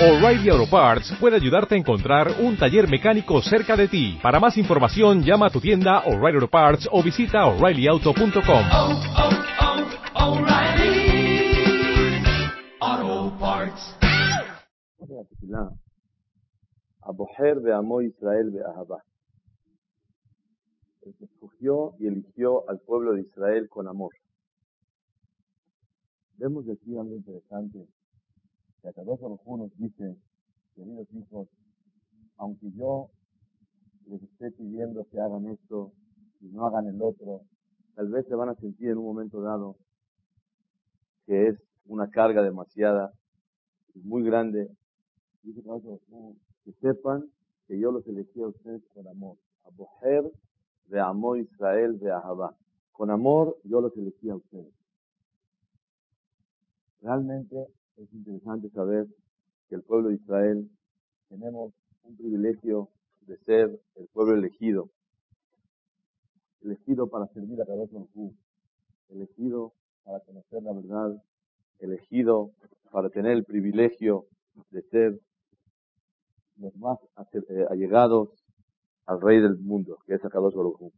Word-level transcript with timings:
O'Reilly 0.00 0.48
Auto 0.50 0.68
Parts 0.68 1.14
puede 1.20 1.36
ayudarte 1.36 1.76
a 1.76 1.78
encontrar 1.78 2.26
un 2.40 2.56
taller 2.56 2.88
mecánico 2.88 3.40
cerca 3.40 3.76
de 3.76 3.86
ti. 3.86 4.18
Para 4.20 4.40
más 4.40 4.58
información, 4.58 5.22
llama 5.22 5.46
a 5.46 5.50
tu 5.50 5.60
tienda 5.60 6.00
O'Reilly 6.00 6.34
Auto 6.34 6.48
Parts 6.48 6.88
o 6.90 7.00
visita 7.00 7.46
oreillyauto.com. 7.46 8.64
Oh, 8.72 9.02
oh, 9.16 9.30
oh, 9.56 10.44
Aboher 17.02 17.72
amó 17.72 18.02
Israel 18.02 18.50
Beahabá. 18.50 19.04
El 21.02 21.14
que 21.14 21.24
escogió 21.24 21.94
y 22.00 22.08
eligió 22.08 22.68
al 22.68 22.80
pueblo 22.80 23.12
de 23.12 23.20
Israel 23.20 23.68
con 23.68 23.86
amor. 23.86 24.12
Vemos 26.36 26.64
aquí 26.68 26.98
algo 26.98 27.14
interesante 27.14 27.86
que 28.84 28.90
Akadosh 28.90 29.20
Baruj 29.20 29.58
nos 29.58 29.76
dice, 29.78 30.14
queridos 30.74 31.08
hijos, 31.14 31.48
aunque 32.36 32.70
yo 32.72 33.08
les 34.06 34.22
esté 34.22 34.50
pidiendo 34.50 35.06
que 35.10 35.18
hagan 35.18 35.46
esto 35.46 35.92
y 36.42 36.48
no 36.48 36.66
hagan 36.66 36.88
el 36.88 37.00
otro, 37.00 37.40
tal 37.94 38.08
vez 38.10 38.26
se 38.26 38.34
van 38.34 38.50
a 38.50 38.54
sentir 38.56 38.90
en 38.90 38.98
un 38.98 39.06
momento 39.06 39.40
dado 39.40 39.76
que 41.24 41.48
es 41.48 41.58
una 41.86 42.10
carga 42.10 42.42
demasiada, 42.42 43.12
muy 43.94 44.22
grande, 44.22 44.70
Dice 45.42 45.62
que 46.64 46.72
sepan 46.80 47.30
que 47.66 47.78
yo 47.78 47.92
los 47.92 48.06
elegí 48.06 48.40
a 48.40 48.48
ustedes 48.48 48.82
con 48.94 49.06
amor. 49.06 49.36
A 49.64 49.70
Boher 49.70 50.32
de 50.86 51.00
Amo 51.00 51.36
Israel 51.36 51.98
de 51.98 52.10
Ahabá. 52.10 52.56
Con 52.92 53.10
amor 53.10 53.58
yo 53.62 53.82
los 53.82 53.94
elegí 53.94 54.30
a 54.30 54.36
ustedes. 54.36 54.72
Realmente 57.02 57.68
es 57.96 58.12
interesante 58.12 58.70
saber 58.70 59.06
que 59.68 59.76
el 59.76 59.82
pueblo 59.82 60.08
de 60.08 60.16
Israel 60.16 60.70
tenemos 61.28 61.72
un 62.02 62.16
privilegio 62.16 62.88
de 63.22 63.36
ser 63.38 63.80
el 63.96 64.08
pueblo 64.08 64.34
elegido. 64.34 64.90
Elegido 66.62 67.08
para 67.08 67.26
servir 67.28 67.60
a 67.60 67.66
Kadosh 67.66 67.92
Hu. 68.14 68.34
Elegido 69.10 69.72
para 70.04 70.20
conocer 70.20 70.62
la 70.62 70.72
verdad. 70.72 71.22
Elegido 71.78 72.50
para 72.90 73.10
tener 73.10 73.32
el 73.32 73.44
privilegio 73.44 74.26
de 74.70 74.82
ser 74.82 75.20
los 76.56 76.76
más 76.76 76.98
eh, 77.32 77.66
allegados 77.70 78.28
al 79.06 79.20
rey 79.20 79.40
del 79.40 79.58
mundo, 79.58 79.98
que 80.06 80.14
es 80.14 80.24
Akadosh 80.24 80.54
Baruj. 80.54 80.92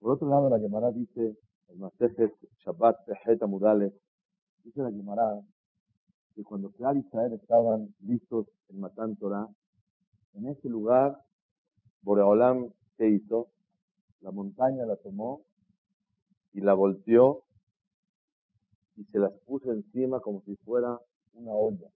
Por 0.00 0.12
otro 0.12 0.28
lado, 0.28 0.50
la 0.50 0.58
Gemara 0.58 0.90
dice, 0.90 1.36
el 1.68 1.78
Masejet 1.78 2.32
Shabbat 2.64 2.96
Pehet 3.06 3.42
Amudale, 3.42 3.92
dice 4.64 4.82
la 4.82 4.90
Gemara 4.90 5.40
que 6.34 6.42
cuando 6.42 6.70
Clar 6.70 6.96
Israel 6.96 7.32
estaban 7.34 7.94
listos 8.00 8.46
en 8.68 8.80
Matan 8.80 9.16
Torah, 9.16 9.48
en 10.34 10.48
ese 10.48 10.68
lugar, 10.68 11.22
Boreolam, 12.02 12.70
¿qué 12.96 13.08
hizo? 13.08 13.48
La 14.20 14.30
montaña 14.30 14.86
la 14.86 14.96
tomó 14.96 15.42
y 16.52 16.60
la 16.60 16.74
volteó 16.74 17.42
y 18.96 19.04
se 19.04 19.18
las 19.18 19.32
puso 19.46 19.72
encima 19.72 20.20
como 20.20 20.42
si 20.42 20.56
fuera 20.56 20.98
una 21.34 21.52
olla. 21.52 21.88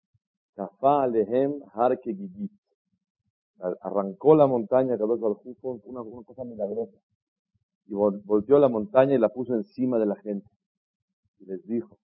Kafá 0.55 1.03
alehem 1.05 1.61
har 1.75 1.97
gigit. 2.03 2.51
Arrancó 3.81 4.35
la 4.35 4.47
montaña, 4.47 4.99
Kadosh 4.99 5.21
Baruj 5.21 5.41
una, 5.85 6.03
una 6.03 6.27
cosa 6.27 6.45
milagrosa. 6.45 6.97
Y 7.87 7.95
volteó 7.95 8.59
la 8.59 8.69
montaña 8.69 9.15
y 9.15 9.19
la 9.19 9.29
puso 9.29 9.55
encima 9.55 9.99
de 9.99 10.07
la 10.07 10.17
gente. 10.17 10.49
Y 11.39 11.47
les 11.47 11.67
dijo, 11.67 11.99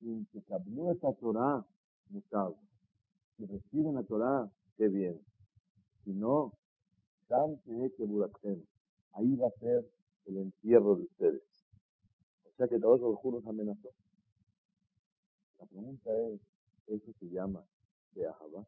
si 0.00 0.24
se 0.32 0.42
cambió 0.42 0.90
esa 0.90 1.12
Torah, 1.14 1.64
Mutab, 2.08 2.54
si 3.36 3.46
reciben 3.46 3.94
la 3.94 4.02
Torah, 4.02 4.50
qué 4.76 4.88
bien. 4.88 5.20
Si 6.04 6.12
no, 6.12 6.52
ahí 9.12 9.36
va 9.36 9.46
a 9.46 9.58
ser 9.60 9.88
el 10.26 10.36
entierro 10.38 10.96
de 10.96 11.02
ustedes. 11.04 11.42
O 12.44 12.56
sea 12.56 12.66
que 12.68 12.78
todos 12.78 13.00
los 13.00 13.16
juros 13.18 13.46
amenazó. 13.46 13.90
La 15.58 15.66
pregunta 15.66 16.10
es, 16.28 16.40
¿eso 16.86 17.12
se 17.18 17.26
llama 17.28 17.64
de 18.14 18.26
Ahabá? 18.26 18.66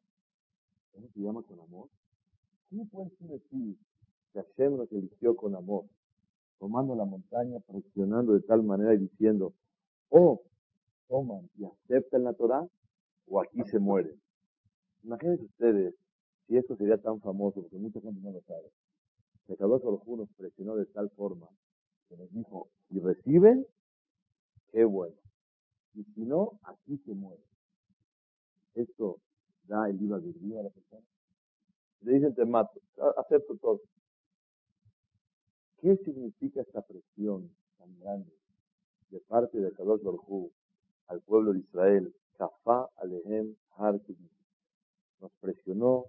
¿Eso 0.94 1.08
se 1.14 1.20
llama 1.20 1.42
con 1.42 1.58
amor? 1.60 1.88
¿Cómo 2.70 2.86
puedes 2.88 3.18
decir 3.18 3.76
que 4.32 4.42
Hashem 4.42 4.76
nos 4.76 4.92
eligió 4.92 5.34
con 5.36 5.54
amor? 5.54 5.86
Tomando 6.58 6.94
la 6.94 7.04
montaña, 7.04 7.58
presionando 7.60 8.34
de 8.34 8.40
tal 8.40 8.62
manera 8.62 8.94
y 8.94 8.98
diciendo, 8.98 9.52
oh, 10.10 10.42
toman 11.12 11.50
y 11.58 11.64
aceptan 11.66 12.24
la 12.24 12.32
Torah, 12.32 12.66
o 13.26 13.40
aquí 13.42 13.62
se 13.64 13.78
mueren. 13.78 14.18
Imagínense 15.02 15.44
ustedes 15.44 15.94
si 16.46 16.56
esto 16.56 16.74
sería 16.74 16.96
tan 16.96 17.20
famoso, 17.20 17.60
porque 17.60 17.76
mucha 17.76 18.00
gente 18.00 18.18
no 18.22 18.32
lo 18.32 18.40
sabe. 18.40 18.72
Que 19.46 19.56
Kadosh 19.56 19.82
Baruj 19.82 20.06
nos 20.16 20.32
presionó 20.32 20.74
de 20.74 20.86
tal 20.86 21.10
forma 21.10 21.48
que 22.08 22.16
nos 22.16 22.32
dijo, 22.32 22.70
si 22.88 22.98
reciben, 22.98 23.66
qué 24.70 24.84
bueno. 24.84 25.14
Y 25.94 26.04
si 26.14 26.24
no, 26.24 26.58
aquí 26.62 26.96
se 27.04 27.12
mueren. 27.12 27.44
Esto 28.74 29.18
da 29.64 29.90
el 29.90 30.00
IVA 30.00 30.18
de 30.18 30.58
a 30.58 30.62
la 30.62 30.70
persona. 30.70 31.06
Le 32.00 32.14
dicen, 32.14 32.34
te 32.34 32.46
mato, 32.46 32.80
acepto 33.18 33.54
todo. 33.56 33.80
¿Qué 35.76 35.94
significa 35.96 36.62
esta 36.62 36.80
presión 36.80 37.54
tan 37.76 37.98
grande 37.98 38.32
de 39.10 39.20
parte 39.20 39.58
de 39.58 39.72
Kadosh 39.72 40.02
Baruj 40.02 40.50
al 41.08 41.20
pueblo 41.22 41.52
de 41.52 41.60
Israel? 41.60 42.14
Kafá 42.36 42.88
Alehem 42.96 43.54
Har 43.76 44.00
Nos 45.20 45.32
presionó 45.40 46.06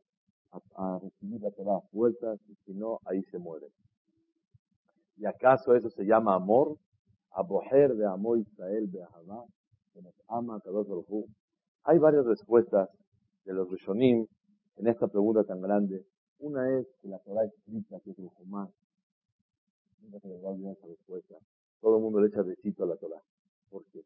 a, 0.75 0.99
recibir 1.01 1.41
la 1.41 1.51
Torah 1.51 1.77
a 1.77 1.81
fuerzas 1.91 2.39
y 2.47 2.55
si 2.65 2.73
no, 2.73 2.99
ahí 3.05 3.23
se 3.23 3.39
mueren. 3.39 3.69
¿Y 5.17 5.25
acaso 5.25 5.75
eso 5.75 5.89
se 5.89 6.03
llama 6.03 6.35
amor? 6.35 6.77
Aboher 7.31 7.95
de 7.95 8.05
amor 8.05 8.37
Israel 8.39 8.91
de 8.91 9.01
Ahabá, 9.01 9.45
que 9.91 10.01
nos 10.01 10.13
ama 10.27 10.59
Kadosh 10.61 10.87
Baruj 10.87 11.25
Hay 11.83 11.97
varias 11.97 12.25
respuestas 12.25 12.89
de 13.45 13.53
los 13.53 13.69
Rishonim 13.69 14.27
en 14.77 14.87
esta 14.87 15.07
pregunta 15.07 15.43
tan 15.43 15.61
grande. 15.61 16.05
Una 16.39 16.77
es 16.77 16.87
que 17.01 17.07
la 17.07 17.19
Torah 17.19 17.45
escrita, 17.45 17.99
que 18.01 18.11
es 18.11 18.19
el 18.19 18.27
Jumá. 18.29 18.69
Nunca 20.01 20.19
se 20.19 20.27
les 20.27 20.43
va 20.43 20.49
a 20.49 20.51
olvidar 20.51 20.73
esa 20.73 20.87
respuesta. 20.87 21.35
Todo 21.79 21.97
el 21.97 22.03
mundo 22.03 22.19
le 22.19 22.27
echa 22.27 22.41
besito 22.41 22.83
a 22.83 22.87
la 22.87 22.95
Torah. 22.97 23.21
¿Por 23.69 23.85
qué? 23.85 24.03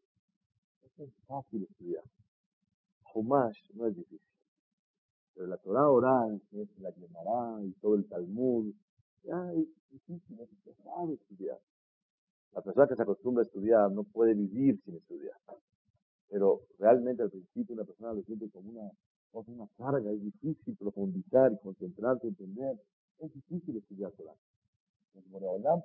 Es 0.98 1.14
fácil 1.28 1.62
estudiar. 1.62 2.02
Jumash 3.04 3.70
no 3.74 3.86
es 3.86 3.94
difícil. 3.94 4.20
Pero 5.32 5.46
la 5.46 5.56
Torah 5.58 5.88
oral, 5.88 6.42
que 6.50 6.62
es 6.62 6.78
la 6.80 6.90
Gemara 6.90 7.62
y 7.62 7.70
todo 7.80 7.94
el 7.94 8.08
Talmud, 8.08 8.74
ya 9.22 9.52
es 9.52 9.66
difícil, 9.90 10.40
es 10.40 10.76
sabe 10.82 11.14
estudiar. 11.14 11.60
La 12.52 12.62
persona 12.62 12.88
que 12.88 12.96
se 12.96 13.02
acostumbra 13.02 13.42
a 13.42 13.46
estudiar 13.46 13.92
no 13.92 14.02
puede 14.02 14.34
vivir 14.34 14.80
sin 14.84 14.96
estudiar. 14.96 15.36
Pero 16.28 16.62
realmente 16.80 17.22
al 17.22 17.30
principio 17.30 17.76
una 17.76 17.84
persona 17.84 18.12
lo 18.12 18.22
siente 18.22 18.50
como 18.50 18.70
una 18.70 18.90
cosa, 19.30 19.52
una 19.52 19.68
carga, 19.76 20.10
es 20.10 20.20
difícil 20.20 20.76
profundizar 20.76 21.52
y 21.52 21.58
concentrarse, 21.58 22.26
entender. 22.26 22.76
Es 23.20 23.32
difícil 23.32 23.76
estudiar 23.76 24.10
Torah. 24.12 24.34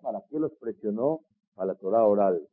¿para 0.02 0.22
qué 0.30 0.40
los 0.40 0.54
presionó? 0.54 1.22
Para 1.54 1.74
la 1.74 1.76
Torah 1.76 2.04
oral. 2.04 2.48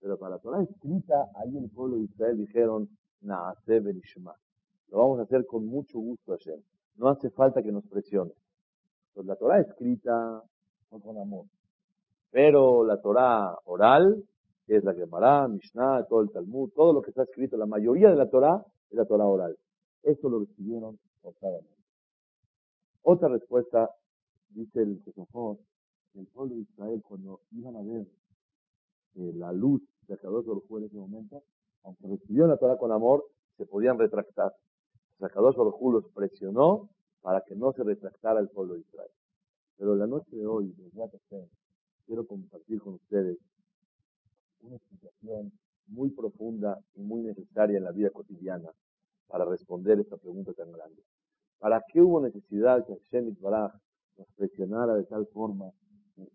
Pero 0.00 0.18
para 0.18 0.36
la 0.36 0.38
Torah 0.38 0.62
escrita, 0.62 1.30
ahí 1.34 1.56
el 1.56 1.70
pueblo 1.70 1.96
de 1.96 2.04
Israel 2.04 2.36
dijeron, 2.38 2.88
Naase 3.22 3.80
Benishma. 3.80 4.34
Lo 4.90 4.98
vamos 4.98 5.18
a 5.18 5.22
hacer 5.22 5.46
con 5.46 5.66
mucho 5.66 5.98
gusto 5.98 6.34
ayer. 6.34 6.60
No 6.96 7.08
hace 7.08 7.30
falta 7.30 7.62
que 7.62 7.72
nos 7.72 7.84
presione. 7.86 8.32
Pues 9.14 9.26
la 9.26 9.36
Torah 9.36 9.60
escrita 9.60 10.42
fue 10.88 11.00
con 11.00 11.18
amor. 11.18 11.46
Pero 12.30 12.84
la 12.84 13.00
Torah 13.00 13.58
oral, 13.64 14.22
que 14.66 14.76
es 14.76 14.84
la 14.84 14.94
Gemara, 14.94 15.48
Mishnah, 15.48 16.04
todo 16.04 16.20
el 16.20 16.30
Talmud, 16.30 16.70
todo 16.74 16.92
lo 16.92 17.02
que 17.02 17.10
está 17.10 17.22
escrito, 17.22 17.56
la 17.56 17.66
mayoría 17.66 18.10
de 18.10 18.16
la 18.16 18.28
Torah 18.28 18.64
es 18.90 18.96
la 18.96 19.06
Torah 19.06 19.26
oral. 19.26 19.56
Eso 20.02 20.28
lo 20.28 20.40
recibieron 20.40 20.98
forzadamente. 21.22 21.74
Otra 23.02 23.28
respuesta, 23.28 23.90
dice 24.50 24.82
el 24.82 25.00
Jesús, 25.04 25.26
el 26.14 26.26
pueblo 26.26 26.54
de 26.54 26.62
Israel 26.62 27.02
cuando 27.06 27.40
iban 27.52 27.76
a 27.76 27.82
ver 27.82 28.06
eh, 29.16 29.32
la 29.34 29.52
luz 29.52 29.82
de 30.08 30.16
Kadosh 30.16 30.46
Baruj 30.46 30.78
en 30.78 30.84
ese 30.84 30.96
momento, 30.96 31.42
aunque 31.84 32.06
recibieron 32.06 32.50
la 32.50 32.56
Torah 32.56 32.76
con 32.76 32.92
amor, 32.92 33.24
se 33.56 33.66
podían 33.66 33.98
retractar. 33.98 34.52
Kadosh 35.18 35.56
Baruj 35.56 35.92
los 35.92 36.04
presionó 36.12 36.90
para 37.22 37.40
que 37.40 37.56
no 37.56 37.72
se 37.72 37.82
retractara 37.82 38.40
el 38.40 38.48
pueblo 38.48 38.74
de 38.74 38.80
Israel. 38.80 39.10
Pero 39.76 39.94
la 39.96 40.06
noche 40.06 40.36
de 40.36 40.46
hoy, 40.46 40.74
quiero 42.06 42.26
compartir 42.26 42.80
con 42.80 42.94
ustedes 42.94 43.38
una 44.60 44.76
explicación 44.76 45.52
muy 45.88 46.10
profunda 46.10 46.78
y 46.94 47.02
muy 47.02 47.22
necesaria 47.22 47.78
en 47.78 47.84
la 47.84 47.92
vida 47.92 48.10
cotidiana 48.10 48.70
para 49.28 49.44
responder 49.44 49.98
esta 50.00 50.16
pregunta 50.16 50.52
tan 50.52 50.70
grande. 50.72 51.02
¿Para 51.58 51.82
qué 51.92 52.00
hubo 52.00 52.20
necesidad 52.20 52.84
que 52.86 52.94
Hashem 52.94 53.34
Baraj 53.40 53.72
nos 54.18 54.28
presionara 54.36 54.94
de 54.94 55.04
tal 55.04 55.26
forma 55.26 55.70
que, 56.14 56.28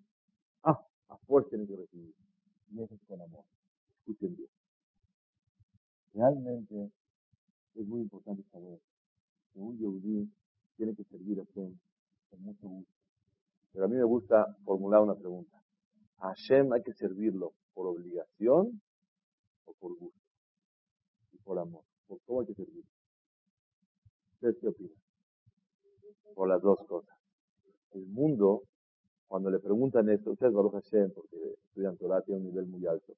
ah, 0.63 0.79
a 1.09 1.17
fuerza 1.17 1.49
tienen 1.49 1.67
que 1.67 1.75
recibir? 1.75 2.20
Y 2.71 2.81
eso 2.81 2.95
es 2.95 3.01
con 3.07 3.21
amor. 3.21 3.43
Escuchen 3.99 4.35
bien. 4.35 4.49
Realmente 6.13 6.91
es 7.75 7.87
muy 7.87 8.01
importante 8.01 8.43
saber 8.51 8.79
que 9.53 9.59
un 9.59 9.77
yehudí 9.77 10.29
tiene 10.77 10.95
que 10.95 11.03
servir 11.05 11.39
a 11.39 11.45
Hashem 11.45 11.77
con 12.29 12.41
mucho 12.41 12.67
gusto. 12.67 12.93
Pero 13.73 13.85
a 13.85 13.87
mí 13.87 13.95
me 13.95 14.03
gusta 14.03 14.57
formular 14.65 15.01
una 15.01 15.15
pregunta. 15.15 15.61
¿A 16.17 16.29
Hashem 16.29 16.71
hay 16.73 16.83
que 16.83 16.93
servirlo 16.93 17.53
por 17.73 17.87
obligación 17.87 18.81
o 19.65 19.73
por 19.73 19.97
gusto? 19.97 20.19
Y 21.33 21.37
por 21.39 21.59
amor. 21.59 21.83
¿Por 22.07 22.21
cómo 22.21 22.41
hay 22.41 22.47
que 22.47 22.55
servirlo? 22.55 22.89
¿Ustedes 24.33 24.57
qué 24.59 24.67
opinan? 24.67 24.97
Por 26.35 26.49
las 26.49 26.61
dos 26.61 26.79
cosas. 26.87 27.17
El 27.91 28.07
mundo, 28.07 28.63
cuando 29.31 29.49
le 29.49 29.59
preguntan 29.59 30.09
esto, 30.09 30.31
ustedes 30.31 30.51
Baruch 30.51 30.73
Hashem, 30.73 31.09
porque 31.11 31.37
estudian 31.65 31.95
Torah, 31.95 32.21
tiene 32.21 32.41
un 32.41 32.47
nivel 32.47 32.65
muy 32.65 32.85
alto. 32.85 33.15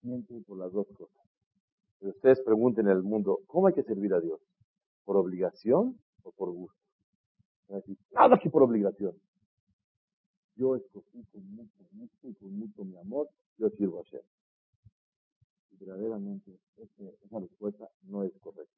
Siempre 0.00 0.40
por 0.40 0.58
las 0.58 0.72
dos 0.72 0.88
cosas. 0.88 1.22
Pero 2.00 2.10
ustedes 2.10 2.40
pregunten 2.42 2.86
en 2.86 2.96
el 2.96 3.04
mundo, 3.04 3.42
¿cómo 3.46 3.68
hay 3.68 3.74
que 3.74 3.84
servir 3.84 4.12
a 4.12 4.20
Dios? 4.20 4.40
¿Por 5.04 5.16
obligación 5.16 5.96
o 6.24 6.32
por 6.32 6.50
gusto? 6.50 6.76
nada 8.10 8.36
que 8.42 8.50
por 8.50 8.64
obligación. 8.64 9.14
Yo 10.56 10.74
escogí 10.74 11.22
con 11.30 11.48
mucho 11.54 11.84
gusto 11.92 12.28
y 12.28 12.34
con 12.34 12.58
mucho 12.58 12.84
mi 12.84 12.96
amor, 12.96 13.28
yo 13.58 13.70
sirvo 13.70 14.00
a 14.00 14.02
Hashem. 14.02 14.22
Y 15.70 15.76
verdaderamente 15.76 16.58
esa 16.78 17.38
respuesta 17.38 17.88
no 18.02 18.24
es 18.24 18.32
correcta. 18.40 18.74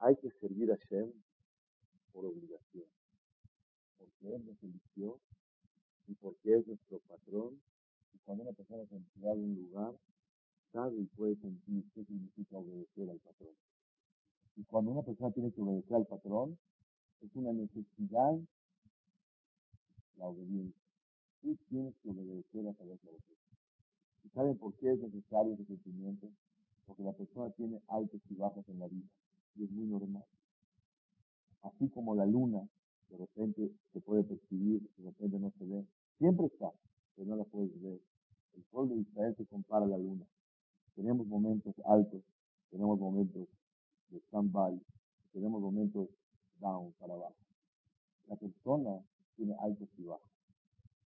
Hay 0.00 0.16
que 0.16 0.32
servir 0.40 0.72
a 0.72 0.76
Hashem 0.78 1.12
por 2.12 2.26
obligación. 2.26 2.86
Él 4.22 4.44
nos 4.44 4.62
eligió 4.62 5.18
y 6.06 6.14
porque 6.14 6.58
es 6.58 6.66
nuestro 6.66 6.98
patrón. 7.00 7.60
Y 8.14 8.18
cuando 8.24 8.44
una 8.44 8.52
persona 8.52 8.84
se 8.86 8.96
entrega 8.96 9.32
en 9.32 9.44
un 9.44 9.54
lugar, 9.54 9.94
sabe 10.72 11.00
y 11.00 11.06
puede 11.06 11.36
sentir 11.36 11.84
qué 11.94 12.04
significa 12.04 12.58
obedecer 12.58 13.10
al 13.10 13.18
patrón. 13.18 13.54
Y 14.56 14.64
cuando 14.64 14.90
una 14.90 15.02
persona 15.02 15.30
tiene 15.30 15.52
que 15.52 15.62
obedecer 15.62 15.96
al 15.96 16.06
patrón, 16.06 16.58
es 17.20 17.34
una 17.34 17.52
necesidad 17.52 18.38
la 20.20 20.28
obediencia. 20.28 20.80
Tú 21.40 21.56
tienes 21.68 21.94
que 22.02 22.10
obedecer 22.10 22.68
a 22.68 22.74
través 22.74 23.02
de 23.02 23.12
la 23.12 23.18
¿Y 24.22 24.28
saben 24.28 24.58
por 24.58 24.74
qué 24.76 24.92
es 24.92 25.00
necesario 25.00 25.54
ese 25.54 25.64
sentimiento? 25.64 26.30
Porque 26.86 27.02
la 27.02 27.12
persona 27.12 27.50
tiene 27.52 27.80
altos 27.88 28.20
y 28.28 28.34
bajos 28.34 28.68
en 28.68 28.78
la 28.78 28.86
vida. 28.86 29.08
Y 29.56 29.64
es 29.64 29.70
muy 29.70 29.86
normal. 29.86 30.24
Así 31.62 31.88
como 31.88 32.14
la 32.14 32.26
luna, 32.26 32.68
de 33.10 33.16
repente 33.16 33.72
se 33.92 34.00
puede 34.00 34.22
percibir, 34.22 34.80
de 34.96 35.04
repente 35.04 35.38
no 35.38 35.50
se 35.58 35.64
ve. 35.64 35.84
Siempre 36.18 36.46
está, 36.46 36.72
pero 37.16 37.28
no 37.28 37.36
la 37.36 37.44
puedes 37.44 37.70
ver. 37.82 38.00
El 38.56 38.62
pueblo 38.70 38.94
de 38.94 39.02
Israel 39.02 39.34
se 39.36 39.46
compara 39.46 39.84
a 39.84 39.88
la 39.88 39.98
luna. 39.98 40.26
Tenemos 40.94 41.26
momentos 41.26 41.74
altos, 41.84 42.22
tenemos 42.70 42.98
momentos 42.98 43.48
de 44.10 44.18
stand-by, 44.18 44.80
tenemos 45.32 45.60
momentos 45.60 46.08
down, 46.60 46.92
para 46.98 47.14
abajo. 47.14 47.36
La 48.28 48.36
persona 48.36 49.02
tiene 49.36 49.54
altos 49.60 49.88
y 49.98 50.04
bajos. 50.04 50.30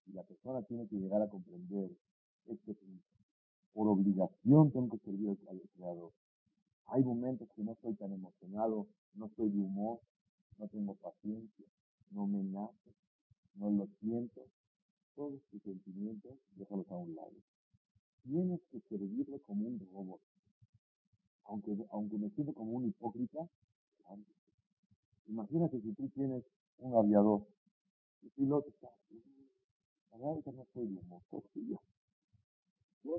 Y 0.07 0.13
la 0.13 0.23
persona 0.23 0.61
tiene 0.63 0.87
que 0.87 0.95
llegar 0.95 1.21
a 1.21 1.29
comprender 1.29 1.91
este. 2.45 2.75
Por 3.73 3.87
obligación 3.87 4.71
tengo 4.71 4.89
que 4.89 5.05
servir 5.05 5.37
al 5.47 5.61
Creador. 5.75 6.11
Hay 6.87 7.03
momentos 7.03 7.47
que 7.55 7.63
no 7.63 7.73
estoy 7.73 7.93
tan 7.95 8.11
emocionado, 8.11 8.87
no 9.13 9.27
estoy 9.27 9.49
de 9.49 9.59
humor, 9.59 9.99
no 10.57 10.67
tengo 10.67 10.95
paciencia, 10.95 11.65
no 12.11 12.27
me 12.27 12.43
nace, 12.43 12.93
no 13.55 13.69
lo 13.71 13.87
siento. 13.99 14.45
Todos 15.15 15.41
tus 15.51 15.61
sentimientos, 15.63 16.33
déjalos 16.55 16.89
a 16.91 16.95
un 16.95 17.15
lado. 17.15 17.33
Tienes 18.23 18.61
que 18.71 18.79
servirle 18.89 19.39
como 19.41 19.67
un 19.67 19.79
robot. 19.91 20.21
Aunque, 21.45 21.75
aunque 21.91 22.17
me 22.17 22.29
siento 22.29 22.53
como 22.53 22.71
un 22.73 22.85
hipócrita, 22.85 23.49
Imagínate 25.29 25.79
si 25.81 25.93
tú 25.93 26.09
tienes 26.09 26.43
un 26.79 26.95
aviador, 26.95 27.45
el 28.23 28.31
piloto 28.31 28.67
está, 28.69 28.89
la 30.11 30.17
verdad 30.17 30.43
que 30.43 30.51
no 30.51 30.65
soy 30.73 30.85
humor, 30.85 31.21
yo. 31.53 31.79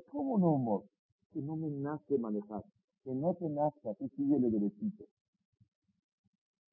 ¿Cómo 0.09 0.37
no 0.37 0.51
humor? 0.51 0.83
Que 1.31 1.39
no 1.41 1.55
me 1.55 1.69
nace 1.69 2.17
manejar, 2.17 2.65
que 3.05 3.13
no 3.13 3.33
te 3.35 3.47
nazca, 3.47 3.93
tú 3.93 4.09
síguele 4.17 4.49
derechito. 4.49 5.05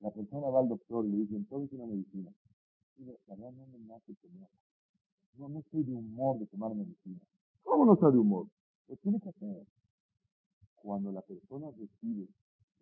La 0.00 0.10
persona 0.10 0.48
va 0.48 0.60
al 0.60 0.68
doctor 0.68 1.04
y 1.06 1.10
le 1.10 1.16
dice, 1.18 1.36
entonces 1.36 1.72
una 1.72 1.86
medicina. 1.86 2.30
Y 2.98 3.04
la 3.04 3.14
verdad 3.26 3.52
no 3.52 3.66
me 3.66 3.78
nace 3.80 4.14
tomar. 4.14 4.48
No, 5.36 5.48
no 5.48 5.60
estoy 5.60 5.84
de 5.84 5.94
humor 5.94 6.38
de 6.38 6.46
tomar 6.46 6.74
medicina. 6.74 7.20
¿Cómo 7.64 7.84
no 7.84 7.94
está 7.94 8.10
de 8.10 8.18
humor? 8.18 8.46
Pues 8.86 9.00
tiene 9.00 9.20
que 9.20 9.28
hacer. 9.28 9.66
Cuando 10.76 11.12
la 11.12 11.22
persona 11.22 11.70
recibe 11.70 12.28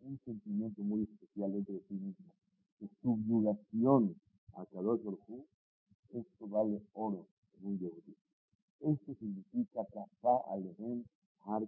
un 0.03 0.19
sentimiento 0.25 0.83
muy 0.83 1.03
especial 1.03 1.53
dentro 1.53 1.75
de 1.75 1.81
sí 1.89 1.95
mismo, 1.95 2.27
de 2.81 2.89
subyugación 3.03 4.15
a 4.55 4.65
Kadosh 4.67 5.03
Baruj 5.03 5.45
esto 6.13 6.47
vale 6.47 6.81
oro 6.95 7.27
en 7.59 7.67
un 7.67 7.79
yehudí. 7.79 8.17
Esto 8.81 9.15
significa 9.15 9.85
Kafá 9.87 10.53
Alehem 10.53 11.05
Har 11.45 11.63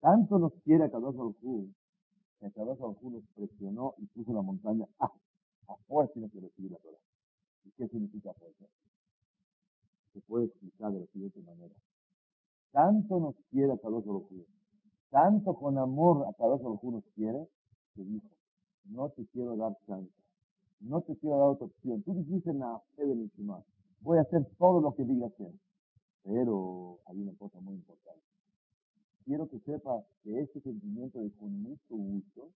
Tanto 0.00 0.38
nos 0.38 0.52
quiere 0.64 0.84
a 0.84 0.90
Kadosh 0.90 1.16
Baruj 1.16 1.68
que 2.52 2.60
a 2.60 2.64
Kadosh 2.64 2.78
Baruj 2.78 3.24
presionó 3.34 3.94
y 3.98 4.06
puso 4.06 4.32
la 4.32 4.42
montaña, 4.42 4.86
ah, 4.98 5.12
a 5.68 5.76
fuerza 5.88 6.14
que 6.14 6.40
recibir 6.40 6.70
la 6.70 6.78
Torah. 6.78 6.98
¿Y 7.64 7.70
qué 7.70 7.88
significa 7.88 8.34
fuerza? 8.34 8.66
Se 10.12 10.20
puede 10.20 10.46
explicar 10.46 10.92
de 10.92 11.00
la 11.00 11.06
siguiente 11.06 11.40
manera. 11.42 11.74
Tanto 12.72 13.18
nos 13.18 13.34
quiere 13.50 13.72
a 13.72 13.78
Kadosh 13.78 14.04
Baruj 14.04 14.28
tanto 15.10 15.54
con 15.54 15.78
amor 15.78 16.26
a 16.28 16.32
Kadosh 16.34 16.60
Baruj 16.60 16.82
nos 16.84 17.04
quiere, 17.14 17.48
que 17.94 18.02
dijo, 18.02 18.28
no 18.86 19.08
te 19.10 19.24
quiero 19.26 19.56
dar 19.56 19.76
chance, 19.86 20.12
no 20.80 21.00
te 21.02 21.16
quiero 21.16 21.38
dar 21.38 21.48
otra 21.50 21.66
opción. 21.66 22.02
Tú 22.02 22.14
dijiste 22.14 22.52
nada, 22.52 22.82
voy 24.00 24.18
a 24.18 24.22
hacer 24.22 24.44
todo 24.58 24.80
lo 24.80 24.94
que 24.94 25.04
digas 25.04 25.32
hacer. 25.32 25.52
Pero 26.24 26.98
hay 27.06 27.20
una 27.20 27.34
cosa 27.36 27.60
muy 27.60 27.74
importante. 27.74 28.33
Quiero 29.24 29.48
que 29.48 29.58
sepas 29.60 30.04
que 30.22 30.38
este 30.38 30.60
sentimiento 30.60 31.18
de 31.18 31.30
con 31.32 31.62
mucho 31.62 31.96
gusto, 31.96 32.50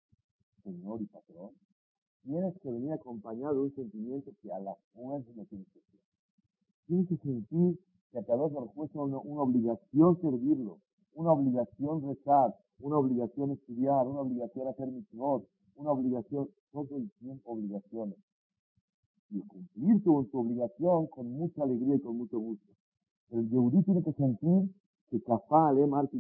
Señor 0.64 1.00
y 1.00 1.06
patrón, 1.06 1.52
tienes 2.24 2.58
que 2.60 2.72
venir 2.72 2.94
acompañado 2.94 3.54
de 3.54 3.60
un 3.62 3.76
sentimiento 3.76 4.32
que 4.42 4.52
a 4.52 4.60
la 4.60 4.76
fuerza 4.94 5.30
no 5.36 5.46
tienes 5.46 5.68
que 5.68 5.80
hacer. 5.80 6.00
Tienes 6.88 7.08
que 7.08 7.18
sentir 7.18 7.80
que 8.12 8.18
a 8.18 8.24
cada 8.24 8.48
vez 8.48 8.52
es 8.52 8.96
una, 8.96 9.20
una 9.20 9.42
obligación 9.44 10.20
servirlo, 10.20 10.80
una 11.14 11.34
obligación 11.34 12.02
rezar, 12.02 12.56
una 12.80 12.98
obligación 12.98 13.52
estudiar, 13.52 14.08
una 14.08 14.22
obligación 14.22 14.68
hacer 14.68 14.88
mitzvot, 14.88 15.48
una 15.76 15.92
obligación, 15.92 16.50
todo 16.72 16.98
el 16.98 17.12
tiempo 17.20 17.52
obligaciones. 17.52 18.18
Y 19.30 19.40
cumplir 19.42 20.04
con 20.04 20.30
su 20.32 20.40
obligación 20.40 21.08
con 21.08 21.30
mucha 21.32 21.62
alegría 21.62 21.96
y 21.96 22.02
con 22.02 22.18
mucho 22.18 22.40
gusto. 22.40 22.74
El 23.30 23.50
Yehudí 23.50 23.84
tiene 23.84 24.04
que 24.04 24.14
sentir 24.14 24.70
que 25.10 25.22
Kafá 25.22 25.70
Ale 25.70 25.86
Marti 25.88 26.18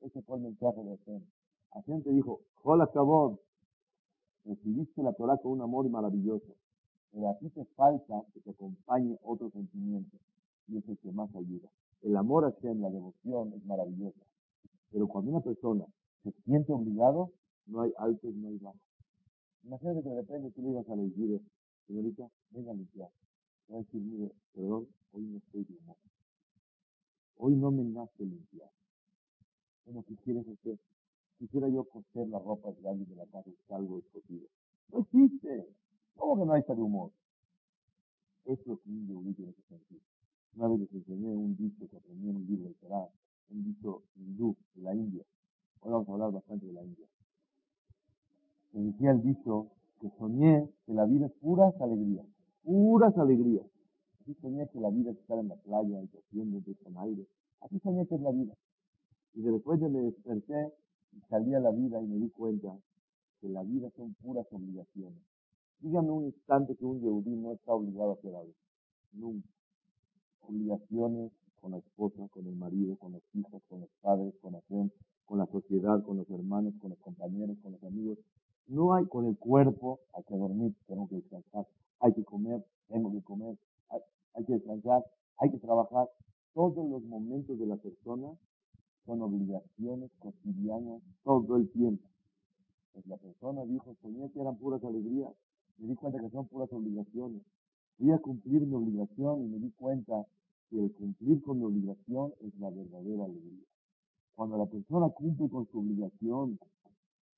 Ese 0.00 0.22
fue 0.22 0.36
el 0.36 0.42
mensaje 0.44 0.82
de 0.82 0.96
Hashem. 0.96 1.22
Hashem 1.72 2.02
te 2.02 2.10
dijo, 2.12 2.40
Hola 2.62 2.86
Kabod, 2.92 3.38
recibiste 4.44 5.02
la 5.02 5.12
Torah 5.12 5.36
con 5.38 5.52
un 5.52 5.62
amor 5.62 5.88
maravilloso. 5.88 6.54
Pero 7.12 7.30
a 7.30 7.38
ti 7.38 7.50
te 7.50 7.64
falta 7.76 8.22
que 8.32 8.40
te 8.40 8.50
acompañe 8.50 9.18
otro 9.22 9.50
sentimiento. 9.50 10.16
Y 10.68 10.78
es 10.78 10.88
el 10.88 10.98
que 10.98 11.10
más 11.12 11.34
ayuda. 11.34 11.68
El 12.02 12.16
amor 12.16 12.44
a 12.44 12.52
Hashem, 12.52 12.80
la 12.80 12.90
devoción, 12.90 13.52
es 13.52 13.64
maravillosa. 13.64 14.20
Pero 14.90 15.08
cuando 15.08 15.32
una 15.32 15.40
persona 15.40 15.86
se 16.22 16.32
siente 16.44 16.72
obligado, 16.72 17.32
no 17.66 17.82
hay 17.82 17.92
altos, 17.98 18.34
no 18.34 18.48
hay 18.48 18.58
bajos. 18.58 18.80
Imagínate 19.64 20.02
que 20.02 20.08
de 20.08 20.16
repente 20.16 20.50
tú 20.52 20.62
le 20.62 20.70
ibas 20.70 20.88
a 20.88 20.96
decir, 20.96 21.40
señorita, 21.86 22.28
venga 22.50 22.70
a 22.70 22.74
limpiar. 22.74 23.10
Va 23.70 23.76
a 23.76 23.78
decir, 23.78 24.00
mire, 24.00 24.32
perdón, 24.54 24.88
hoy 25.12 25.22
no 25.22 25.38
estoy 25.38 25.64
de 25.64 25.76
humor. 25.76 25.96
Hoy 27.42 27.56
no 27.56 27.70
me 27.70 27.84
nace 27.84 28.24
limpiar. 28.24 28.70
¿qué 30.06 30.16
quieres 30.24 30.46
hacer? 30.46 30.78
Quisiera 31.38 31.68
yo 31.68 31.84
coser 31.84 32.28
la 32.28 32.38
ropa 32.38 32.70
de 32.72 32.88
alguien 32.88 33.08
de 33.08 33.16
la 33.16 33.26
casa 33.26 33.48
y 33.48 33.72
algo 33.72 33.98
escogido. 33.98 34.46
No 34.92 35.00
existe. 35.00 35.66
¿Cómo 36.16 36.38
que 36.38 36.46
no 36.46 36.52
hay 36.52 36.62
de 36.62 36.72
humor? 36.74 37.10
Es 38.44 38.58
lo 38.66 38.76
que 38.76 38.90
un 38.90 39.08
yogui 39.08 39.32
tiene 39.34 39.54
que 39.54 39.62
sentir. 39.62 40.00
Una 40.54 40.68
vez 40.68 40.80
les 40.80 40.92
enseñé 40.92 41.34
un 41.34 41.56
dicho 41.56 41.88
que 41.88 41.96
aprendí 41.96 42.28
en 42.28 42.36
un 42.36 42.46
libro 42.46 42.68
de 42.68 42.74
Torah, 42.74 43.08
un 43.50 43.64
dicho 43.64 44.02
hindú 44.16 44.54
de 44.74 44.82
la 44.82 44.94
India. 44.94 45.24
Hoy 45.80 45.92
vamos 45.92 46.08
a 46.08 46.12
hablar 46.12 46.32
bastante 46.32 46.66
de 46.66 46.72
la 46.72 46.84
India 46.84 47.06
me 48.72 48.82
decía 48.82 49.10
el 49.10 49.22
dicho 49.22 49.68
que 50.00 50.10
soñé 50.18 50.68
que 50.86 50.94
la 50.94 51.04
vida 51.04 51.26
es 51.26 51.32
puras 51.40 51.74
alegrías, 51.80 52.26
puras 52.62 53.16
alegrías. 53.18 53.66
Así 54.30 54.40
soñé 54.42 54.68
que 54.68 54.78
la 54.78 54.90
vida 54.90 55.10
es 55.10 55.18
estar 55.18 55.40
en 55.40 55.48
la 55.48 55.56
playa, 55.56 56.00
y 56.00 56.06
cogiendo 56.06 56.62
con 56.84 56.96
aire. 56.98 57.26
Así 57.62 57.80
soñé 57.80 58.06
que 58.06 58.14
es 58.14 58.20
la 58.20 58.30
vida. 58.30 58.54
Y 59.34 59.42
después 59.42 59.80
de 59.80 59.88
me 59.88 60.02
desperté 60.02 60.72
y 61.12 61.20
salí 61.28 61.52
a 61.52 61.58
la 61.58 61.72
vida 61.72 62.00
y 62.00 62.06
me 62.06 62.16
di 62.16 62.30
cuenta 62.30 62.78
que 63.40 63.48
la 63.48 63.64
vida 63.64 63.90
son 63.96 64.14
puras 64.22 64.46
obligaciones. 64.52 65.18
Dígame 65.80 66.10
un 66.12 66.26
instante 66.26 66.76
que 66.76 66.84
un 66.84 67.00
yehudí 67.00 67.34
no 67.34 67.54
está 67.54 67.74
obligado 67.74 68.10
a 68.10 68.14
hacer 68.14 68.32
algo. 68.36 68.54
Nunca. 69.14 69.48
Obligaciones 70.42 71.32
con 71.60 71.72
la 71.72 71.78
esposa, 71.78 72.28
con 72.30 72.46
el 72.46 72.54
marido, 72.54 72.94
con 72.98 73.10
los 73.10 73.22
hijos, 73.34 73.60
con 73.68 73.80
los 73.80 73.90
padres, 74.00 74.32
con 74.40 74.52
la 74.52 74.60
gente, 74.68 74.94
con 75.24 75.38
la 75.38 75.46
sociedad, 75.46 76.04
con 76.04 76.18
los 76.18 76.30
hermanos, 76.30 76.74
con 76.80 76.90
los 76.90 77.00
compañeros, 77.00 77.56
con 77.64 77.72
los 77.72 77.82
amigos. 77.82 78.18
No 78.68 78.94
hay 78.94 79.06
con 79.06 79.26
el 79.26 79.36
cuerpo, 79.36 79.98
hay 80.14 80.22
que 80.22 80.36
dormir, 80.36 80.72
tengo 80.86 81.08
que 81.08 81.16
descansar, 81.16 81.66
hay 81.98 82.12
que 82.12 82.24
comer, 82.24 82.64
tengo 82.86 83.10
que 83.10 83.22
comer, 83.22 83.56
hay, 84.34 84.44
que 84.44 84.54
descansar, 84.54 85.04
hay 85.38 85.50
que 85.50 85.58
trabajar. 85.58 86.08
Todos 86.54 86.88
los 86.88 87.02
momentos 87.04 87.58
de 87.58 87.66
la 87.66 87.76
persona 87.76 88.28
son 89.06 89.22
obligaciones 89.22 90.10
cotidianas 90.18 91.02
todo 91.24 91.56
el 91.56 91.70
tiempo. 91.70 92.06
Pues 92.92 93.06
la 93.06 93.16
persona 93.16 93.64
dijo, 93.64 93.94
soñé 94.02 94.30
que 94.30 94.40
eran 94.40 94.56
puras 94.56 94.82
alegrías, 94.84 95.32
me 95.78 95.88
di 95.88 95.94
cuenta 95.94 96.20
que 96.20 96.30
son 96.30 96.46
puras 96.48 96.72
obligaciones. 96.72 97.42
Fui 97.98 98.10
a 98.10 98.18
cumplir 98.18 98.62
mi 98.62 98.74
obligación 98.74 99.44
y 99.44 99.48
me 99.48 99.58
di 99.58 99.70
cuenta 99.72 100.26
que 100.68 100.78
el 100.80 100.92
cumplir 100.92 101.42
con 101.42 101.58
mi 101.58 101.64
obligación 101.64 102.32
es 102.40 102.58
la 102.58 102.70
verdadera 102.70 103.24
alegría. 103.24 103.64
Cuando 104.34 104.56
la 104.56 104.66
persona 104.66 105.08
cumple 105.10 105.48
con 105.48 105.66
su 105.66 105.80
obligación, 105.80 106.58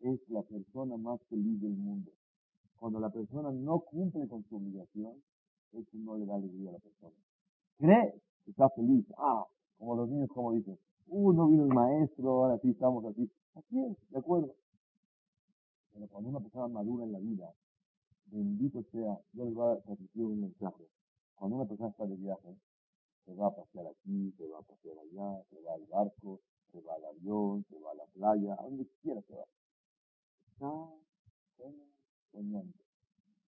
es 0.01 0.21
la 0.29 0.43
persona 0.43 0.97
más 0.97 1.21
feliz 1.29 1.61
del 1.61 1.75
mundo. 1.75 2.11
Cuando 2.79 3.01
la 3.01 3.11
persona 3.11 3.51
no 3.53 3.81
cumple 3.81 4.27
con 4.29 4.45
su 4.45 4.57
obligación, 4.57 5.15
eso 5.73 5.91
no 5.95 6.17
le 6.17 6.27
da 6.27 6.35
alegría 6.35 6.71
a 6.71 6.73
la 6.75 6.79
persona. 6.79 7.15
Cree 7.79 8.15
que 8.45 8.51
está 8.51 8.69
feliz. 8.71 9.07
Ah, 9.17 9.47
como 9.79 9.97
los 9.97 10.09
niños, 10.09 10.29
como 10.31 10.53
dicen, 10.53 10.79
uh, 11.09 11.33
no 11.33 11.49
vino 11.49 11.65
el 11.65 11.75
maestro, 11.75 12.45
ahora 12.45 12.59
sí 12.59 12.71
estamos 12.71 13.05
así. 13.05 13.31
Así 13.55 13.81
es, 13.81 14.11
de 14.11 14.19
acuerdo. 14.19 14.55
Pero 15.93 16.07
cuando 16.09 16.31
una 16.31 16.41
persona 16.41 16.69
madura 16.69 17.05
en 17.05 17.13
la 17.13 17.19
vida, 17.19 17.53
bendito 18.27 18.83
sea, 18.93 19.19
yo 19.33 19.45
les 19.45 19.55
voy 19.55 19.77
a 19.77 19.81
transmitir 19.81 20.25
un 20.25 20.41
mensaje. 20.41 20.89
Cuando 21.35 21.57
una 21.57 21.67
persona 21.67 21.91
está 21.91 22.07
de 22.07 22.17
viaje, 22.17 22.57
se 23.25 23.35
va 23.35 23.49
a 23.49 23.55
pasear 23.55 23.87
aquí, 23.87 24.33
se 24.39 24.47
va 24.47 24.59
a 24.59 24.63
pasear 24.63 24.97
allá, 24.99 25.43
se 25.51 25.61
va 25.61 25.75
al 25.75 25.85
barco, 25.87 26.41
se 26.71 26.81
va 26.81 26.95
al 26.95 27.05
avión, 27.05 27.65
se 27.69 27.79
va 27.79 27.91
a 27.91 27.95
la 27.95 28.07
playa, 28.07 28.55
a 28.59 28.63
donde 28.63 28.87
quiera 29.03 29.21
se 29.23 29.35
va. 29.35 29.45
Está 30.49 30.93
soñando. 32.33 32.92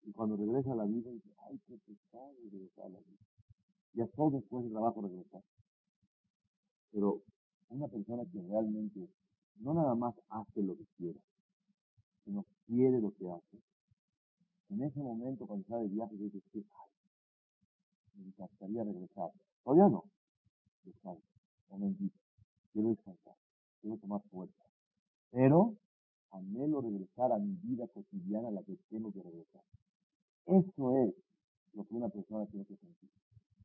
Y 0.05 0.12
cuando 0.12 0.36
regresa 0.36 0.74
a 0.74 0.75
la 0.75 0.86
vida, 0.86 1.10
dice, 1.12 1.29
ay, 1.50 1.60
qué 1.67 1.77
pesado 1.77 2.33
regresar 2.51 2.86
a 2.86 2.89
la 2.89 3.00
vida. 3.00 3.25
Y 3.93 4.01
a 4.01 4.07
todo 4.07 4.31
después 4.31 4.63
del 4.63 4.74
trabajo 4.74 5.01
regresar. 5.01 5.43
Pero 6.91 7.22
una 7.69 7.88
persona 7.88 8.24
que 8.31 8.41
realmente 8.41 9.10
no 9.55 9.74
nada 9.74 9.95
más 9.95 10.15
hace 10.29 10.62
lo 10.62 10.75
que 10.75 10.86
quiere, 10.98 11.19
sino 12.25 12.45
quiere 12.65 13.00
lo 13.00 13.12
que 13.12 13.29
hace. 13.29 13.57
En 14.69 14.81
ese 14.83 15.00
momento, 15.00 15.45
cuando 15.45 15.65
sale 15.67 15.83
de 15.83 15.89
viaje, 15.89 16.15
dice, 16.15 16.41
ay, 16.53 16.91
me 18.15 18.27
encantaría 18.27 18.83
regresar. 18.83 19.31
Todavía 19.63 19.89
no. 19.89 20.03
Descansa. 20.83 21.24
Momentito. 21.69 22.17
Quiero 22.72 22.89
descansar. 22.89 23.36
Quiero 23.81 23.98
tomar 23.98 24.22
fuerza. 24.31 24.63
Pero 25.31 25.75
anhelo 26.31 26.81
regresar 26.81 27.31
a 27.31 27.38
mi 27.38 27.55
vida 27.55 27.88
cotidiana 27.88 28.50
a 28.50 28.51
la 28.51 28.63
que 28.63 28.77
tengo 28.89 29.12
que 29.12 29.22
regresar. 29.22 29.62
Eso 30.45 30.97
es 30.97 31.13
lo 31.73 31.85
que 31.85 31.95
una 31.95 32.09
persona 32.09 32.45
tiene 32.47 32.65
que 32.65 32.75
sentir. 32.75 33.09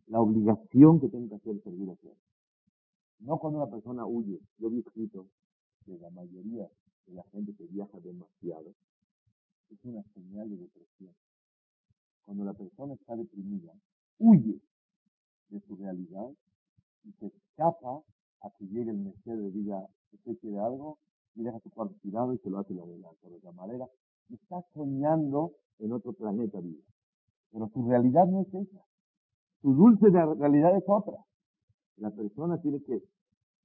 La 0.06 0.20
obligación 0.20 1.00
que 1.00 1.08
tengo 1.08 1.28
que 1.28 1.35
hacer 1.35 1.56
es 1.56 1.62
servir 1.62 1.90
a 1.90 1.94
Dios. 2.00 2.16
No 3.20 3.38
cuando 3.38 3.58
una 3.62 3.70
persona 3.70 4.06
huye. 4.06 4.40
Yo 4.58 4.70
vi 4.70 4.78
escrito 4.78 5.26
que 5.85 5.99
la 5.99 6.11
mayoría 6.11 6.68
de 7.06 7.14
la 7.14 7.25
gente 7.32 7.54
que 7.54 7.66
viaja 7.66 7.99
demasiado 8.00 8.75
es 9.70 9.78
una 9.85 10.02
señal 10.14 10.49
de 10.49 10.56
depresión. 10.56 11.14
Cuando 12.25 12.44
la 12.44 12.54
persona 12.54 12.94
está 12.94 13.16
deprimida, 13.16 13.73
huye 14.18 14.61
de 15.49 15.61
su 15.61 15.76
realidad 15.76 16.30
y 17.04 17.12
se 17.12 17.26
escapa 17.26 18.02
a 18.40 18.50
que 18.50 18.66
llegue 18.66 18.90
el 18.90 18.99
mesero 18.99 19.49
y 19.49 19.50
diga, 19.50 19.87
usted 20.12 20.38
quiere 20.38 20.58
algo, 20.58 20.99
y 21.35 21.42
deja 21.42 21.61
su 21.61 21.70
cuarto 21.70 21.94
tirado 22.02 22.35
y 22.35 22.38
se 22.38 22.50
lo 22.50 22.58
hace 22.58 22.73
adelante 22.75 23.28
de 23.28 23.37
otra 23.37 23.52
manera. 23.52 23.88
Y 24.28 24.35
está 24.35 24.62
soñando 24.75 25.52
en 25.78 25.92
otro 25.92 26.12
planeta 26.12 26.61
vivo. 26.61 26.82
Pero 27.52 27.68
su 27.68 27.88
realidad 27.88 28.26
no 28.26 28.42
es 28.42 28.54
esa. 28.54 28.85
Su 29.62 29.75
dulce 29.75 30.08
realidad 30.11 30.76
es 30.76 30.85
otra. 30.87 31.16
La 31.97 32.11
persona 32.11 32.61
tiene 32.61 32.80
que 32.82 33.02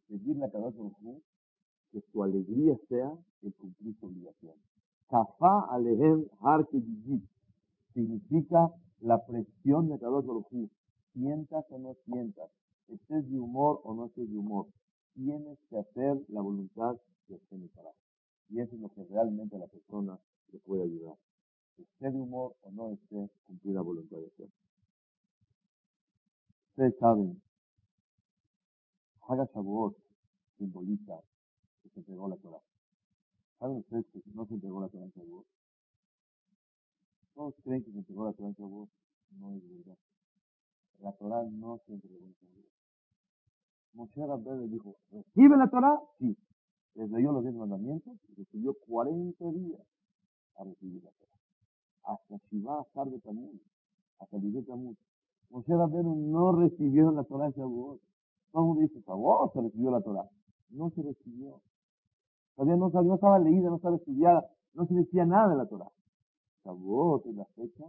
seguir 0.07 0.37
la 0.37 0.49
cabeza 0.49 0.77
de 0.81 1.21
que 1.91 2.01
su 2.11 2.23
alegría 2.23 2.75
sea 2.89 3.11
el 3.41 3.53
cumplir 3.53 3.95
su 3.99 4.07
obligación. 4.07 4.55
Kafá 5.07 5.67
alehem 5.69 6.25
har 6.39 6.67
significa 7.93 8.71
la 9.01 9.23
presión 9.25 9.89
de 9.89 9.99
Kadosh 9.99 10.25
Baruj 10.25 10.47
sientas 11.13 11.65
o 11.69 11.77
no 11.77 11.93
sientas, 12.05 12.49
estés 12.87 13.29
de 13.29 13.39
humor 13.39 13.81
o 13.83 13.93
no 13.93 14.05
estés 14.05 14.29
de 14.29 14.37
humor, 14.37 14.67
tienes 15.13 15.59
que 15.69 15.77
hacer 15.77 16.19
la 16.29 16.41
voluntad 16.41 16.95
de 17.27 17.37
Hashem 17.37 17.69
Y 18.49 18.59
eso 18.59 18.75
es 18.75 18.81
lo 18.81 18.89
que 18.89 19.03
realmente 19.05 19.55
a 19.55 19.59
la 19.59 19.67
persona 19.67 20.19
le 20.51 20.59
puede 20.59 20.83
ayudar. 20.83 21.17
Esté 21.77 22.11
de 22.11 22.19
humor 22.19 22.55
o 22.61 22.71
no 22.71 22.91
esté, 22.91 23.29
cumplir 23.45 23.75
la 23.75 23.81
voluntad 23.81 24.17
de 24.17 24.29
Hashem. 24.29 24.49
Ustedes 26.69 26.97
saben, 26.99 27.41
Haga 29.27 29.45
Shavuot 29.53 29.95
simboliza 30.57 31.21
que 31.81 31.89
se 31.89 31.99
entregó 31.99 32.27
la 32.27 32.35
Torah. 32.37 32.61
¿Saben 33.59 33.77
ustedes 33.77 34.05
que 34.07 34.21
no 34.33 34.45
se 34.45 34.55
entregó 34.55 34.81
la 34.81 34.89
Torah 34.89 35.05
en 35.05 35.11
Shavuot? 35.11 35.45
Todos 37.33 37.55
creen 37.63 37.83
que 37.83 37.91
se 37.91 37.97
entregó 37.97 38.25
la 38.25 38.33
Torah 38.33 38.49
en 38.49 38.55
Shavuot. 38.55 38.89
No 39.39 39.55
es 39.55 39.63
verdad. 39.63 39.97
La 40.99 41.11
Torah 41.13 41.43
no 41.43 41.79
se 41.85 41.93
entregó 41.93 42.25
en 42.25 42.33
Shavuot. 42.33 42.73
Moshe 43.93 44.25
Rabbeinu 44.25 44.61
le 44.61 44.67
dijo, 44.67 44.95
¿recibe 45.11 45.57
la 45.57 45.69
Torah? 45.69 45.99
Sí. 46.19 46.35
Les 46.95 47.09
leyó 47.09 47.31
los 47.31 47.43
diez 47.43 47.55
mandamientos 47.55 48.13
y 48.29 48.35
recibió 48.35 48.75
40 48.87 49.51
días 49.51 49.81
a 50.57 50.63
recibir 50.63 51.03
la 51.03 51.11
Torah. 51.11 51.33
Hasta 52.03 52.37
Shiva 52.49 52.85
tarde 52.93 53.19
también. 53.19 53.59
hasta 54.19 54.37
el 54.37 54.65
Tamuz. 54.65 54.97
Moshe 55.49 55.75
Rabbeinu 55.75 56.15
no 56.15 56.51
recibió 56.51 57.11
la 57.11 57.23
Torah 57.23 57.47
en 57.47 57.53
Shavuot. 57.53 58.01
Todo 58.51 58.61
el 58.61 58.67
mundo 58.67 58.81
dice, 58.81 59.01
Shavuot 59.07 59.53
se 59.53 59.61
recibió 59.61 59.91
la 59.91 60.01
Torah. 60.01 60.29
No 60.69 60.89
se 60.91 61.01
recibió. 61.01 61.61
Todavía 62.55 62.75
no, 62.75 62.89
no 62.89 63.15
estaba 63.15 63.39
leída, 63.39 63.69
no 63.69 63.77
estaba 63.77 63.95
estudiada, 63.95 64.47
no 64.73 64.85
se 64.85 64.93
decía 64.93 65.25
nada 65.25 65.49
de 65.49 65.55
la 65.57 65.65
Torah. 65.65 65.91
Shavuot 66.63 67.25
es 67.25 67.35
la 67.35 67.45
fecha 67.55 67.85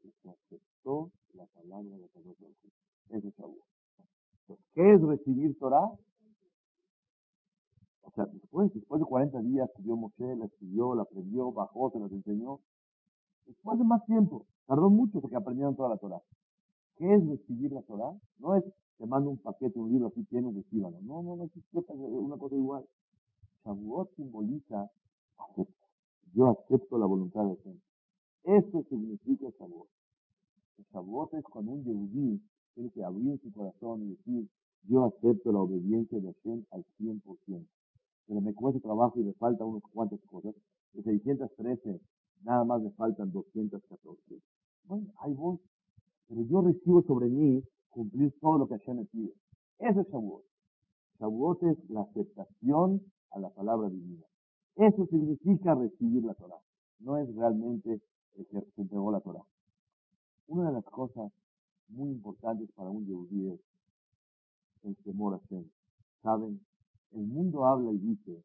que 0.00 0.10
se 0.22 0.28
aceptó 0.28 1.10
la 1.34 1.46
palabra 1.46 1.96
de 1.96 2.08
Dios. 2.22 2.52
Ese 3.08 3.28
es 3.28 3.34
Shavuot. 3.36 3.72
¿Qué 4.74 4.92
es 4.92 5.00
recibir 5.02 5.58
Torah? 5.58 5.90
O 8.02 8.10
sea, 8.10 8.26
después, 8.26 8.72
después 8.74 9.00
de 9.00 9.06
40 9.06 9.40
días 9.42 9.68
estudió 9.68 9.96
Moshe, 9.96 10.36
la 10.36 10.46
estudió, 10.46 10.94
la 10.94 11.02
aprendió, 11.02 11.52
bajó, 11.52 11.90
se 11.90 11.98
las 11.98 12.12
enseñó. 12.12 12.60
Después 13.46 13.78
de 13.78 13.84
más 13.84 14.04
tiempo, 14.06 14.46
tardó 14.66 14.90
mucho 14.90 15.20
porque 15.20 15.36
aprendieron 15.36 15.76
toda 15.76 15.88
la 15.88 15.96
Torah. 15.96 16.20
¿Qué 16.96 17.14
es 17.14 17.26
recibir 17.26 17.72
la 17.72 17.82
Torah? 17.82 18.12
No 18.38 18.54
es 18.54 18.64
te 19.02 19.08
mando 19.08 19.30
un 19.30 19.38
paquete, 19.38 19.80
un 19.80 19.90
libro, 19.90 20.06
así 20.06 20.22
tienes, 20.26 20.54
recíbalo. 20.54 20.96
No, 21.02 21.24
no, 21.24 21.34
no, 21.34 21.44
es 21.44 21.50
una 21.72 22.36
cosa 22.36 22.54
igual. 22.54 22.84
Shavuot 23.64 24.14
simboliza 24.14 24.88
acepto. 25.38 25.86
Yo 26.34 26.50
acepto 26.50 26.98
la 26.98 27.06
voluntad 27.06 27.42
de 27.42 27.56
Dios. 27.64 27.76
Eso 28.44 28.84
significa 28.88 29.48
Shavuot. 29.58 29.88
El 30.78 30.84
Shavuot 30.92 31.34
es 31.34 31.44
cuando 31.44 31.72
un 31.72 31.82
yehudí 31.82 32.40
tiene 32.74 32.90
que 32.90 33.02
abrir 33.02 33.40
su 33.40 33.52
corazón 33.52 34.02
y 34.02 34.10
decir, 34.10 34.48
yo 34.84 35.04
acepto 35.04 35.50
la 35.50 35.60
obediencia 35.62 36.20
de 36.20 36.32
Hashem 36.32 36.64
al 36.70 36.84
100%. 37.00 37.66
Pero 38.26 38.40
me 38.40 38.54
cuesta 38.54 38.80
trabajo 38.80 39.18
y 39.20 39.24
me 39.24 39.32
faltan 39.34 39.68
unas 39.68 39.82
cuantas 39.92 40.20
cosas. 40.26 40.54
De 40.92 41.02
613, 41.02 42.00
nada 42.42 42.64
más 42.64 42.82
me 42.82 42.90
faltan 42.92 43.32
214. 43.32 44.42
Bueno, 44.84 45.06
ahí 45.20 45.32
voy. 45.34 45.58
Pero 46.28 46.42
yo 46.42 46.60
recibo 46.62 47.02
sobre 47.02 47.28
mí 47.28 47.62
cumplir 47.88 48.32
todo 48.40 48.58
lo 48.58 48.66
que 48.66 48.78
Hashem 48.78 48.96
me 48.96 49.04
pide. 49.06 49.32
Eso 49.78 50.00
es 50.00 50.08
Shavuot. 50.08 50.44
Shavuot 51.18 51.62
es 51.64 51.90
la 51.90 52.02
aceptación 52.02 53.02
a 53.30 53.40
la 53.40 53.50
palabra 53.50 53.88
divina. 53.88 54.24
Eso 54.76 55.06
significa 55.06 55.74
recibir 55.74 56.24
la 56.24 56.34
Torah. 56.34 56.60
No 57.00 57.18
es 57.18 57.34
realmente 57.34 58.00
el 58.34 58.46
que 58.46 58.60
se 58.74 58.82
entregó 58.82 59.10
la 59.10 59.20
Torah. 59.20 59.44
Una 60.46 60.68
de 60.68 60.72
las 60.72 60.84
cosas 60.84 61.32
muy 61.88 62.10
importantes 62.10 62.70
para 62.72 62.90
un 62.90 63.04
yehudí 63.04 63.48
es 63.48 63.60
el 64.82 64.96
temor 65.04 65.34
a 65.34 65.38
Hashem. 65.38 65.64
¿Saben? 66.22 66.60
El 67.12 67.26
mundo 67.26 67.66
habla 67.66 67.92
y 67.92 67.98
dice 67.98 68.42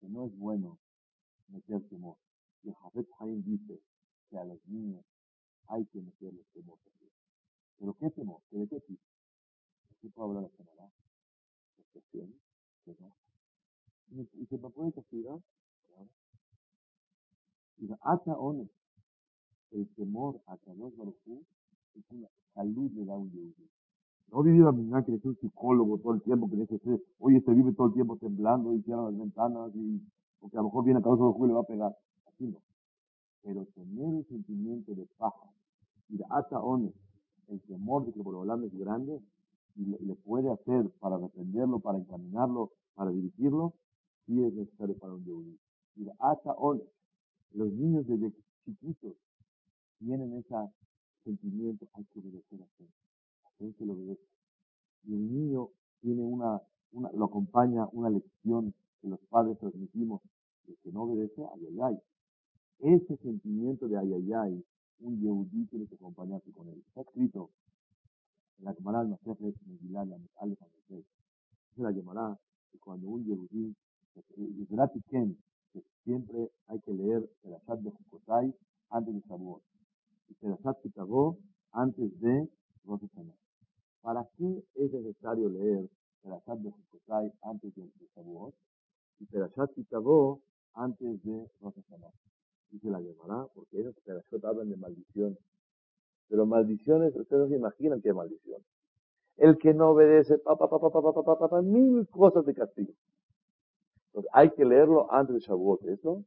que 0.00 0.08
no 0.08 0.26
es 0.26 0.36
bueno 0.38 0.78
meter 1.48 1.86
temor. 1.88 2.16
Y 2.62 2.68
el 2.70 2.74
Jafet 2.74 3.06
Haim 3.18 3.42
dice 3.44 3.82
que 4.30 4.38
a 4.38 4.44
los 4.44 4.64
niños 4.66 5.04
hay 5.66 5.84
que 5.86 6.00
meterles 6.00 6.46
temor 6.54 6.78
también. 6.84 7.12
¿Pero 7.78 7.94
qué 7.94 8.10
temor? 8.10 8.40
¿De 8.50 8.66
qué 8.66 8.80
tipo? 8.80 9.02
¿Qué 10.00 10.08
puedo 10.08 10.28
hablar 10.28 10.44
la 10.44 10.56
semana? 10.56 10.90
¿Excepciones? 11.76 12.36
¿Qué 12.84 12.96
no? 12.98 13.14
¿Y 14.34 14.46
se 14.46 14.56
me 14.56 14.70
puede 14.70 14.92
castigar? 14.92 15.38
Claro. 15.86 16.08
Y 17.76 17.88
ata 18.00 18.38
one, 18.38 18.70
el 19.70 19.94
temor 19.94 20.40
a 20.46 20.56
Kadosh 20.56 20.96
Baruj 20.96 21.44
es 21.94 22.10
una 22.10 22.28
salud 22.54 22.90
de 22.92 23.04
da 23.04 23.16
un. 23.16 23.30
No 24.30 24.42
vivir 24.42 24.62
la 24.62 24.72
misma 24.72 25.04
que 25.04 25.14
es 25.14 25.24
un 25.24 25.36
psicólogo 25.36 25.98
todo 25.98 26.14
el 26.14 26.22
tiempo, 26.22 26.48
que 26.50 26.56
dice, 26.56 26.78
oye, 27.18 27.40
se 27.40 27.52
vive 27.52 27.72
todo 27.72 27.88
el 27.88 27.94
tiempo 27.94 28.16
temblando 28.16 28.74
y 28.74 28.82
cierra 28.82 29.04
las 29.04 29.18
ventanas 29.18 29.70
y 29.74 30.02
porque 30.40 30.56
a 30.56 30.60
lo 30.60 30.68
mejor 30.68 30.84
viene 30.84 31.00
a 31.00 31.02
causa 31.02 31.24
de 31.24 31.44
y 31.44 31.48
le 31.48 31.54
va 31.54 31.60
a 31.60 31.64
pegar. 31.64 31.96
Así 32.26 32.46
no. 32.46 32.58
Pero 33.42 33.64
tener 33.74 34.14
el 34.14 34.26
sentimiento 34.26 34.94
de 34.94 35.06
paja 35.16 35.50
y 36.08 36.16
de 36.16 36.24
ata 36.30 36.60
el 37.48 37.60
temor 37.62 38.04
de 38.04 38.12
que 38.12 38.20
Borobalán 38.20 38.64
es 38.64 38.74
grande 38.78 39.20
y 39.76 39.84
le, 39.84 40.14
puede 40.16 40.50
hacer 40.50 40.90
para 41.00 41.18
defenderlo, 41.18 41.78
para 41.78 41.98
encaminarlo, 41.98 42.72
para 42.94 43.10
dirigirlo, 43.10 43.74
sí 44.26 44.42
es 44.42 44.52
necesario 44.52 44.98
para 44.98 45.14
un 45.14 45.24
yehudí. 45.24 45.58
Y 45.96 46.04
de 46.04 46.12
ata 46.18 46.54
los 47.52 47.72
niños 47.72 48.06
desde 48.06 48.32
chiquitos 48.64 49.14
tienen 49.98 50.34
ese 50.34 50.54
sentimiento, 51.24 51.86
hay 51.94 52.04
que 52.04 52.20
obedecer 52.20 52.60
a 52.62 52.66
que 53.58 53.84
lo 53.84 53.94
obedece. 53.94 54.22
Y 55.04 55.14
el 55.14 55.32
niño 55.32 55.68
tiene 56.00 56.22
una, 56.22 56.60
una, 56.92 57.10
lo 57.12 57.24
acompaña 57.24 57.88
una 57.92 58.10
lección 58.10 58.74
que 59.00 59.08
los 59.08 59.20
padres 59.28 59.58
transmitimos, 59.58 60.22
el 60.66 60.76
que 60.82 60.92
no 60.92 61.02
obedece, 61.02 61.42
ay, 61.54 61.66
ay, 61.66 61.80
ay. 61.80 61.98
Ese 62.78 63.16
sentimiento 63.16 63.88
de 63.88 63.98
ay, 63.98 64.12
ay, 64.12 64.32
ay, 64.32 64.64
un 65.00 65.20
yehudí 65.20 65.66
tiene 65.66 65.86
que 65.86 65.96
acompañarse 65.96 66.52
con 66.52 66.68
él. 66.68 66.82
Está 66.88 67.02
escrito 67.02 67.50
en 68.58 68.64
la 68.64 68.74
Gemara 68.74 69.00
al 69.00 69.08
Masejet 69.08 69.56
Megillah, 69.66 70.04
la 70.04 70.16
Alef 70.36 70.58
Dice 70.88 71.82
la 71.82 71.92
Gemara 71.92 72.38
que 72.70 72.78
cuando 72.78 73.08
un 73.08 73.24
yehudí, 73.24 73.74
Ken, 75.10 75.36
que 75.72 75.82
siempre 76.04 76.50
hay 76.66 76.80
que 76.80 76.92
leer 76.92 77.28
el 77.44 77.54
Asad 77.54 77.78
de 77.78 77.90
Jukotai 77.90 78.54
antes 78.90 79.14
de 79.14 79.20
Shavuot. 79.28 79.62
Y 80.28 80.34
Perashat 80.34 80.80
Kitagó 80.82 81.38
antes 81.72 82.20
de 82.20 82.48
Rosh 82.84 83.02
¿Para 84.02 84.28
qué 84.36 84.64
es 84.74 84.92
necesario 84.92 85.48
leer 85.48 85.88
Perashat 86.22 86.58
de 86.58 86.70
Jukotai 86.70 87.32
antes 87.42 87.74
de, 87.74 87.90
Shavuot? 88.14 88.54
Y 89.20 89.26
Perashat 89.26 89.72
Kitagó 89.74 90.40
antes 90.74 91.22
de 91.24 91.46
Rosh 91.60 91.74
Dice 92.70 92.90
la 92.90 93.00
Gemara, 93.00 93.46
porque 93.54 93.80
esas 93.80 93.94
Perashot 94.04 94.44
hablan 94.44 94.68
de 94.68 94.76
maldición. 94.76 95.36
Pero 96.28 96.46
maldiciones, 96.46 97.16
ustedes 97.16 97.42
no 97.42 97.48
se 97.48 97.56
imaginan 97.56 98.02
qué 98.02 98.12
maldición. 98.12 98.62
El 99.36 99.56
que 99.58 99.72
no 99.72 99.90
obedece, 99.90 100.38
pa, 100.38 100.56
pa, 100.56 100.68
pa, 100.68 100.78
pa, 100.78 100.90
pa, 100.90 101.12
pa, 101.12 101.38
pa, 101.38 101.48
pa, 101.48 101.62
mil 101.62 102.06
cosas 102.08 102.44
de 102.44 102.54
castigo. 102.54 102.92
Entonces, 104.08 104.30
hay 104.34 104.50
que 104.50 104.64
leerlo 104.64 105.12
antes 105.12 105.34
de 105.34 105.40
Shavuot, 105.40 105.82
¿eso? 105.84 106.24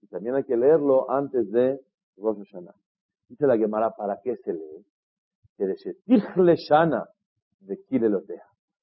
Y 0.00 0.06
también 0.06 0.34
hay 0.34 0.44
que 0.44 0.56
leerlo 0.56 1.10
antes 1.10 1.50
de 1.50 1.80
Rosh 2.16 2.38
Hashanah. 2.38 2.74
Dice 3.28 3.46
la 3.46 3.56
Gemara, 3.56 3.90
¿para 3.90 4.20
qué 4.22 4.36
se 4.36 4.54
lee? 4.54 4.86
Que 5.56 5.66
de 6.44 6.56
Shana 6.56 7.04
de. 7.60 7.78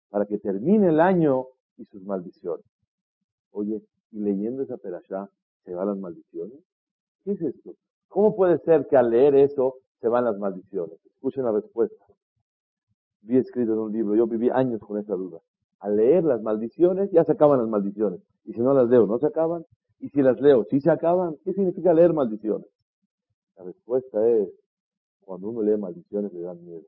Para 0.09 0.25
que 0.25 0.39
termine 0.39 0.89
el 0.89 0.99
año 0.99 1.45
y 1.77 1.85
sus 1.85 2.03
maldiciones. 2.03 2.65
Oye, 3.51 3.81
y 4.11 4.19
leyendo 4.19 4.63
esa 4.63 4.77
perashá, 4.77 5.29
¿se 5.63 5.73
van 5.73 5.87
las 5.87 5.97
maldiciones? 5.97 6.59
¿Qué 7.23 7.31
es 7.31 7.41
esto? 7.41 7.73
¿Cómo 8.07 8.35
puede 8.35 8.57
ser 8.59 8.87
que 8.87 8.97
al 8.97 9.11
leer 9.11 9.35
eso 9.35 9.75
se 10.01 10.07
van 10.07 10.25
las 10.25 10.37
maldiciones? 10.37 10.97
Escuchen 11.05 11.43
la 11.43 11.51
respuesta. 11.51 12.05
Vi 13.21 13.37
escrito 13.37 13.73
en 13.73 13.79
un 13.79 13.91
libro, 13.91 14.15
yo 14.15 14.25
viví 14.25 14.49
años 14.49 14.81
con 14.81 14.97
esa 14.97 15.13
duda. 15.13 15.39
Al 15.79 15.95
leer 15.95 16.23
las 16.23 16.41
maldiciones, 16.41 17.11
ya 17.11 17.23
se 17.23 17.33
acaban 17.33 17.59
las 17.59 17.67
maldiciones. 17.67 18.21
Y 18.45 18.53
si 18.53 18.61
no 18.61 18.73
las 18.73 18.89
leo, 18.89 19.05
no 19.05 19.19
se 19.19 19.27
acaban. 19.27 19.65
Y 19.99 20.09
si 20.09 20.21
las 20.21 20.39
leo, 20.41 20.65
sí 20.69 20.79
se 20.79 20.89
acaban. 20.89 21.35
¿Qué 21.43 21.53
significa 21.53 21.93
leer 21.93 22.13
maldiciones? 22.13 22.67
La 23.57 23.65
respuesta 23.65 24.27
es, 24.27 24.49
cuando 25.29 25.49
uno 25.49 25.61
lee 25.61 25.77
maldiciones 25.77 26.33
le 26.33 26.41
dan 26.41 26.65
miedo. 26.65 26.87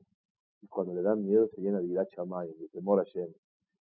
Y 0.62 0.66
cuando 0.66 0.92
le 0.94 1.02
dan 1.02 1.24
miedo 1.24 1.46
se 1.54 1.60
llena 1.60 1.78
de 1.78 1.86
ira 1.86 2.04
de 2.04 2.68
temor 2.72 2.98
a 2.98 3.04
Shem. 3.04 3.28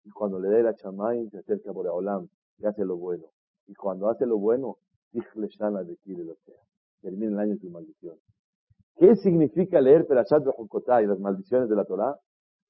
Y 0.05 0.11
cuando 0.11 0.39
le 0.39 0.49
da 0.49 0.61
ira 0.61 0.77
chamay, 0.77 1.29
se 1.31 1.39
acerca 1.39 1.73
por 1.73 1.89
Olam 1.89 2.29
y 2.59 2.67
hace 2.67 2.85
lo 2.85 2.97
bueno. 2.97 3.25
Y 3.67 3.75
cuando 3.75 4.09
hace 4.09 4.27
lo 4.27 4.39
bueno, 4.39 4.77
de 5.11 6.37
Termina 7.03 7.33
el 7.33 7.39
año 7.41 7.57
sin 7.57 7.73
maldición. 7.73 8.17
¿Qué 8.95 9.17
significa 9.17 9.81
leer 9.81 10.07
Perashat 10.07 10.45
y 10.47 11.07
las 11.07 11.19
maldiciones 11.19 11.69
de 11.69 11.75
la 11.75 11.85
Torah? 11.85 12.17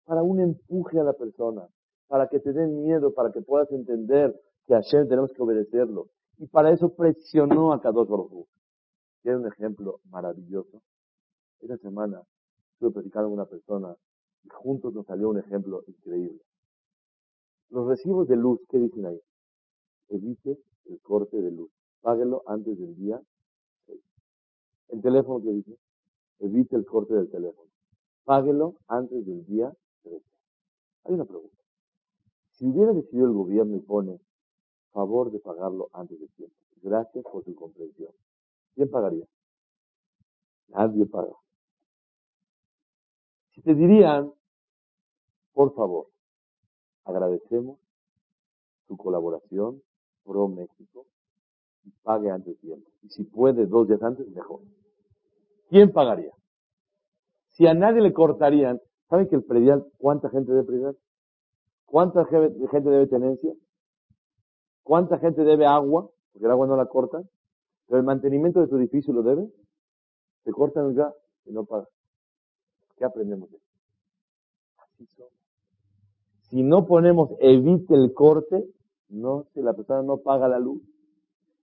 Para 0.06 0.22
un 0.22 0.40
empuje 0.40 0.98
a 0.98 1.04
la 1.04 1.12
persona, 1.12 1.68
para 2.08 2.28
que 2.28 2.40
te 2.40 2.54
den 2.54 2.80
miedo, 2.80 3.12
para 3.12 3.30
que 3.30 3.42
puedas 3.42 3.70
entender 3.72 4.34
que 4.66 4.72
a 4.72 4.78
Hashem 4.78 5.06
tenemos 5.06 5.34
que 5.34 5.42
obedecerlo. 5.42 6.06
Y 6.38 6.46
para 6.46 6.70
eso 6.70 6.94
presionó 6.94 7.74
a 7.74 7.82
Kadosh 7.82 8.08
Baruj 8.08 8.46
Tiene 9.22 9.36
un 9.36 9.48
ejemplo 9.48 10.00
maravilloso. 10.08 10.80
Esta 11.60 11.76
semana 11.78 12.22
estuve 12.74 12.90
platicando 12.92 13.28
con 13.28 13.34
una 13.34 13.46
persona 13.46 13.96
y 14.44 14.48
juntos 14.48 14.94
nos 14.94 15.06
salió 15.06 15.30
un 15.30 15.38
ejemplo 15.38 15.82
increíble. 15.86 16.40
Los 17.70 17.86
recibos 17.88 18.28
de 18.28 18.36
luz, 18.36 18.60
¿qué 18.68 18.78
dicen 18.78 19.06
ahí? 19.06 19.20
Evite 20.08 20.58
el 20.86 21.00
corte 21.00 21.40
de 21.40 21.50
luz 21.50 21.70
páguelo 22.04 22.42
antes 22.46 22.78
del 22.78 22.94
día 22.96 23.20
6. 23.86 24.00
El 24.90 25.00
teléfono 25.00 25.42
que 25.42 25.50
dice, 25.52 25.78
evite 26.38 26.76
el 26.76 26.84
corte 26.84 27.14
del 27.14 27.30
teléfono. 27.30 27.70
Páguelo 28.24 28.74
antes 28.88 29.24
del 29.24 29.44
día 29.46 29.74
13. 30.02 30.22
Hay 31.04 31.14
una 31.14 31.24
pregunta. 31.24 31.56
Si 32.50 32.66
hubiera 32.66 32.92
decidido 32.92 33.26
el 33.26 33.32
gobierno 33.32 33.76
y 33.76 33.80
pone 33.80 34.20
favor 34.92 35.32
de 35.32 35.40
pagarlo 35.40 35.88
antes 35.94 36.20
del 36.20 36.28
tiempo, 36.34 36.54
gracias 36.82 37.24
por 37.24 37.42
su 37.42 37.54
comprensión, 37.54 38.12
¿quién 38.74 38.90
pagaría? 38.90 39.26
Nadie 40.68 41.06
paga. 41.06 41.34
Si 43.54 43.62
te 43.62 43.74
dirían, 43.74 44.32
por 45.52 45.74
favor, 45.74 46.08
agradecemos 47.04 47.78
su 48.88 48.96
colaboración 48.96 49.80
pro 50.24 50.48
México, 50.48 51.06
y 51.84 51.90
pague 52.02 52.30
antes 52.30 52.58
tiempo. 52.60 52.90
Y 53.02 53.10
si 53.10 53.24
puede 53.24 53.66
dos 53.66 53.86
días 53.86 54.02
antes, 54.02 54.26
mejor. 54.28 54.60
¿Quién 55.68 55.92
pagaría? 55.92 56.32
Si 57.50 57.66
a 57.66 57.74
nadie 57.74 58.00
le 58.00 58.12
cortarían, 58.12 58.80
¿saben 59.08 59.28
que 59.28 59.36
el 59.36 59.44
predial, 59.44 59.86
cuánta 59.98 60.30
gente 60.30 60.52
debe 60.52 60.64
predial? 60.64 60.96
¿Cuánta 61.84 62.24
gente 62.24 62.90
debe 62.90 63.06
tenencia? 63.06 63.52
¿Cuánta 64.82 65.18
gente 65.18 65.44
debe 65.44 65.66
agua? 65.66 66.10
Porque 66.32 66.46
el 66.46 66.50
agua 66.50 66.66
no 66.66 66.76
la 66.76 66.86
cortan. 66.86 67.28
Pero 67.86 67.98
el 67.98 68.04
mantenimiento 68.04 68.60
de 68.60 68.66
tu 68.66 68.76
edificio 68.76 69.14
lo 69.14 69.22
debe. 69.22 69.48
Se 70.42 70.50
cortan 70.50 70.86
el 70.86 70.94
gas 70.94 71.14
y 71.44 71.52
no 71.52 71.64
paga. 71.64 71.86
¿Qué 72.96 73.04
aprendemos 73.04 73.50
de 73.50 73.58
Así 74.78 75.06
somos. 75.06 75.32
Si 76.42 76.62
no 76.62 76.86
ponemos 76.86 77.30
evite 77.40 77.94
el 77.94 78.12
corte, 78.14 78.64
no, 79.08 79.46
si 79.54 79.62
la 79.62 79.74
persona 79.74 80.02
no 80.02 80.18
paga 80.18 80.48
la 80.48 80.58
luz. 80.58 80.82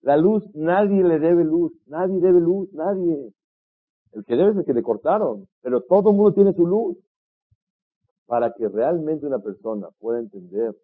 La 0.01 0.17
luz, 0.17 0.43
nadie 0.55 1.03
le 1.03 1.19
debe 1.19 1.43
luz, 1.43 1.71
nadie 1.85 2.19
debe 2.19 2.39
luz, 2.39 2.73
nadie. 2.73 3.31
El 4.13 4.25
que 4.25 4.35
debe 4.35 4.51
es 4.51 4.57
el 4.57 4.65
que 4.65 4.73
le 4.73 4.83
cortaron, 4.83 5.47
pero 5.61 5.81
todo 5.81 6.09
el 6.09 6.15
mundo 6.15 6.33
tiene 6.33 6.53
su 6.53 6.65
luz. 6.65 6.97
Para 8.25 8.53
que 8.53 8.67
realmente 8.67 9.25
una 9.25 9.39
persona 9.39 9.89
pueda 9.99 10.19
entender 10.19 10.75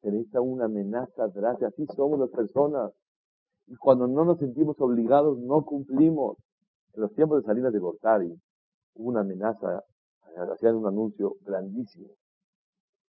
que 0.00 0.10
necesita 0.10 0.40
una 0.40 0.64
amenaza 0.64 1.28
drástica, 1.28 1.68
así 1.68 1.86
somos 1.94 2.18
las 2.18 2.30
personas. 2.30 2.92
Y 3.66 3.76
cuando 3.76 4.06
no 4.08 4.24
nos 4.24 4.38
sentimos 4.38 4.80
obligados, 4.80 5.38
no 5.38 5.64
cumplimos. 5.64 6.36
En 6.94 7.02
los 7.02 7.14
tiempos 7.14 7.42
de 7.42 7.46
Salinas 7.46 7.72
de 7.72 7.78
Gortari, 7.78 8.34
hubo 8.94 9.08
una 9.08 9.20
amenaza, 9.20 9.84
hacían 10.36 10.76
un 10.76 10.86
anuncio 10.86 11.36
grandísimo. 11.44 12.08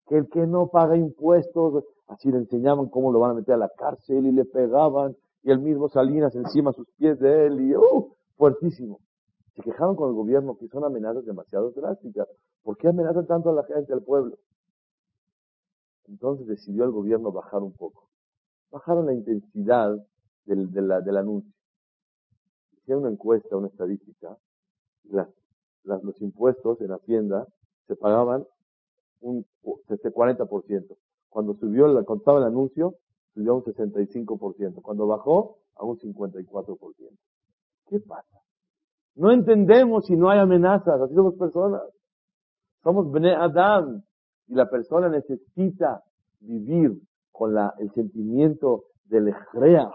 Que 0.08 0.18
el 0.18 0.30
que 0.30 0.46
no 0.46 0.68
paga 0.68 0.98
impuestos, 0.98 1.84
así 2.08 2.32
le 2.32 2.38
enseñaban 2.38 2.90
cómo 2.90 3.12
lo 3.12 3.20
van 3.20 3.32
a 3.32 3.36
meter 3.36 3.56
a 3.56 3.58
la 3.58 3.70
cárcel 3.70 4.26
y 4.26 4.32
le 4.32 4.46
pegaban 4.46 5.16
y 5.44 5.52
el 5.52 5.60
mismo 5.60 5.90
Salinas 5.90 6.36
encima 6.36 6.72
sus 6.72 6.90
pies 6.98 7.20
de 7.20 7.48
él 7.48 7.62
y 7.62 7.76
¡uh! 7.76 8.14
fuertísimo. 8.38 9.00
Se 9.56 9.62
quejaron 9.62 9.96
con 9.96 10.10
el 10.10 10.16
gobierno 10.16 10.58
que 10.58 10.68
son 10.68 10.84
amenazas 10.84 11.26
demasiado 11.26 11.72
drásticas. 11.72 12.28
¿Por 12.64 12.78
qué 12.78 12.88
amenazan 12.88 13.28
tanto 13.28 13.50
a 13.50 13.54
la 13.54 13.64
gente, 13.66 13.94
al 13.94 14.02
pueblo? 14.02 14.38
Entonces 16.08 16.48
decidió 16.48 16.86
el 16.86 16.92
gobierno 16.92 17.32
bajar 17.32 17.62
un 17.62 17.74
poco. 17.74 18.10
Bajaron 18.72 19.06
la 19.06 19.14
intensidad 19.14 19.96
del, 20.46 20.72
del 20.72 21.18
anuncio. 21.18 21.54
Hicieron 22.78 23.04
una 23.04 23.12
encuesta, 23.12 23.56
una 23.56 23.68
estadística. 23.68 24.38
Las, 25.04 25.28
los 25.84 26.22
impuestos 26.22 26.82
en 26.82 26.92
Hacienda 26.92 27.48
se 27.88 27.96
pagaban 27.96 28.46
un 29.22 29.46
40%. 29.64 29.90
Este 29.90 30.98
cuando 31.30 31.56
subió, 31.56 31.86
cuando 32.06 32.16
estaba 32.16 32.40
el 32.40 32.46
anuncio, 32.46 32.96
subió 33.34 33.54
a 33.54 33.56
un 33.56 33.64
65%. 33.64 34.82
Cuando 34.82 35.08
bajó, 35.08 35.58
a 35.76 35.86
un 35.86 35.98
54%. 35.98 36.78
¿Qué 37.88 38.00
pasa? 38.00 38.40
No 39.16 39.32
entendemos 39.32 40.06
si 40.06 40.16
no 40.16 40.30
hay 40.30 40.40
amenazas. 40.40 41.02
Así 41.02 41.14
somos 41.16 41.36
personas. 41.36 41.82
Somos 42.84 43.12
Bene 43.12 43.34
Adam. 43.34 44.04
Y 44.48 44.56
la 44.56 44.70
persona 44.70 45.10
necesita 45.10 46.04
vivir 46.40 47.00
con 47.32 47.54
la, 47.54 47.74
el 47.80 47.92
sentimiento 47.94 48.86
del 49.06 49.30
ejrea, 49.30 49.90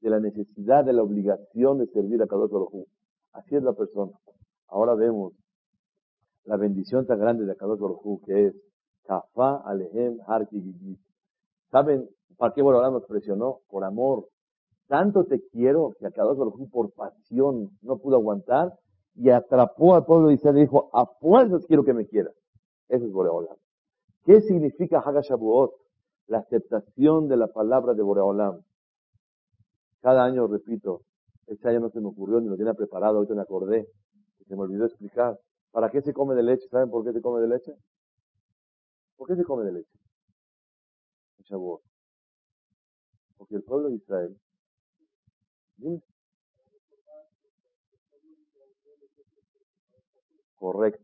de 0.00 0.10
la 0.10 0.20
necesidad, 0.20 0.84
de 0.84 0.92
la 0.92 1.02
obligación 1.02 1.78
de 1.78 1.86
servir 1.86 2.22
a 2.22 2.26
cada 2.26 2.42
otro. 2.42 2.68
Así 3.32 3.56
es 3.56 3.62
la 3.62 3.72
persona. 3.72 4.12
Ahora 4.72 4.94
vemos 4.94 5.34
la 6.44 6.56
bendición 6.56 7.06
tan 7.06 7.20
grande 7.20 7.44
de 7.44 7.54
Kadosh 7.56 7.78
Baruj 7.78 8.24
que 8.24 8.46
es 8.46 8.54
Kafá 9.04 9.62
alehem 9.66 10.18
har 10.26 10.48
kigigit. 10.48 10.98
¿Saben 11.70 12.08
para 12.38 12.54
qué 12.54 12.62
Borolam 12.62 12.94
nos 12.94 13.04
presionó? 13.04 13.60
Por 13.68 13.84
amor. 13.84 14.28
Tanto 14.88 15.24
te 15.24 15.46
quiero 15.48 15.94
que 15.98 16.06
a 16.06 16.10
cada 16.10 16.32
uno 16.32 16.54
por 16.70 16.90
pasión 16.92 17.70
no 17.82 17.98
pudo 17.98 18.16
aguantar 18.16 18.72
y 19.14 19.28
atrapó 19.28 19.94
al 19.94 20.06
pueblo 20.06 20.28
de 20.28 20.34
Israel 20.34 20.56
y 20.56 20.60
dijo, 20.62 20.88
a 20.94 21.04
fuerzas 21.20 21.66
quiero 21.66 21.84
que 21.84 21.92
me 21.92 22.06
quieras. 22.06 22.34
Eso 22.88 23.04
es 23.04 23.12
Boreolam. 23.12 23.56
¿Qué 24.24 24.40
significa 24.40 25.00
Hagashabuot? 25.00 25.72
La 26.28 26.38
aceptación 26.38 27.28
de 27.28 27.36
la 27.36 27.48
palabra 27.48 27.92
de 27.92 28.02
Boreolam. 28.02 28.62
Cada 30.00 30.24
año 30.24 30.46
repito, 30.46 31.02
este 31.46 31.68
año 31.68 31.80
no 31.80 31.90
se 31.90 32.00
me 32.00 32.08
ocurrió 32.08 32.40
ni 32.40 32.48
lo 32.48 32.56
tenía 32.56 32.72
preparado, 32.72 33.16
ahorita 33.16 33.34
me 33.34 33.42
acordé, 33.42 33.86
se 34.46 34.56
me 34.56 34.62
olvidó 34.62 34.86
explicar. 34.86 35.38
¿Para 35.70 35.90
qué 35.90 36.02
se 36.02 36.12
come 36.12 36.34
de 36.34 36.42
leche? 36.42 36.68
¿Saben 36.68 36.90
por 36.90 37.04
qué 37.04 37.12
se 37.12 37.22
come 37.22 37.40
de 37.40 37.48
leche? 37.48 37.74
¿Por 39.16 39.28
qué 39.28 39.36
se 39.36 39.44
come 39.44 39.64
de 39.64 39.72
leche? 39.72 39.98
Shabuot. 41.44 41.82
Porque 43.36 43.56
el 43.56 43.62
pueblo 43.62 43.88
de 43.88 43.96
Israel, 43.96 44.36
correcto, 50.54 51.02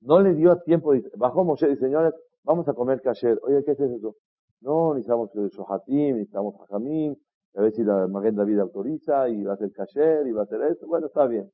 no 0.00 0.20
le 0.20 0.34
dio 0.34 0.56
tiempo, 0.62 0.92
bajó 1.16 1.44
Moshe 1.44 1.70
y 1.70 1.76
señores, 1.76 2.12
vamos 2.42 2.68
a 2.68 2.74
comer 2.74 3.00
kasher. 3.02 3.38
Oye, 3.42 3.62
¿qué 3.64 3.72
es 3.72 3.80
eso? 3.80 4.16
No, 4.60 4.94
necesitamos 4.94 5.30
Shohatim, 5.32 6.16
necesitamos 6.16 6.54
Hajamim, 6.60 7.14
a 7.54 7.60
ver 7.62 7.72
si 7.72 7.84
la 7.84 8.06
Maguen 8.08 8.34
David 8.36 8.58
autoriza, 8.58 9.28
y 9.28 9.44
va 9.44 9.54
a 9.54 9.56
ser 9.56 9.72
kasher, 9.72 10.26
y 10.26 10.32
va 10.32 10.42
a 10.42 10.46
ser 10.46 10.62
eso. 10.62 10.86
Bueno, 10.86 11.06
está 11.06 11.26
bien. 11.26 11.50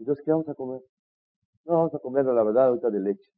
Entonces, 0.00 0.24
¿qué 0.24 0.30
vamos 0.30 0.48
a 0.48 0.54
comer? 0.54 0.80
No, 1.66 1.74
vamos 1.74 1.94
a 1.94 1.98
comer, 1.98 2.24
la 2.24 2.42
verdad, 2.42 2.68
ahorita 2.68 2.88
de 2.90 3.00
leche. 3.00 3.30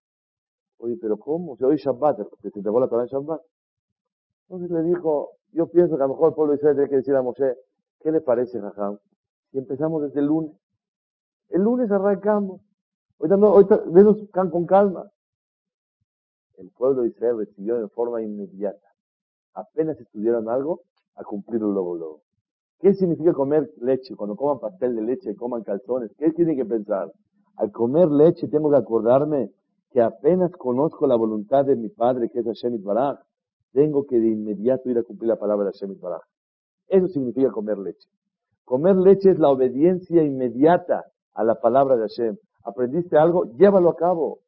Oye, 0.79 0.97
pero 1.01 1.17
¿cómo? 1.19 1.57
Si 1.57 1.65
hoy 1.65 1.77
Shabbat, 1.77 2.19
se 2.41 2.51
te 2.51 2.63
la 2.63 2.89
Torah 2.89 3.03
en 3.03 3.09
Shabbat. 3.09 3.41
Entonces 4.49 4.71
le 4.71 4.83
dijo, 4.85 5.31
yo 5.53 5.67
pienso 5.67 5.97
que 5.97 6.05
a 6.05 6.07
lo 6.07 6.15
mejor 6.15 6.29
el 6.29 6.35
pueblo 6.35 6.53
de 6.53 6.59
Israel 6.59 6.77
tiene 6.77 6.91
que 6.91 6.97
decir 6.97 7.17
a 7.17 7.23
Moshe, 7.23 7.57
¿qué 8.01 8.13
le 8.13 8.21
parece, 8.21 8.61
Jajam? 8.61 8.99
Si 9.51 9.59
empezamos 9.59 10.03
desde 10.03 10.21
el 10.21 10.27
lunes. 10.27 10.57
El 11.49 11.63
lunes 11.63 11.91
arrancamos. 11.91 12.61
Ahorita 13.19 13.37
no, 13.37 13.49
ahorita 13.49 13.83
venos 13.89 14.19
con 14.33 14.65
calma. 14.65 15.11
El 16.59 16.71
pueblo 16.71 17.03
de 17.03 17.09
Israel 17.09 17.39
recibió 17.39 17.81
de 17.81 17.89
forma 17.89 18.23
inmediata. 18.23 18.87
Apenas 19.55 20.01
estudiaron 20.01 20.49
algo, 20.49 20.83
a 21.17 21.25
cumplirlo 21.25 21.73
luego, 21.73 21.97
luego. 21.97 22.23
¿Qué 22.83 22.95
significa 22.95 23.33
comer 23.33 23.71
leche? 23.81 24.17
Cuando 24.17 24.35
coman 24.35 24.59
pastel 24.59 24.97
de 24.97 25.03
leche, 25.03 25.37
coman 25.37 25.63
calzones, 25.63 26.11
¿qué 26.19 26.33
tienen 26.33 26.57
que 26.57 26.65
pensar? 26.65 27.13
Al 27.57 27.71
comer 27.71 28.09
leche 28.09 28.49
tengo 28.49 28.71
que 28.73 28.77
acordarme 28.77 29.53
que 29.93 30.03
apenas 30.03 30.51
conozco 30.57 31.07
la 31.07 31.15
voluntad 31.15 31.65
de 31.65 31.77
mi 31.77 31.91
padre, 31.91 32.29
que 32.29 32.41
es 32.41 32.45
Hashem 32.45 32.83
Baraj, 32.83 33.21
tengo 33.73 34.05
que 34.05 34.19
de 34.19 34.27
inmediato 34.27 34.91
ir 34.91 34.99
a 34.99 35.05
cumplir 35.05 35.29
la 35.29 35.37
palabra 35.37 35.67
de 35.67 35.71
Hashem 35.71 35.97
Baraj. 36.01 36.23
Eso 36.89 37.07
significa 37.07 37.53
comer 37.53 37.79
leche. 37.79 38.09
Comer 38.65 38.97
leche 38.97 39.31
es 39.31 39.39
la 39.39 39.51
obediencia 39.51 40.25
inmediata 40.25 41.05
a 41.35 41.45
la 41.45 41.61
palabra 41.61 41.95
de 41.95 42.09
Hashem. 42.09 42.37
¿Aprendiste 42.65 43.17
algo? 43.17 43.45
Llévalo 43.59 43.91
a 43.91 43.95
cabo. 43.95 44.41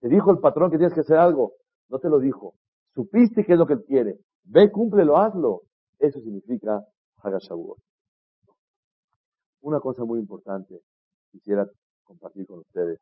Te 0.00 0.08
dijo 0.08 0.30
el 0.30 0.38
patrón 0.38 0.70
que 0.70 0.78
tienes 0.78 0.94
que 0.94 1.00
hacer 1.00 1.18
algo. 1.18 1.52
No 1.90 1.98
te 1.98 2.08
lo 2.08 2.18
dijo. 2.18 2.54
Supiste 2.94 3.44
qué 3.44 3.52
es 3.52 3.58
lo 3.58 3.66
que 3.66 3.74
él 3.74 3.84
quiere. 3.84 4.16
Ve, 4.44 4.70
cúmplelo, 4.72 5.18
hazlo. 5.18 5.64
Eso 5.98 6.18
significa 6.20 6.82
Una 9.60 9.80
cosa 9.80 10.04
muy 10.04 10.18
importante 10.18 10.80
quisiera 11.30 11.68
compartir 12.04 12.46
con 12.46 12.60
ustedes. 12.60 13.00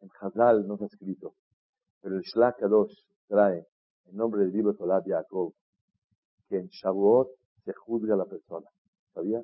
En 0.00 0.08
Hazal 0.20 0.66
no 0.66 0.74
está 0.74 0.86
escrito, 0.86 1.34
pero 2.00 2.16
el 2.16 2.22
Shlach 2.22 2.56
Kadosh 2.58 2.94
trae 3.28 3.66
en 4.06 4.16
nombre 4.16 4.42
del 4.42 4.52
libro 4.52 4.74
Tolat 4.74 5.06
Yaakov, 5.06 5.52
que 6.48 6.58
en 6.58 6.68
Shavuot 6.68 7.28
se 7.64 7.72
juzga 7.72 8.14
a 8.14 8.18
la 8.18 8.24
persona. 8.24 8.68
¿Sabía? 9.14 9.42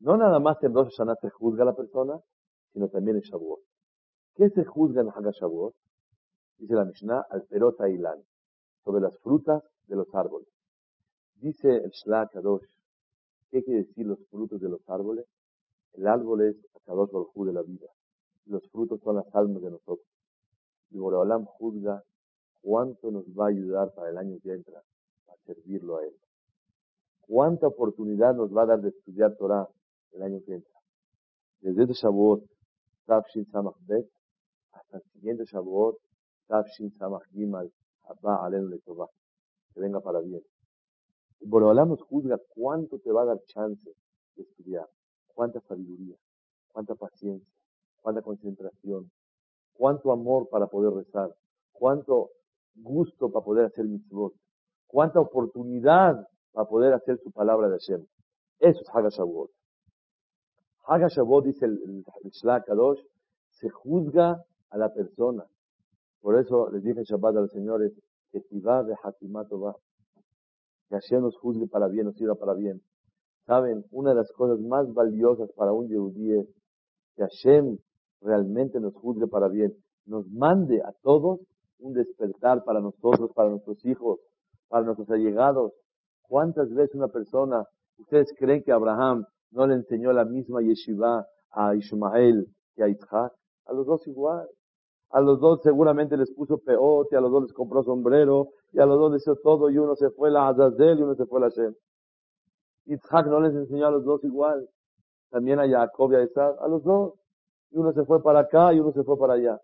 No 0.00 0.16
nada 0.16 0.38
más 0.38 0.62
en 0.62 0.74
Rosh 0.74 0.90
Hashanah 0.96 1.16
se 1.20 1.30
juzga 1.30 1.62
a 1.62 1.66
la 1.66 1.74
persona, 1.74 2.18
sino 2.72 2.88
también 2.88 3.16
en 3.16 3.22
Shavuot. 3.22 3.60
¿Qué 4.34 4.50
se 4.50 4.64
juzga 4.64 5.02
en 5.02 5.08
Haga 5.08 5.30
Shavuot? 5.30 5.74
Dice 6.58 6.74
la 6.74 6.84
Mishnah, 6.84 7.26
al 7.30 7.44
perota 7.44 7.84
sobre 8.84 9.00
las 9.00 9.18
frutas 9.18 9.62
de 9.86 9.96
los 9.96 10.14
árboles. 10.14 10.53
Dice 11.36 11.68
el 11.68 11.90
Shlach 11.90 12.30
Kadosh, 12.32 12.64
¿qué 13.50 13.62
quiere 13.62 13.84
decir 13.84 14.06
los 14.06 14.18
frutos 14.30 14.60
de 14.60 14.68
los 14.68 14.80
árboles? 14.88 15.26
El 15.92 16.06
árbol 16.06 16.42
es 16.42 16.56
Kadosh 16.86 17.10
Baruj 17.10 17.46
de 17.46 17.52
la 17.52 17.62
vida. 17.62 17.86
Los 18.46 18.62
frutos 18.70 19.00
son 19.02 19.16
las 19.16 19.34
almas 19.34 19.62
de 19.62 19.70
nosotros. 19.70 20.06
Y 20.90 20.98
Boreolam 20.98 21.44
juzga 21.44 22.02
cuánto 22.60 23.10
nos 23.10 23.24
va 23.26 23.46
a 23.46 23.48
ayudar 23.48 23.92
para 23.94 24.10
el 24.10 24.18
año 24.18 24.38
que 24.42 24.52
entra 24.52 24.78
a 24.78 25.36
servirlo 25.46 25.98
a 25.98 26.04
Él. 26.04 26.14
¿Cuánta 27.26 27.68
oportunidad 27.68 28.34
nos 28.34 28.54
va 28.54 28.62
a 28.62 28.66
dar 28.66 28.80
de 28.80 28.90
estudiar 28.90 29.34
Torah 29.36 29.66
el 30.12 30.22
año 30.22 30.40
que 30.44 30.54
entra? 30.54 30.78
Desde 31.60 31.82
este 31.82 31.94
Shavuot, 31.94 32.44
Tafshin 33.06 33.46
Samach 33.46 33.76
Bet, 33.86 34.06
hasta 34.72 34.98
el 34.98 35.02
siguiente 35.12 35.44
Shavuot, 35.44 35.96
Tafshin 36.48 36.90
Samach 36.98 37.24
Gimal, 37.32 37.72
Abba 38.04 38.44
Alenu 38.44 38.68
Letová. 38.68 39.08
Que 39.72 39.80
venga 39.80 40.00
para 40.00 40.20
bien. 40.20 40.42
Y 41.44 41.46
Boreolam 41.46 41.90
nos 41.90 42.00
juzga 42.04 42.40
cuánto 42.48 42.98
te 43.00 43.12
va 43.12 43.20
a 43.22 43.26
dar 43.26 43.44
chance 43.44 43.94
de 44.34 44.42
estudiar, 44.42 44.88
cuánta 45.34 45.60
sabiduría, 45.60 46.16
cuánta 46.72 46.94
paciencia, 46.94 47.52
cuánta 48.00 48.22
concentración, 48.22 49.10
cuánto 49.74 50.10
amor 50.10 50.48
para 50.48 50.68
poder 50.68 50.94
rezar, 50.94 51.36
cuánto 51.70 52.30
gusto 52.74 53.30
para 53.30 53.44
poder 53.44 53.66
hacer 53.66 53.84
mitzvot, 53.84 54.32
cuánta 54.86 55.20
oportunidad 55.20 56.26
para 56.52 56.66
poder 56.66 56.94
hacer 56.94 57.18
su 57.18 57.30
palabra 57.30 57.68
de 57.68 57.74
Hashem. 57.74 58.06
Eso 58.60 58.80
es 58.80 58.88
Hagashavuot. 58.88 59.50
Hagashavuot, 60.86 61.44
dice 61.44 61.66
el, 61.66 62.04
el, 62.22 62.64
Kadosh, 62.64 63.00
se 63.50 63.68
juzga 63.68 64.42
a 64.70 64.78
la 64.78 64.94
persona. 64.94 65.44
Por 66.22 66.38
eso 66.38 66.70
les 66.70 66.82
dije 66.82 67.04
Shabbat 67.04 67.36
a 67.36 67.40
los 67.40 67.52
señores, 67.52 67.92
que 68.32 68.40
si 68.40 68.60
va 68.60 68.82
de 68.82 68.96
Hatimato 69.02 69.60
va, 69.60 69.76
que 70.88 70.96
Hashem 70.96 71.22
nos 71.22 71.36
juzgue 71.38 71.66
para 71.66 71.88
bien, 71.88 72.06
nos 72.06 72.16
sirva 72.16 72.34
para 72.34 72.54
bien. 72.54 72.80
Saben, 73.46 73.84
una 73.90 74.10
de 74.10 74.16
las 74.16 74.32
cosas 74.32 74.60
más 74.60 74.92
valiosas 74.92 75.50
para 75.52 75.72
un 75.72 75.88
Yehudí 75.88 76.32
es 76.32 76.46
que 77.16 77.22
Hashem 77.22 77.78
realmente 78.20 78.80
nos 78.80 78.94
juzgue 78.94 79.26
para 79.26 79.48
bien, 79.48 79.74
nos 80.06 80.26
mande 80.30 80.80
a 80.82 80.92
todos 81.02 81.40
un 81.78 81.92
despertar 81.92 82.64
para 82.64 82.80
nosotros, 82.80 83.30
para 83.34 83.50
nuestros 83.50 83.84
hijos, 83.84 84.20
para 84.68 84.84
nuestros 84.84 85.10
allegados. 85.10 85.72
¿Cuántas 86.22 86.72
veces 86.72 86.94
una 86.94 87.08
persona, 87.08 87.64
ustedes 87.98 88.32
creen 88.38 88.62
que 88.62 88.72
Abraham 88.72 89.26
no 89.50 89.66
le 89.66 89.74
enseñó 89.74 90.12
la 90.12 90.24
misma 90.24 90.62
yeshiva 90.62 91.26
a 91.50 91.74
Ismael 91.76 92.48
y 92.76 92.82
a 92.82 92.88
Isaac? 92.88 93.32
A 93.66 93.72
los 93.72 93.86
dos 93.86 94.06
igual. 94.06 94.48
A 95.14 95.20
los 95.20 95.38
dos 95.38 95.62
seguramente 95.62 96.16
les 96.16 96.32
puso 96.32 96.58
peote, 96.58 97.16
a 97.16 97.20
los 97.20 97.30
dos 97.30 97.44
les 97.44 97.52
compró 97.52 97.84
sombrero, 97.84 98.48
y 98.72 98.80
a 98.80 98.86
los 98.86 98.98
dos 98.98 99.12
les 99.12 99.22
hizo 99.22 99.36
todo, 99.36 99.70
y 99.70 99.78
uno 99.78 99.94
se 99.94 100.10
fue 100.10 100.28
la 100.28 100.48
Azazel 100.48 100.98
y 100.98 101.02
uno 101.02 101.14
se 101.14 101.24
fue 101.26 101.38
la 101.38 101.50
Shem. 101.50 101.72
Isaac 102.86 103.28
no 103.28 103.38
les 103.38 103.54
enseñó 103.54 103.86
a 103.86 103.92
los 103.92 104.04
dos 104.04 104.24
igual. 104.24 104.68
También 105.30 105.60
a 105.60 105.68
Jacob 105.68 106.10
y 106.10 106.16
a 106.16 106.24
Isaac, 106.24 106.56
a 106.58 106.66
los 106.66 106.82
dos. 106.82 107.14
Y 107.70 107.78
uno 107.78 107.92
se 107.92 108.04
fue 108.04 108.24
para 108.24 108.40
acá 108.40 108.74
y 108.74 108.80
uno 108.80 108.90
se 108.90 109.04
fue 109.04 109.16
para 109.16 109.34
allá. 109.34 109.60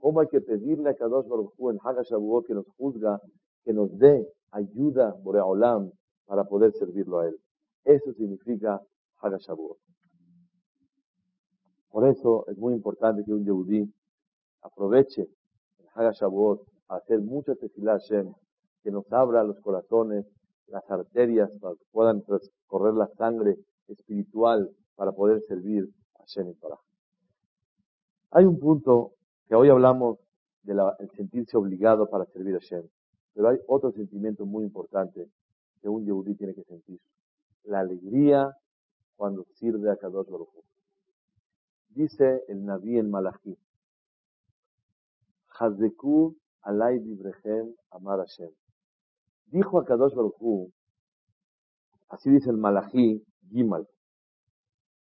¿Cómo 0.00 0.18
hay 0.18 0.26
que 0.26 0.40
pedirle 0.40 0.90
a 0.90 0.94
Kadosh 0.96 1.28
Baruj 1.28 1.52
Hu 1.56 1.70
en 1.70 1.78
Haga 1.84 2.02
que 2.44 2.54
nos 2.54 2.66
juzga, 2.76 3.20
que 3.64 3.72
nos 3.72 3.96
dé 3.98 4.28
ayuda, 4.50 5.14
Boreolam, 5.22 5.92
para 6.26 6.42
poder 6.42 6.72
servirlo 6.72 7.20
a 7.20 7.28
Él? 7.28 7.38
Eso 7.84 8.12
significa 8.14 8.82
Haga 9.20 9.38
Por 11.92 12.08
eso 12.08 12.46
es 12.48 12.58
muy 12.58 12.74
importante 12.74 13.22
que 13.24 13.32
un 13.32 13.44
Yehudí 13.44 13.88
aproveche 14.62 15.22
el 15.78 15.86
Haga 15.94 16.12
a 16.88 16.96
hacer 16.96 17.20
mucha 17.20 17.54
tefilá 17.54 17.98
que 18.82 18.90
nos 18.90 19.10
abra 19.12 19.42
los 19.42 19.58
corazones, 19.60 20.26
las 20.68 20.88
arterias, 20.90 21.50
para 21.60 21.74
que 21.74 21.84
puedan 21.90 22.22
correr 22.66 22.94
la 22.94 23.08
sangre 23.16 23.58
espiritual 23.88 24.70
para 24.94 25.12
poder 25.12 25.40
servir 25.42 25.88
a 26.14 26.18
Hashem 26.20 26.50
y 26.50 26.54
para. 26.54 26.76
Hay 28.30 28.44
un 28.44 28.58
punto 28.58 29.12
que 29.48 29.54
hoy 29.54 29.70
hablamos 29.70 30.18
del 30.62 30.80
sentirse 31.16 31.56
obligado 31.56 32.08
para 32.08 32.26
servir 32.26 32.54
a 32.54 32.60
Hashem, 32.60 32.86
pero 33.34 33.48
hay 33.48 33.58
otro 33.66 33.90
sentimiento 33.92 34.44
muy 34.44 34.64
importante 34.64 35.28
que 35.80 35.88
un 35.88 36.04
yehudí 36.04 36.34
tiene 36.34 36.54
que 36.54 36.64
sentir. 36.64 37.00
La 37.64 37.80
alegría 37.80 38.54
cuando 39.16 39.44
sirve 39.54 39.90
a 39.90 39.96
Kadosh 39.96 40.28
Baruj 40.28 40.48
Dice 41.88 42.44
el 42.48 42.64
Naví 42.64 42.98
en 42.98 43.10
Malachi, 43.10 43.56
Hazeku 45.58 46.36
alay 46.62 46.98
dibrechem 47.00 47.74
amar 47.90 48.18
Hashem. 48.20 48.50
Dijo 49.50 49.78
a 49.78 49.84
Kadosh 49.84 50.14
Baruj 50.14 50.70
así 52.10 52.30
dice 52.30 52.50
el 52.50 52.58
Malachi 52.58 53.20
Gimal, 53.50 53.86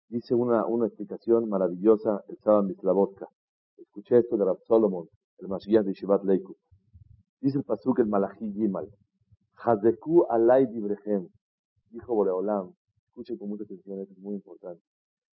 dice 0.09 0.33
una, 0.33 0.65
una 0.65 0.87
explicación 0.87 1.47
maravillosa 1.47 2.23
el 2.27 2.37
Saba 2.39 2.63
Mislavodka. 2.63 3.27
Escuché 3.77 4.17
esto 4.17 4.35
de 4.35 4.45
Rab 4.45 4.57
Solomon, 4.67 5.07
el 5.37 5.47
Mashiach 5.47 5.85
de 5.85 5.93
Shivat 5.93 6.23
Leikut. 6.23 6.57
Dice 7.39 7.59
el 7.59 7.63
Pasuk 7.63 7.99
el 7.99 8.07
Malachi 8.07 8.51
Gimal. 8.53 8.89
Hazeku 9.63 10.25
alay 10.29 10.65
dibrehem. 10.65 11.27
Dijo 11.91 12.15
Boreolam. 12.15 12.73
Escuchen 13.09 13.37
con 13.37 13.49
mucha 13.49 13.63
atención, 13.63 13.99
esto 14.01 14.13
es 14.13 14.19
muy 14.19 14.35
importante. 14.35 14.81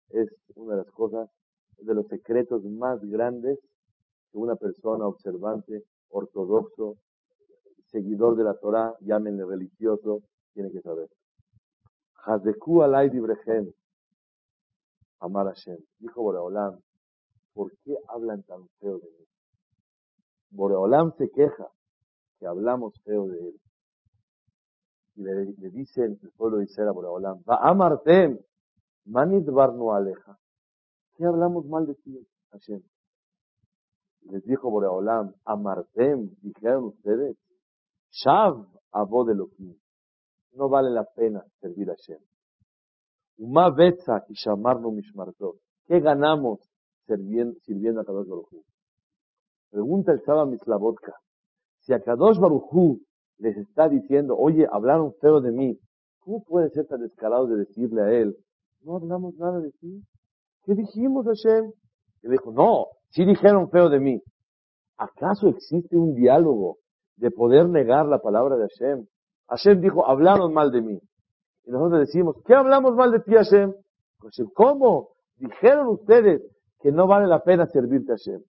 Es 0.08 0.28
una 0.56 0.74
de 0.74 0.78
las 0.82 0.90
cosas, 0.90 1.30
de 1.78 1.94
los 1.94 2.06
secretos 2.08 2.64
más 2.64 3.00
grandes 3.02 3.58
que 4.32 4.38
una 4.38 4.56
persona 4.56 5.06
observante, 5.06 5.84
ortodoxo, 6.08 6.96
seguidor 7.90 8.36
de 8.36 8.44
la 8.44 8.54
Torah, 8.54 8.96
llámenle 9.00 9.44
religioso, 9.44 10.22
tiene 10.54 10.70
que 10.72 10.80
saber. 10.80 11.08
Hazeku 12.24 12.82
alay 12.82 13.10
dibrehem. 13.10 13.70
Amar 15.20 15.46
Hashem. 15.46 15.78
Dijo 15.98 16.22
Boreolam, 16.22 16.80
¿por 17.52 17.70
qué 17.84 17.96
hablan 18.08 18.42
tan 18.44 18.66
feo 18.80 18.98
de 18.98 19.10
mí? 19.10 19.26
Boreolam 20.50 21.12
se 21.16 21.30
queja 21.30 21.68
que 22.38 22.46
hablamos 22.46 22.94
feo 23.04 23.26
de 23.28 23.48
él. 23.48 23.60
Y 25.14 25.22
le, 25.22 25.70
dice 25.70 26.04
el 26.04 26.18
pueblo 26.36 26.58
de 26.58 26.64
Israel 26.64 26.88
a 26.88 26.92
Boreolam, 26.92 27.42
va 27.48 27.56
amartem, 27.56 28.38
manit 29.04 29.44
barno 29.46 29.94
aleja. 29.94 30.38
¿Qué 31.16 31.24
hablamos 31.24 31.66
mal 31.66 31.86
de 31.86 31.94
ti, 31.96 32.26
Hashem? 32.50 32.82
Les 34.30 34.44
dijo 34.44 34.70
Boreolam, 34.70 35.34
amartem, 35.44 36.30
dijeron 36.42 36.84
ustedes, 36.84 37.36
shav 38.10 38.66
abo 38.92 39.24
de 39.24 39.34
No 40.52 40.68
vale 40.68 40.90
la 40.90 41.04
pena 41.04 41.44
servir 41.60 41.90
a 41.90 41.94
Hashem. 41.94 42.20
Uma 43.38 43.70
betza 43.70 44.24
y 44.28 44.34
llamarlo 44.34 44.90
mishmarto. 44.92 45.56
¿Qué 45.86 46.00
ganamos 46.00 46.60
sirviendo, 47.06 47.58
sirviendo 47.60 48.00
a 48.00 48.04
Kadosh 48.04 48.28
Baruj 48.28 48.48
Pregunta 49.70 50.12
el 50.12 50.22
Saba 50.22 50.46
Mislavodka. 50.46 51.14
Si 51.80 51.92
a 51.92 52.00
Kadosh 52.00 52.38
Baruj 52.38 53.00
les 53.38 53.56
está 53.56 53.88
diciendo, 53.88 54.36
oye, 54.36 54.66
hablaron 54.70 55.14
feo 55.14 55.40
de 55.40 55.50
mí, 55.50 55.78
¿cómo 56.20 56.44
puede 56.44 56.70
ser 56.70 56.86
tan 56.86 57.00
descarado 57.00 57.46
de 57.46 57.56
decirle 57.56 58.02
a 58.02 58.10
él, 58.12 58.36
no 58.82 58.96
hablamos 58.96 59.34
nada 59.36 59.60
de 59.60 59.72
ti? 59.72 60.02
¿Qué 60.64 60.74
dijimos, 60.74 61.26
Hashem? 61.26 61.72
Y 62.22 62.28
le 62.28 62.32
dijo, 62.32 62.52
no, 62.52 62.86
sí 63.12 63.24
dijeron 63.24 63.70
feo 63.70 63.88
de 63.88 64.00
mí. 64.00 64.22
¿Acaso 64.96 65.48
existe 65.48 65.96
un 65.96 66.14
diálogo 66.14 66.78
de 67.16 67.30
poder 67.30 67.68
negar 67.68 68.06
la 68.06 68.18
palabra 68.20 68.56
de 68.56 68.68
Hashem? 68.68 69.06
Hashem 69.48 69.80
dijo, 69.80 70.06
hablaron 70.06 70.52
mal 70.52 70.70
de 70.70 70.82
mí. 70.82 70.98
Y 71.64 71.70
nosotros 71.70 72.00
decimos, 72.00 72.36
¿qué 72.46 72.54
hablamos 72.54 72.94
mal 72.94 73.12
de 73.12 73.20
ti, 73.20 73.32
Hashem? 73.34 73.74
¿Cómo? 74.54 75.10
Dijeron 75.36 75.88
ustedes 75.88 76.42
que 76.80 76.92
no 76.92 77.06
vale 77.06 77.26
la 77.26 77.42
pena 77.42 77.66
servirte 77.66 78.12
a 78.12 78.16
Hashem. 78.16 78.42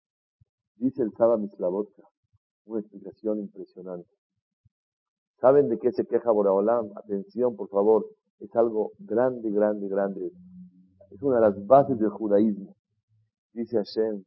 Dice 0.75 1.03
el 1.03 1.11
Saba 1.13 1.37
Mislavotka, 1.37 2.03
una 2.65 2.79
explicación 2.79 3.39
impresionante. 3.39 4.09
¿Saben 5.39 5.69
de 5.69 5.77
qué 5.77 5.91
se 5.91 6.05
queja 6.05 6.31
Boraholam? 6.31 6.91
Atención, 6.95 7.55
por 7.55 7.69
favor, 7.69 8.05
es 8.39 8.55
algo 8.55 8.91
grande, 8.99 9.51
grande, 9.51 9.87
grande. 9.87 10.31
Es 11.11 11.21
una 11.21 11.35
de 11.35 11.41
las 11.41 11.65
bases 11.67 11.99
del 11.99 12.09
judaísmo. 12.09 12.75
Dice 13.53 13.77
Hashem, 13.77 14.23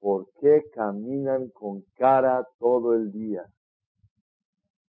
¿por 0.00 0.30
qué 0.40 0.62
caminan 0.72 1.48
con 1.50 1.82
cara 1.96 2.46
todo 2.58 2.94
el 2.94 3.12
día? 3.12 3.44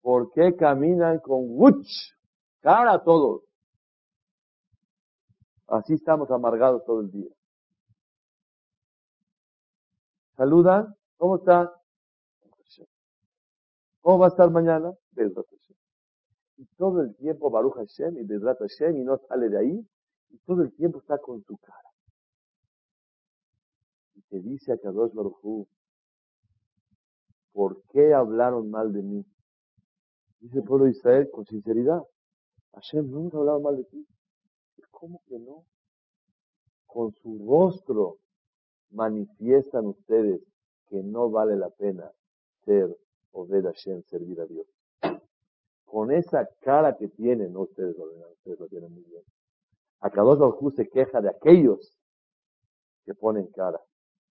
¿Por 0.01 0.31
qué 0.31 0.55
caminan 0.55 1.19
con 1.19 1.45
wuch? 1.49 1.87
Cara 2.61 3.03
todos. 3.03 3.43
Así 5.67 5.93
estamos 5.93 6.31
amargados 6.31 6.85
todo 6.85 7.01
el 7.01 7.11
día. 7.11 7.31
Saludan, 10.37 10.95
¿cómo 11.17 11.37
está? 11.37 11.73
¿Cómo 14.01 14.19
va 14.19 14.27
a 14.27 14.29
estar 14.29 14.49
mañana? 14.49 14.93
Y 16.55 16.65
todo 16.77 17.01
el 17.01 17.15
tiempo 17.17 17.49
Baruch 17.49 17.75
Hashem 17.75 18.17
y 18.17 18.23
Bedrat 18.23 18.57
Hashem 18.59 18.97
y 18.97 19.03
no 19.03 19.17
sale 19.27 19.49
de 19.49 19.59
ahí. 19.59 19.87
Y 20.29 20.37
todo 20.45 20.61
el 20.61 20.73
tiempo 20.75 20.99
está 20.99 21.17
con 21.17 21.43
su 21.43 21.57
cara. 21.57 21.86
Te 24.29 24.39
dice 24.39 24.73
a 24.73 24.77
Kadosh 24.77 25.13
Baruch 25.13 25.67
¿por 27.53 27.81
qué 27.91 28.13
hablaron 28.13 28.69
mal 28.69 28.91
de 28.93 29.01
mí? 29.01 29.25
Dice 30.39 30.59
el 30.59 30.63
pueblo 30.63 30.85
de 30.85 30.91
Israel 30.91 31.29
con 31.31 31.45
sinceridad. 31.45 32.03
Hashem 32.73 33.09
nunca 33.09 33.37
ha 33.37 33.39
hablado 33.39 33.61
mal 33.61 33.77
de 33.77 33.83
ti. 33.85 34.07
¿Cómo 34.91 35.21
que 35.27 35.39
no? 35.39 35.65
Con 36.85 37.13
su 37.13 37.45
rostro 37.47 38.17
manifiestan 38.91 39.85
ustedes 39.87 40.41
que 40.87 41.01
no 41.03 41.29
vale 41.29 41.55
la 41.55 41.69
pena 41.69 42.11
ser 42.65 42.95
o 43.31 43.45
ver 43.45 43.63
Hashem, 43.63 44.03
servir 44.03 44.41
a 44.41 44.45
Dios. 44.45 44.67
Con 45.85 46.11
esa 46.11 46.47
cara 46.61 46.97
que 46.97 47.07
tienen, 47.07 47.53
no 47.53 47.61
ustedes 47.61 47.97
lo 47.97 48.07
ven, 48.07 48.23
ustedes 48.33 48.59
lo 48.59 48.67
tienen 48.67 48.93
muy 48.93 49.03
bien. 49.03 49.23
Akadosh 49.99 50.39
Baruj 50.39 50.73
se 50.75 50.87
queja 50.89 51.21
de 51.21 51.29
aquellos 51.29 51.97
que 53.05 53.13
ponen 53.15 53.47
cara. 53.47 53.79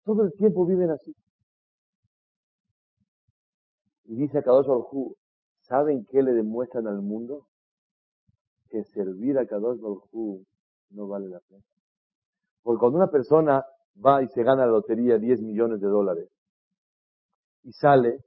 Todo 0.07 0.23
el 0.23 0.33
tiempo 0.35 0.65
viven 0.65 0.91
así. 0.91 1.13
Y 4.05 4.15
dice 4.15 4.39
Akadosh 4.39 4.69
Baruj 4.69 5.17
¿saben 5.63 6.07
qué 6.07 6.23
le 6.23 6.33
demuestran 6.33 6.87
al 6.87 7.03
mundo? 7.03 7.49
Que 8.71 8.85
servir 8.85 9.37
a 9.37 9.47
Kadosh 9.47 9.81
Baruj 9.81 10.45
no 10.91 11.09
vale 11.09 11.29
la 11.29 11.41
pena. 11.41 11.65
Porque 12.63 12.79
cuando 12.79 12.99
una 12.99 13.11
persona 13.11 13.67
va 14.05 14.23
y 14.23 14.29
se 14.29 14.45
gana 14.45 14.65
la 14.65 14.71
lotería 14.73 15.19
10 15.19 15.43
millones 15.43 15.81
de 15.81 15.89
dólares 15.89 16.31
y 17.65 17.73
sale 17.73 18.21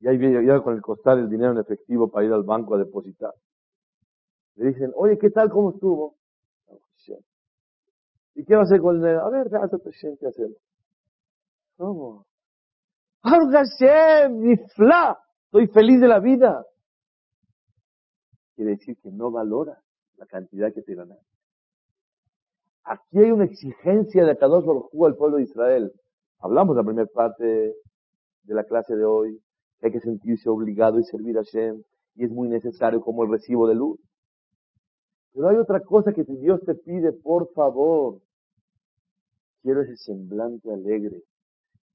y 0.00 0.08
ahí 0.08 0.18
viene 0.18 0.60
con 0.60 0.74
el 0.74 0.82
costal 0.82 1.20
el 1.20 1.30
dinero 1.30 1.52
en 1.52 1.58
efectivo 1.58 2.10
para 2.10 2.26
ir 2.26 2.32
al 2.32 2.42
banco 2.42 2.74
a 2.74 2.78
depositar. 2.78 3.32
Le 4.56 4.66
dicen, 4.70 4.90
oye, 4.96 5.16
¿qué 5.18 5.30
tal? 5.30 5.50
¿Cómo 5.50 5.70
estuvo? 5.70 6.16
¿Y 8.34 8.44
qué 8.44 8.54
va 8.56 8.62
a 8.62 8.64
hacer 8.64 8.80
con 8.80 8.96
el 8.96 9.02
dinero? 9.02 9.20
A 9.24 9.30
ver, 9.30 9.48
¿qué 9.48 10.26
hacemos? 10.26 10.56
Estoy 15.46 15.66
feliz 15.68 16.00
de 16.00 16.06
la 16.06 16.20
vida. 16.20 16.64
Quiere 18.54 18.72
decir 18.72 18.96
que 19.02 19.10
no 19.10 19.32
valora 19.32 19.82
la 20.16 20.26
cantidad 20.26 20.72
que 20.72 20.82
te 20.82 20.94
ganas. 20.94 21.18
Aquí 22.84 23.18
hay 23.18 23.32
una 23.32 23.46
exigencia 23.46 24.24
de 24.24 24.36
Kadosh 24.36 24.64
Baruj 24.64 25.06
al 25.06 25.16
pueblo 25.16 25.38
de 25.38 25.42
Israel. 25.42 25.92
Hablamos 26.38 26.76
la 26.76 26.84
primera 26.84 27.08
parte 27.12 27.44
de 27.44 28.54
la 28.54 28.64
clase 28.64 28.94
de 28.94 29.04
hoy, 29.04 29.40
hay 29.82 29.90
que 29.90 30.00
sentirse 30.00 30.48
obligado 30.48 31.00
y 31.00 31.04
servir 31.04 31.36
a 31.36 31.42
Hashem, 31.42 31.82
y 32.14 32.24
es 32.24 32.30
muy 32.30 32.48
necesario 32.48 33.00
como 33.00 33.24
el 33.24 33.30
recibo 33.30 33.66
de 33.66 33.74
luz. 33.74 33.98
Pero 35.32 35.48
hay 35.48 35.56
otra 35.56 35.80
cosa 35.80 36.12
que 36.12 36.24
Dios 36.24 36.60
te 36.64 36.74
pide, 36.74 37.12
por 37.12 37.52
favor. 37.54 38.20
Quiero 39.62 39.82
ese 39.82 39.96
semblante 39.96 40.72
alegre. 40.72 41.22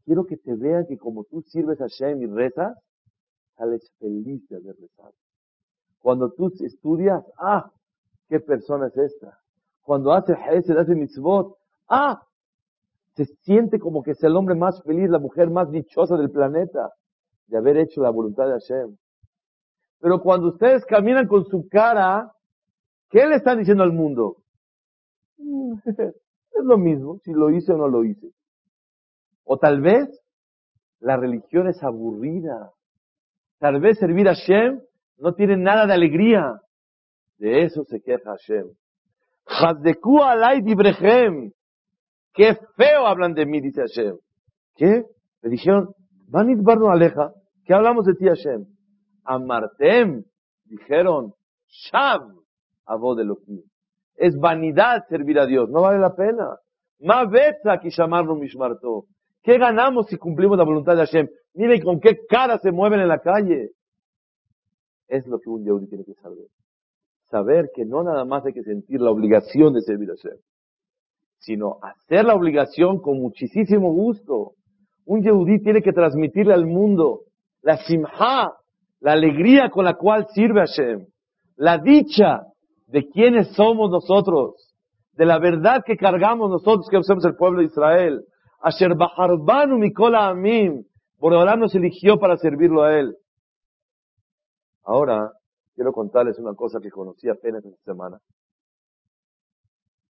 Quiero 0.08 0.26
que 0.26 0.38
te 0.38 0.56
vean 0.56 0.88
que 0.88 0.98
como 0.98 1.26
tú 1.26 1.44
sirves 1.44 1.80
a 1.82 1.84
Hashem 1.84 2.24
y 2.24 2.26
rezas, 2.26 2.76
sales 3.58 3.88
feliz 4.00 4.48
de 4.50 4.56
haber 4.56 4.76
rezado. 4.80 5.14
Cuando 6.00 6.32
tú 6.32 6.52
estudias, 6.62 7.24
ah, 7.38 7.72
qué 8.28 8.40
persona 8.40 8.88
es 8.88 8.98
esta 8.98 9.38
cuando 9.88 10.12
hace 10.12 10.34
Hesed, 10.34 10.78
hace 10.78 10.96
mitzvot, 10.96 11.56
ah, 11.88 12.22
se 13.16 13.24
siente 13.44 13.80
como 13.80 14.04
que 14.04 14.12
es 14.12 14.22
el 14.22 14.36
hombre 14.36 14.54
más 14.54 14.84
feliz, 14.84 15.10
la 15.10 15.18
mujer 15.18 15.50
más 15.50 15.72
dichosa 15.72 16.18
del 16.18 16.30
planeta 16.30 16.92
de 17.48 17.58
haber 17.58 17.78
hecho 17.78 18.02
la 18.02 18.10
voluntad 18.10 18.48
de 18.48 18.52
Hashem. 18.60 18.98
Pero 20.02 20.22
cuando 20.22 20.50
ustedes 20.50 20.86
caminan 20.86 21.26
con 21.26 21.46
su 21.46 21.70
cara, 21.70 22.30
¿qué 23.10 23.26
le 23.28 23.36
están 23.36 23.60
diciendo 23.60 23.84
al 23.84 23.94
mundo? 23.94 24.36
Es 26.60 26.64
lo 26.66 26.78
mismo, 26.78 27.20
si 27.24 27.32
lo 27.32 27.52
hice 27.52 27.72
o 27.72 27.78
no 27.78 27.88
lo 27.88 28.04
hice. 28.04 28.32
O 29.48 29.58
tal 29.58 29.82
vez 29.82 30.10
la 31.00 31.16
religión 31.16 31.68
es 31.68 31.82
aburrida. 31.82 32.72
Tal 33.60 33.80
vez 33.80 33.98
servir 33.98 34.28
a 34.28 34.36
Hashem 34.36 34.82
no 35.18 35.34
tiene 35.34 35.56
nada 35.56 35.88
de 35.88 35.94
alegría. 35.94 36.60
De 37.38 37.64
eso 37.64 37.84
se 37.86 38.02
queja 38.02 38.32
Hashem. 38.32 38.68
Hazdeku 39.46 40.22
alay 40.22 40.62
dibrechem. 40.62 41.52
Qué 42.34 42.56
feo 42.76 43.08
hablan 43.08 43.34
de 43.34 43.46
mí, 43.46 43.62
dice 43.62 43.82
Hashem. 43.82 44.18
¿Qué? 44.76 45.06
Me 45.42 45.50
dijeron, 45.50 45.94
Vanit 46.28 46.62
barno 46.62 46.92
aleja. 46.92 47.32
¿Qué 47.64 47.74
hablamos 47.74 48.06
de 48.06 48.16
ti, 48.16 48.28
Hashem? 48.28 48.66
Amartem. 49.24 50.24
Dijeron, 50.66 51.34
Shav. 51.68 52.22
Abo 52.86 53.16
de 53.16 53.24
Elohim. 53.24 53.64
Es 54.16 54.38
vanidad 54.38 55.06
servir 55.08 55.40
a 55.40 55.46
Dios. 55.46 55.70
No 55.70 55.82
vale 55.82 56.00
la 56.00 56.16
pena. 56.16 56.58
Ma 57.00 57.26
betza 57.26 57.80
que 57.80 57.90
llamarlo 57.90 58.36
mishmarto. 58.36 59.06
¿Qué 59.48 59.58
ganamos 59.58 60.08
si 60.08 60.18
cumplimos 60.18 60.58
la 60.58 60.66
voluntad 60.66 60.98
de 60.98 61.06
Hashem? 61.06 61.30
Miren 61.54 61.82
con 61.82 62.02
qué 62.02 62.18
cara 62.28 62.60
se 62.60 62.74
mueven 62.74 63.00
en 63.00 63.08
la 63.08 63.20
calle. 63.20 63.70
Es 65.08 65.26
lo 65.26 65.40
que 65.40 65.50
un 65.50 65.64
Yehudi 65.64 65.88
tiene 65.88 66.04
que 66.04 66.16
saber 66.16 66.48
saber 67.30 67.72
que 67.74 67.86
no 67.86 68.04
nada 68.04 68.26
más 68.26 68.46
hay 68.46 68.54
que 68.54 68.64
sentir 68.64 69.02
la 69.02 69.12
obligación 69.12 69.74
de 69.74 69.82
servir 69.82 70.10
a 70.12 70.16
Hashem, 70.16 70.40
sino 71.40 71.78
hacer 71.82 72.26
la 72.26 72.36
obligación 72.36 73.00
con 73.00 73.20
muchísimo 73.20 73.92
gusto. 73.94 74.54
Un 75.06 75.24
Yehudí 75.24 75.62
tiene 75.62 75.82
que 75.82 75.94
transmitirle 75.94 76.54
al 76.54 76.66
mundo 76.66 77.22
la 77.62 77.78
simha, 77.78 78.54
la 79.00 79.12
alegría 79.12 79.70
con 79.70 79.86
la 79.86 79.96
cual 79.96 80.28
sirve 80.34 80.62
a 80.62 80.66
Hashem, 80.66 81.06
la 81.56 81.78
dicha 81.78 82.44
de 82.88 83.08
quiénes 83.10 83.54
somos 83.56 83.92
nosotros, 83.92 84.74
de 85.14 85.26
la 85.26 85.40
verdad 85.40 85.84
que 85.86 85.98
cargamos 85.98 86.50
nosotros 86.50 86.88
que 86.90 87.02
somos 87.04 87.26
el 87.26 87.36
pueblo 87.36 87.60
de 87.60 87.66
Israel. 87.66 88.24
Asher 88.60 88.96
Baharbanu 88.96 89.78
Mikola 89.78 90.30
Amim, 90.30 90.84
Boreolán 91.20 91.60
nos 91.60 91.76
eligió 91.76 92.20
para 92.20 92.38
servirlo 92.38 92.84
a 92.84 93.00
él. 93.00 93.18
Ahora, 94.84 95.32
quiero 95.76 95.92
contarles 95.92 96.40
una 96.40 96.56
cosa 96.56 96.80
que 96.80 96.90
conocí 96.90 97.30
apenas 97.30 97.64
esta 97.66 97.84
semana. 97.84 98.20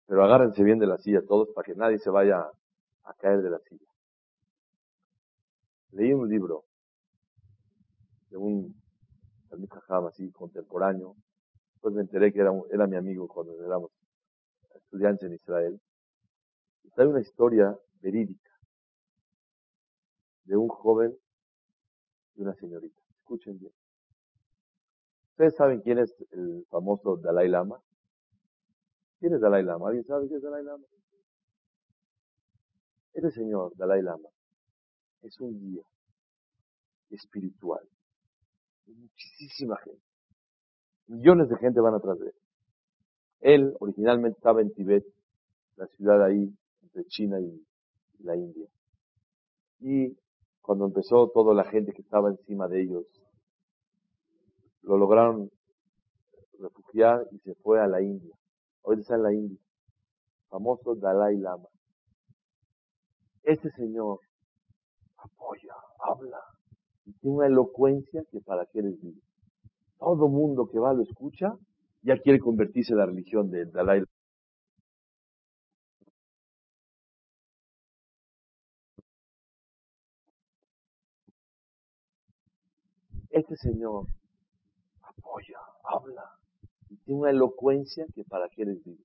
Pero 0.06 0.24
agárrense 0.24 0.64
bien 0.64 0.80
de 0.80 0.88
la 0.88 0.98
silla 0.98 1.22
todos 1.28 1.50
para 1.54 1.66
que 1.66 1.76
nadie 1.76 2.00
se 2.00 2.10
vaya 2.10 2.40
a 3.04 3.14
caer 3.16 3.42
de 3.42 3.50
la 3.50 3.60
silla. 3.60 3.86
Leí 5.92 6.14
un 6.14 6.30
libro 6.30 6.64
de 8.30 8.38
un 8.38 8.76
Talmud 9.50 9.70
así 10.08 10.32
contemporáneo. 10.32 11.16
Después 11.74 11.94
me 11.94 12.02
enteré 12.02 12.32
que 12.32 12.40
era, 12.40 12.88
mi 12.88 12.96
amigo 12.96 13.28
cuando 13.28 13.54
éramos 13.66 13.92
estudiantes 14.76 15.30
en 15.30 15.36
Israel. 15.36 15.82
Y 16.84 17.02
una 17.02 17.22
historia 17.22 17.78
verídica 18.02 18.52
de 20.46 20.56
un 20.56 20.68
joven 20.70 21.16
y 22.36 22.42
una 22.42 22.54
señorita. 22.56 23.02
Escuchen 23.20 23.60
bien. 23.60 23.74
¿Ustedes 25.32 25.56
saben 25.56 25.82
quién 25.82 26.00
es 26.00 26.16
el 26.32 26.66
famoso 26.70 27.18
Dalai 27.18 27.50
Lama? 27.50 27.80
¿Quién 29.20 29.34
es 29.34 29.42
Dalai 29.42 29.64
Lama? 29.64 29.90
¿Alguien 29.90 30.06
sabe 30.06 30.28
quién 30.28 30.38
es 30.38 30.44
Dalai 30.44 30.64
Lama? 30.64 30.86
Este 33.14 33.32
señor, 33.32 33.76
Dalai 33.76 34.02
Lama, 34.02 34.30
es 35.24 35.40
un 35.40 35.60
guía 35.60 35.84
espiritual. 37.10 37.88
Muchísima 38.86 39.78
gente. 39.78 40.02
Millones 41.08 41.50
de 41.50 41.58
gente 41.58 41.80
van 41.82 41.96
atrás 41.96 42.20
de 42.20 42.28
él. 42.28 42.36
Él 43.40 43.74
originalmente 43.80 44.38
estaba 44.38 44.62
en 44.62 44.74
Tibet, 44.74 45.06
la 45.76 45.88
ciudad 45.88 46.24
ahí 46.24 46.54
entre 46.82 47.06
China 47.06 47.40
y 47.40 47.67
la 48.20 48.36
India. 48.36 48.68
Y 49.80 50.18
cuando 50.62 50.86
empezó 50.86 51.30
toda 51.30 51.54
la 51.54 51.64
gente 51.66 51.94
que 51.94 52.02
estaba 52.02 52.30
encima 52.30 52.68
de 52.68 52.82
ellos, 52.82 53.06
lo 54.82 54.98
lograron 54.98 55.50
refugiar 56.60 57.28
y 57.32 57.40
se 57.40 57.56
fue 57.56 57.80
a 57.80 57.88
la 57.88 58.02
India. 58.02 58.34
Hoy 58.82 59.00
está 59.00 59.16
en 59.16 59.24
la 59.24 59.34
India. 59.34 59.60
Famoso 60.50 60.96
Dalai 60.96 61.38
Lama. 61.38 61.68
Este 63.44 63.70
señor 63.72 64.20
apoya, 65.18 65.74
habla 66.00 66.40
y 67.06 67.14
tiene 67.14 67.38
una 67.38 67.48
elocuencia 67.48 68.24
que 68.32 68.42
para 68.42 68.66
qué 68.66 68.82
les 68.82 69.00
digo. 69.02 69.22
Todo 70.00 70.28
mundo 70.28 70.68
que 70.70 70.80
va 70.80 70.94
lo 70.94 71.04
escucha 71.04 71.54
ya 72.02 72.18
quiere 72.18 72.40
convertirse 72.40 72.94
en 72.94 73.00
la 73.00 73.06
religión 73.06 73.50
de 73.50 73.66
Dalai 73.66 74.00
Lama. 74.00 74.17
Este 83.38 83.56
señor 83.56 84.08
apoya, 85.04 85.60
habla 85.84 86.24
y 86.90 86.98
tiene 86.98 87.22
una 87.22 87.30
elocuencia 87.30 88.04
que 88.16 88.24
para 88.24 88.50
qué 88.50 88.66
les 88.66 88.84
digo. 88.84 89.04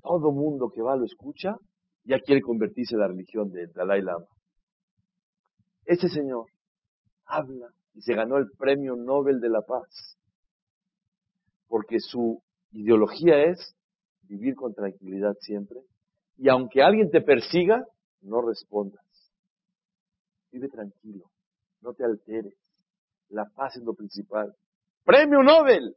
Todo 0.00 0.30
mundo 0.30 0.70
que 0.72 0.80
va 0.80 0.94
lo 0.94 1.04
escucha 1.04 1.56
ya 2.04 2.20
quiere 2.20 2.40
convertirse 2.40 2.94
en 2.94 3.00
la 3.00 3.08
religión 3.08 3.50
de 3.50 3.66
Dalai 3.66 4.02
Lama. 4.02 4.26
Este 5.86 6.08
señor 6.08 6.46
habla 7.24 7.68
y 7.94 8.02
se 8.02 8.14
ganó 8.14 8.36
el 8.36 8.48
premio 8.56 8.94
Nobel 8.94 9.40
de 9.40 9.48
la 9.48 9.62
Paz. 9.62 10.16
Porque 11.66 11.98
su 11.98 12.40
ideología 12.70 13.42
es 13.42 13.74
vivir 14.22 14.54
con 14.54 14.72
tranquilidad 14.72 15.34
siempre. 15.40 15.80
Y 16.36 16.48
aunque 16.48 16.80
alguien 16.80 17.10
te 17.10 17.22
persiga, 17.22 17.84
no 18.20 18.40
respondas. 18.40 19.04
Vive 20.52 20.68
tranquilo, 20.68 21.24
no 21.80 21.92
te 21.92 22.04
alteres. 22.04 22.54
La 23.30 23.44
paz 23.44 23.76
es 23.76 23.82
lo 23.82 23.94
principal. 23.94 24.54
Premio 25.04 25.42
Nobel 25.42 25.96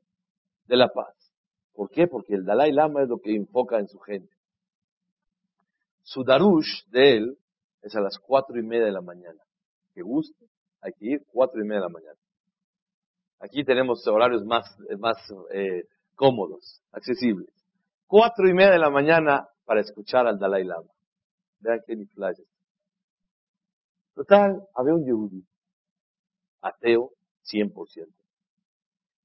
de 0.65 0.77
la 0.77 0.89
Paz. 0.89 1.15
¿Por 1.73 1.89
qué? 1.89 2.07
Porque 2.07 2.35
el 2.35 2.45
Dalai 2.45 2.71
Lama 2.71 3.03
es 3.03 3.09
lo 3.09 3.19
que 3.19 3.35
enfoca 3.35 3.79
en 3.79 3.87
su 3.87 3.99
gente. 3.99 4.33
Su 6.03 6.23
darush 6.23 6.85
de 6.87 7.17
él 7.17 7.37
es 7.81 7.95
a 7.95 8.01
las 8.01 8.17
cuatro 8.19 8.59
y 8.59 8.63
media 8.63 8.85
de 8.85 8.91
la 8.91 9.01
mañana. 9.01 9.41
Que 9.93 10.01
guste, 10.01 10.45
hay 10.81 10.93
que 10.93 11.05
ir 11.05 11.25
cuatro 11.31 11.61
y 11.61 11.63
media 11.63 11.81
de 11.81 11.87
la 11.87 11.89
mañana. 11.89 12.19
Aquí 13.39 13.63
tenemos 13.63 14.05
horarios 14.07 14.45
más, 14.45 14.77
más 14.99 15.17
eh, 15.51 15.85
cómodos, 16.15 16.81
accesibles. 16.91 17.49
Cuatro 18.07 18.47
y 18.47 18.53
media 18.53 18.71
de 18.71 18.79
la 18.79 18.89
mañana 18.89 19.47
para 19.65 19.81
escuchar 19.81 20.27
al 20.27 20.37
Dalai 20.37 20.63
Lama. 20.63 20.91
Vean 21.59 21.81
qué 21.85 21.95
ni 21.95 22.05
flashes. 22.05 22.47
Total, 24.13 24.67
había 24.75 24.93
un 24.93 25.05
yehudi, 25.05 25.43
ateo, 26.61 27.11
100%. 27.43 28.07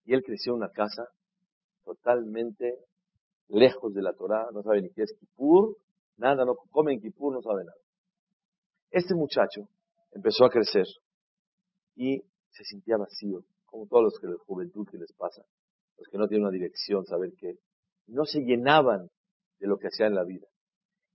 Y 0.04 0.14
él 0.14 0.22
creció 0.22 0.52
en 0.52 0.58
una 0.58 0.70
casa 0.70 1.08
totalmente 1.84 2.78
lejos 3.48 3.94
de 3.94 4.02
la 4.02 4.12
Torah, 4.12 4.48
no 4.52 4.62
sabe 4.62 4.82
ni 4.82 4.90
qué 4.90 5.02
es 5.02 5.14
Kippur, 5.18 5.76
nada, 6.16 6.44
no 6.44 6.56
come 6.70 6.94
en 6.94 7.00
Kippur, 7.00 7.32
no 7.32 7.42
sabe 7.42 7.64
nada. 7.64 7.78
Este 8.90 9.14
muchacho 9.14 9.68
empezó 10.12 10.44
a 10.44 10.50
crecer 10.50 10.86
y 11.94 12.22
se 12.50 12.64
sentía 12.64 12.96
vacío, 12.96 13.44
como 13.64 13.86
todos 13.86 14.04
los 14.04 14.18
que 14.18 14.26
la 14.26 14.36
juventud 14.46 14.86
que 14.90 14.98
les 14.98 15.12
pasa, 15.12 15.42
los 15.98 16.08
que 16.08 16.18
no 16.18 16.28
tienen 16.28 16.46
una 16.46 16.52
dirección, 16.52 17.04
saber 17.06 17.32
qué, 17.38 17.58
no 18.06 18.24
se 18.24 18.40
llenaban 18.40 19.08
de 19.58 19.66
lo 19.66 19.78
que 19.78 19.88
hacían 19.88 20.10
en 20.10 20.16
la 20.16 20.24
vida. 20.24 20.46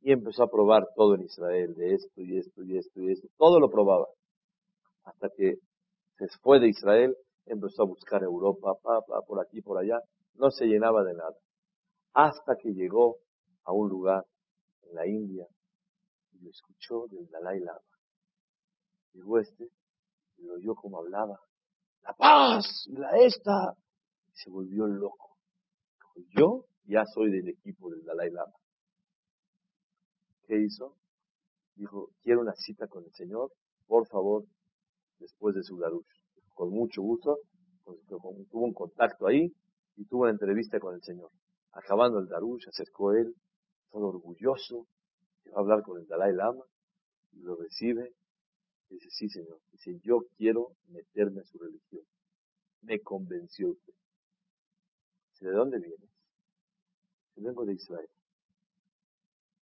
Y 0.02 0.12
empezó 0.12 0.44
a 0.44 0.50
probar 0.50 0.88
todo 0.96 1.16
en 1.16 1.22
Israel, 1.22 1.76
de 1.76 1.94
esto 1.94 2.22
y 2.22 2.38
esto 2.38 2.64
y 2.64 2.78
esto 2.78 3.02
y 3.02 3.12
esto, 3.12 3.28
todo 3.38 3.60
lo 3.60 3.70
probaba. 3.70 4.08
Hasta 5.04 5.30
que 5.30 5.56
se 6.28 6.38
fue 6.40 6.60
de 6.60 6.70
Israel, 6.70 7.16
empezó 7.46 7.84
a 7.84 7.88
buscar 7.88 8.24
Europa, 8.24 8.74
pa, 8.82 9.02
por 9.26 9.40
aquí, 9.40 9.62
por 9.62 9.80
allá, 9.80 10.00
no 10.36 10.52
se 10.52 10.66
llenaba 10.66 11.04
de 11.04 11.14
nada. 11.14 11.36
Hasta 12.14 12.56
que 12.58 12.74
llegó 12.74 13.18
a 13.64 13.74
un 13.74 13.90
lugar 13.90 14.26
en 14.84 14.96
la 14.96 15.08
India 15.08 15.48
y 16.34 16.40
lo 16.40 16.50
escuchó 16.50 17.08
del 17.08 17.28
Dalai 17.30 17.60
Lama. 17.60 17.80
Llegó 19.14 19.40
este 19.40 19.70
y 20.38 20.44
lo 20.44 20.56
oyó 20.56 20.76
como 20.76 21.00
hablaba. 21.00 21.40
La 22.04 22.14
paz 22.14 22.88
la 22.90 23.18
esta. 23.18 23.76
Y 24.28 24.32
se 24.34 24.50
volvió 24.50 24.88
loco. 24.88 25.38
yo 26.38 26.66
ya 26.86 27.06
soy 27.06 27.32
del 27.32 27.50
equipo 27.50 27.90
del 27.90 28.04
Dalai 28.04 28.30
Lama. 28.32 28.54
¿Qué 30.48 30.58
hizo? 30.58 30.96
Dijo, 31.76 32.10
quiero 32.22 32.42
una 32.42 32.54
cita 32.54 32.88
con 32.88 33.04
el 33.06 33.12
Señor, 33.14 33.52
por 33.88 34.08
favor, 34.08 34.46
después 35.22 35.56
de 35.56 35.64
su 35.64 35.78
darush. 35.78 36.06
Con 36.54 36.72
mucho 36.72 37.02
gusto, 37.02 37.40
tuvo 38.10 38.66
un 38.66 38.74
contacto 38.74 39.28
ahí 39.28 39.54
y 39.96 40.06
tuvo 40.06 40.24
una 40.24 40.32
entrevista 40.32 40.80
con 40.80 40.96
el 40.96 41.02
Señor. 41.02 41.32
Acabando 41.72 42.20
el 42.20 42.28
darush, 42.28 42.68
acercó 42.68 43.14
él, 43.14 43.34
todo 43.92 44.08
orgulloso, 44.08 44.88
va 45.48 45.58
a 45.58 45.60
hablar 45.62 45.84
con 45.84 46.00
el 46.00 46.08
Dalai 46.08 46.34
Lama 46.34 46.66
y 47.32 47.40
lo 47.42 47.56
recibe. 47.56 48.14
Y 48.90 48.96
dice, 48.96 49.10
sí, 49.10 49.30
Señor. 49.30 49.60
Dice, 49.72 49.98
yo 50.04 50.26
quiero 50.38 50.74
meterme 50.90 51.42
a 51.42 51.46
su 51.46 51.58
religión. 51.58 52.04
Me 52.82 53.00
convenció 53.00 53.70
usted. 53.70 53.94
Dice, 55.32 55.46
¿de 55.46 55.52
dónde 55.54 55.80
vienes? 55.80 56.10
Yo 57.36 57.44
vengo 57.44 57.66
de 57.66 57.74
Israel. 57.74 58.10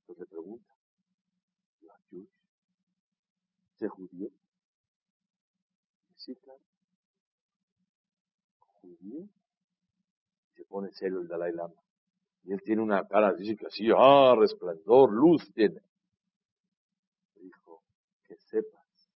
Entonces 0.01 0.21
le 0.21 0.25
pregunta, 0.25 0.69
¿Sé 3.79 3.87
judío? 3.87 4.29
Sí, 6.17 6.35
claro. 6.35 6.59
Se 10.55 10.65
pone 10.65 10.91
serio 10.91 11.21
el 11.21 11.27
Dalai 11.27 11.53
Lama. 11.53 11.75
Y 12.43 12.53
él 12.53 12.61
tiene 12.63 12.81
una 12.81 13.05
cara 13.07 13.33
dice 13.33 13.55
que 13.55 13.67
así, 13.67 13.87
ah, 13.95 14.35
resplandor, 14.37 15.11
luz 15.11 15.51
tiene. 15.53 15.81
Dijo, 17.35 17.83
que 18.23 18.35
sepas 18.37 19.11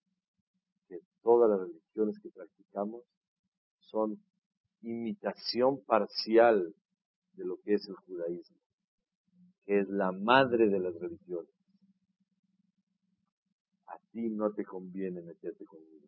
que 0.87 0.99
todas 1.21 1.49
las 1.49 1.59
religiones 1.59 2.19
que 2.19 2.29
practicamos 2.29 3.03
son 3.79 4.21
imitación 4.81 5.83
parcial 5.85 6.73
de 7.33 7.45
lo 7.45 7.57
que 7.61 7.75
es 7.75 7.87
el 7.87 7.95
judaísmo, 7.95 8.57
que 9.65 9.79
es 9.79 9.89
la 9.89 10.11
madre 10.11 10.67
de 10.69 10.79
las 10.79 10.95
religiones. 10.95 11.51
A 13.87 13.97
ti 14.11 14.29
no 14.29 14.51
te 14.51 14.63
conviene 14.63 15.21
meterte 15.21 15.65
conmigo. 15.65 16.07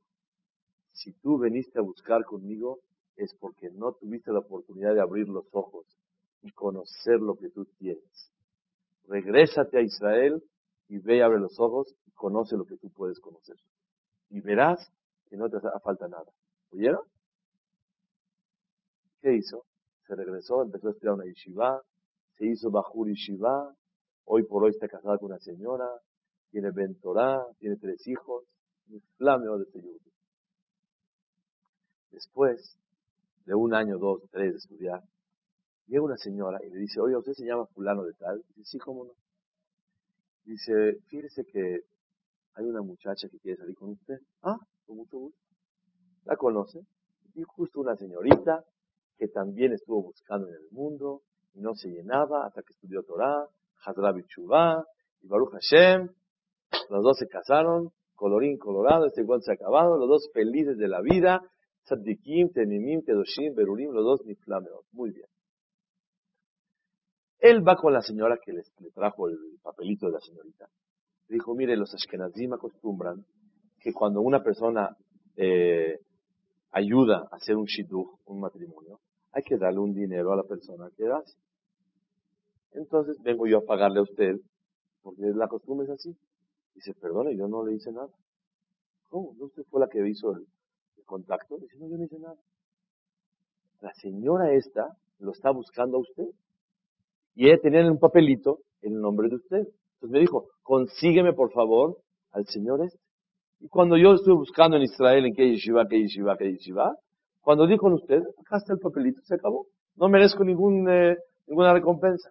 Si 0.92 1.12
tú 1.14 1.38
veniste 1.38 1.80
a 1.80 1.82
buscar 1.82 2.24
conmigo, 2.24 2.80
es 3.16 3.34
porque 3.36 3.70
no 3.70 3.94
tuviste 3.94 4.32
la 4.32 4.40
oportunidad 4.40 4.94
de 4.94 5.02
abrir 5.02 5.28
los 5.30 5.46
ojos 5.52 5.86
y 6.42 6.52
conocer 6.52 7.20
lo 7.20 7.36
que 7.36 7.50
tú 7.50 7.66
tienes. 7.78 8.32
Regrésate 9.08 9.78
a 9.78 9.82
Israel 9.82 10.44
y 10.90 11.00
ve, 11.00 11.24
abre 11.24 11.40
los 11.40 11.60
ojos 11.60 11.94
y 12.06 12.12
conoce 12.12 12.56
lo 12.58 12.66
que 12.66 12.78
tú 12.78 12.90
puedes 12.90 13.20
conocer. 13.20 13.58
y 14.30 14.42
verás 14.42 14.92
que 15.30 15.38
no 15.38 15.50
te 15.50 15.58
hará 15.58 15.80
falta 15.80 16.08
nada. 16.08 16.32
¿Oyeron? 16.72 17.06
¿Qué 19.22 19.36
hizo? 19.36 19.66
Se 20.08 20.16
regresó, 20.16 20.64
empezó 20.64 20.88
a 20.88 20.92
estudiar 20.92 21.14
una 21.14 21.26
yeshiva, 21.26 21.82
se 22.38 22.48
hizo 22.48 22.72
Bajur 22.72 23.08
Yeshiva, 23.08 23.76
hoy 24.26 24.44
por 24.44 24.64
hoy 24.64 24.72
está 24.72 24.88
casada 24.88 25.18
con 25.18 25.32
una 25.32 25.40
señora, 25.40 25.88
tiene 26.52 26.72
Ventorá, 26.72 27.46
tiene 27.60 27.78
tres 27.78 28.06
hijos, 28.08 28.44
un 28.90 29.02
flameo 29.18 29.58
de 29.58 29.64
este 29.64 29.82
Después 32.12 32.78
de 33.46 33.56
un 33.56 33.74
año, 33.74 33.98
dos, 33.98 34.22
tres 34.32 34.52
de 34.52 34.58
estudiar, 34.58 35.02
llega 35.88 36.04
una 36.04 36.18
señora 36.18 36.60
y 36.66 36.70
le 36.70 36.80
dice, 36.80 37.00
oye, 37.00 37.16
¿usted 37.18 37.34
se 37.34 37.46
llama 37.46 37.66
fulano 37.68 38.04
de 38.04 38.14
tal? 38.14 38.42
Dice, 38.56 38.64
sí, 38.64 38.78
¿cómo 38.80 39.06
no? 39.06 39.12
Dice, 40.46 41.00
fíjese 41.08 41.46
que 41.46 41.82
hay 42.56 42.66
una 42.66 42.82
muchacha 42.82 43.28
que 43.30 43.40
quiere 43.40 43.58
salir 43.58 43.76
con 43.76 43.92
usted. 43.92 44.20
Ah, 44.42 44.58
con 44.86 44.98
mucho 44.98 45.18
gusto. 45.18 45.40
¿La 46.26 46.36
conoce? 46.36 46.80
Y 47.36 47.44
justo 47.44 47.82
una 47.82 47.96
señorita 47.96 48.64
que 49.18 49.28
también 49.28 49.74
estuvo 49.74 50.02
buscando 50.04 50.48
en 50.48 50.56
el 50.56 50.70
mundo 50.72 51.22
y 51.54 51.62
no 51.62 51.74
se 51.76 51.90
llenaba 51.90 52.46
hasta 52.46 52.62
que 52.62 52.74
estudió 52.74 53.04
Torah, 53.04 53.48
Hazra 53.86 54.14
Chubá 54.28 54.86
y 55.22 55.28
Baruch 55.28 55.52
Hashem. 55.52 56.10
Los 56.90 57.04
dos 57.04 57.18
se 57.18 57.28
casaron, 57.28 57.92
colorín 58.16 58.58
colorado, 58.58 59.06
este 59.06 59.26
cuento 59.26 59.46
se 59.46 59.52
ha 59.52 59.56
acabado, 59.56 59.98
los 59.98 60.08
dos 60.08 60.30
felices 60.34 60.78
de 60.78 60.88
la 60.88 61.02
vida, 61.02 61.42
Tzaddikim, 61.86 62.52
Tenimim, 62.54 63.02
Kedoshim, 63.02 63.54
Berulim, 63.56 63.92
los 63.92 64.04
dos 64.04 64.26
Niflameot. 64.26 64.86
Muy 64.92 65.12
bien. 65.12 65.28
Él 67.40 67.68
va 67.68 67.76
con 67.76 67.92
la 67.92 68.02
señora 68.02 68.38
que 68.44 68.54
le 68.54 68.64
trajo 68.94 69.28
el 69.28 69.38
papelito 69.62 70.06
de 70.08 70.14
la 70.14 70.20
señorita. 70.20 70.70
Dijo, 71.28 71.54
mire, 71.56 71.76
los 71.76 71.94
Ashkenazim 71.94 72.54
acostumbran 72.54 73.26
que 73.80 73.92
cuando 73.92 74.22
una 74.22 74.42
persona 74.42 74.96
eh, 75.36 76.00
ayuda 76.72 77.28
a 77.32 77.36
hacer 77.36 77.58
un 77.58 77.66
shidduch, 77.66 78.20
un 78.26 78.40
matrimonio, 78.40 79.00
hay 79.32 79.44
que 79.44 79.58
darle 79.58 79.80
un 79.80 79.94
dinero 79.94 80.32
a 80.32 80.38
la 80.38 80.44
persona 80.44 80.90
que 80.96 81.06
hace. 81.08 81.38
Entonces 82.72 83.18
vengo 83.22 83.46
yo 83.46 83.58
a 83.58 83.66
pagarle 83.66 84.00
a 84.00 84.04
usted, 84.04 84.36
porque 85.02 85.24
la 85.36 85.48
costumbre 85.48 85.86
es 85.86 85.92
así. 85.92 86.16
Dice, 86.76 86.94
perdone, 86.94 87.36
yo 87.36 87.48
no 87.48 87.66
le 87.66 87.74
hice 87.76 87.92
nada. 87.92 88.10
¿Cómo? 89.10 89.34
¿No 89.38 89.46
usted 89.46 89.64
fue 89.70 89.82
la 89.82 89.88
que 89.88 90.08
hizo 90.08 90.32
el, 90.32 90.48
contacto? 91.04 91.58
Dice, 91.58 91.78
no, 91.78 91.88
yo 91.88 91.98
no 91.98 92.04
hice 92.04 92.20
nada. 92.20 92.38
La 93.82 93.94
señora 93.96 94.54
esta 94.54 94.98
lo 95.20 95.32
está 95.32 95.52
buscando 95.52 95.98
a 95.98 96.02
usted. 96.02 96.28
Y 97.36 97.48
ella 97.48 97.60
tenía 97.62 97.90
un 97.90 98.00
papelito 98.00 98.60
en 98.82 98.94
el 98.94 99.02
nombre 99.02 99.30
de 99.30 99.36
usted. 99.36 99.68
Entonces 99.96 100.10
me 100.10 100.20
dijo, 100.20 100.50
consígueme 100.62 101.34
por 101.34 101.52
favor 101.52 101.98
al 102.32 102.46
señor 102.48 102.84
este. 102.84 103.00
Y 103.60 103.70
cuando 103.70 103.98
yo 103.98 104.14
estuve 104.14 104.36
buscando 104.36 104.78
en 104.78 104.84
Israel 104.84 105.26
en 105.26 105.34
qué 105.34 105.50
yeshiva, 105.50 105.88
qué 105.88 106.02
yeshiva, 106.02 106.38
qué 106.38 106.52
yeshiva, 106.52 106.96
cuando 107.42 107.68
di 107.68 107.78
con 107.78 107.94
usted, 107.94 108.22
acá 108.40 108.58
está 108.58 108.74
el 108.74 108.80
papelito, 108.80 109.22
se 109.24 109.36
acabó. 109.36 109.68
No 109.96 110.10
merezco 110.10 110.44
ningún, 110.44 110.90
eh, 110.90 111.18
ninguna 111.48 111.74
recompensa. 111.74 112.30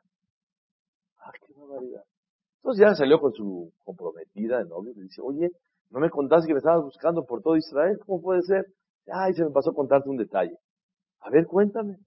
Ah, 1.19 1.33
qué 1.41 1.53
barbaridad. 1.55 2.03
Entonces 2.57 2.81
ya 2.81 2.95
salió 2.95 3.21
con 3.21 3.33
su 3.33 3.73
comprometida 3.85 4.59
de 4.59 4.65
novio 4.65 4.93
y 4.93 4.97
le 4.97 5.03
dice, 5.03 5.21
oye, 5.23 5.51
no 5.93 6.01
me 6.01 6.11
contaste 6.11 6.47
que 6.47 6.55
me 6.55 6.59
estabas 6.59 6.83
buscando 6.83 7.25
por 7.25 7.43
todo 7.43 7.57
Israel, 7.57 7.99
¿cómo 8.07 8.23
puede 8.23 8.43
ser? 8.43 8.67
Ay, 9.07 9.35
se 9.35 9.45
me 9.45 9.51
pasó 9.51 9.75
contarte 9.75 10.09
un 10.09 10.17
detalle. 10.17 10.57
A 11.21 11.31
ver, 11.31 11.47
cuéntame. 11.47 11.99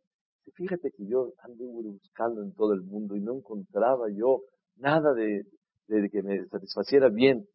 Fíjate 0.55 0.91
que 0.91 1.05
yo 1.05 1.33
anduve 1.39 1.89
buscando 1.89 2.41
en 2.41 2.53
todo 2.53 2.73
el 2.73 2.81
mundo 2.81 3.15
y 3.15 3.21
no 3.21 3.35
encontraba 3.35 4.07
yo 4.11 4.41
nada 4.77 5.13
de, 5.13 5.43
de 5.87 6.09
que 6.09 6.23
me 6.23 6.45
satisfaciera 6.47 7.09
bien. 7.09 7.45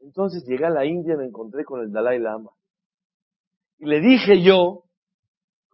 Entonces 0.00 0.44
llegué 0.46 0.66
a 0.66 0.70
la 0.70 0.86
India 0.86 1.14
y 1.14 1.18
me 1.18 1.26
encontré 1.26 1.64
con 1.64 1.80
el 1.80 1.92
Dalai 1.92 2.18
Lama. 2.18 2.50
Y 3.78 3.86
le 3.86 4.00
dije 4.00 4.42
yo, 4.42 4.84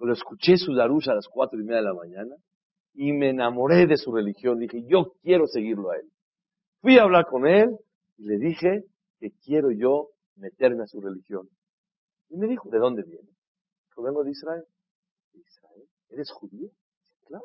lo 0.01 0.13
escuché 0.13 0.57
su 0.57 0.75
darush 0.75 1.09
a 1.09 1.15
las 1.15 1.29
cuatro 1.29 1.61
y 1.61 1.65
media 1.65 1.79
de 1.79 1.89
la 1.89 1.95
mañana, 1.95 2.35
y 2.95 3.13
me 3.13 3.31
enamoré 3.31 3.87
de 3.87 3.97
su 3.97 4.13
religión. 4.13 4.59
Dije, 4.59 4.83
yo 4.89 5.13
quiero 5.23 5.47
seguirlo 5.47 5.91
a 5.91 5.97
él. 5.97 6.09
Fui 6.81 6.99
a 6.99 7.03
hablar 7.03 7.27
con 7.27 7.47
él 7.47 7.77
y 8.19 8.25
le 8.25 8.39
dije 8.39 8.85
que 9.21 9.31
quiero 9.45 9.71
yo 9.71 10.09
meterme 10.37 10.83
a 10.83 10.87
su 10.87 11.01
religión. 11.01 11.49
Y 12.31 12.37
me 12.39 12.49
dijo, 12.49 12.69
¿de 12.71 12.79
dónde 12.79 13.03
viene? 13.03 13.29
Yo 13.95 14.03
vengo 14.03 14.25
de 14.25 14.31
Israel. 14.31 14.65
¿De 15.33 15.41
Israel? 15.41 15.89
¿Eres 16.09 16.31
judía? 16.33 16.71
Claro. 17.27 17.45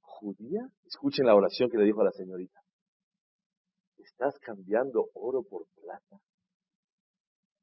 ¿Judía? 0.00 0.68
Escuchen 0.84 1.26
la 1.26 1.36
oración 1.36 1.70
que 1.70 1.78
le 1.78 1.84
dijo 1.84 2.00
a 2.00 2.04
la 2.04 2.10
señorita. 2.10 2.60
¿Estás 3.98 4.38
cambiando 4.40 5.08
oro 5.14 5.42
por 5.42 5.66
plata? 5.80 6.20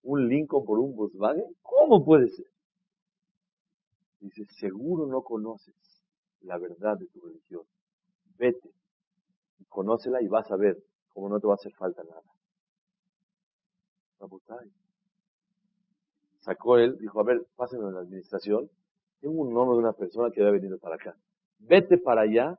¿Un 0.03 0.29
Lincoln 0.29 0.65
por 0.65 0.79
un 0.79 0.95
Volkswagen? 0.95 1.55
¿Cómo 1.61 2.05
puede 2.05 2.29
ser? 2.29 2.45
Dice, 4.19 4.45
seguro 4.59 5.07
no 5.07 5.21
conoces 5.21 5.75
la 6.41 6.57
verdad 6.57 6.97
de 6.97 7.07
tu 7.07 7.19
religión. 7.19 7.63
Vete 8.37 8.71
y 9.59 9.65
conócela 9.65 10.21
y 10.21 10.27
vas 10.27 10.49
a 10.51 10.55
ver 10.55 10.77
cómo 11.09 11.27
no 11.27 11.39
te 11.39 11.47
va 11.47 11.53
a 11.53 11.55
hacer 11.55 11.73
falta 11.73 12.03
nada. 12.03 12.36
Sacó 16.39 16.77
él, 16.77 16.97
dijo, 16.97 17.19
a 17.19 17.23
ver, 17.23 17.45
pásenme 17.55 17.87
en 17.87 17.95
la 17.95 18.01
administración. 18.01 18.69
Tengo 19.19 19.41
un 19.41 19.53
nombre 19.53 19.75
de 19.75 19.79
una 19.79 19.93
persona 19.93 20.31
que 20.31 20.41
había 20.41 20.53
venido 20.53 20.77
para 20.77 20.95
acá. 20.95 21.15
Vete 21.59 21.97
para 21.97 22.21
allá 22.21 22.57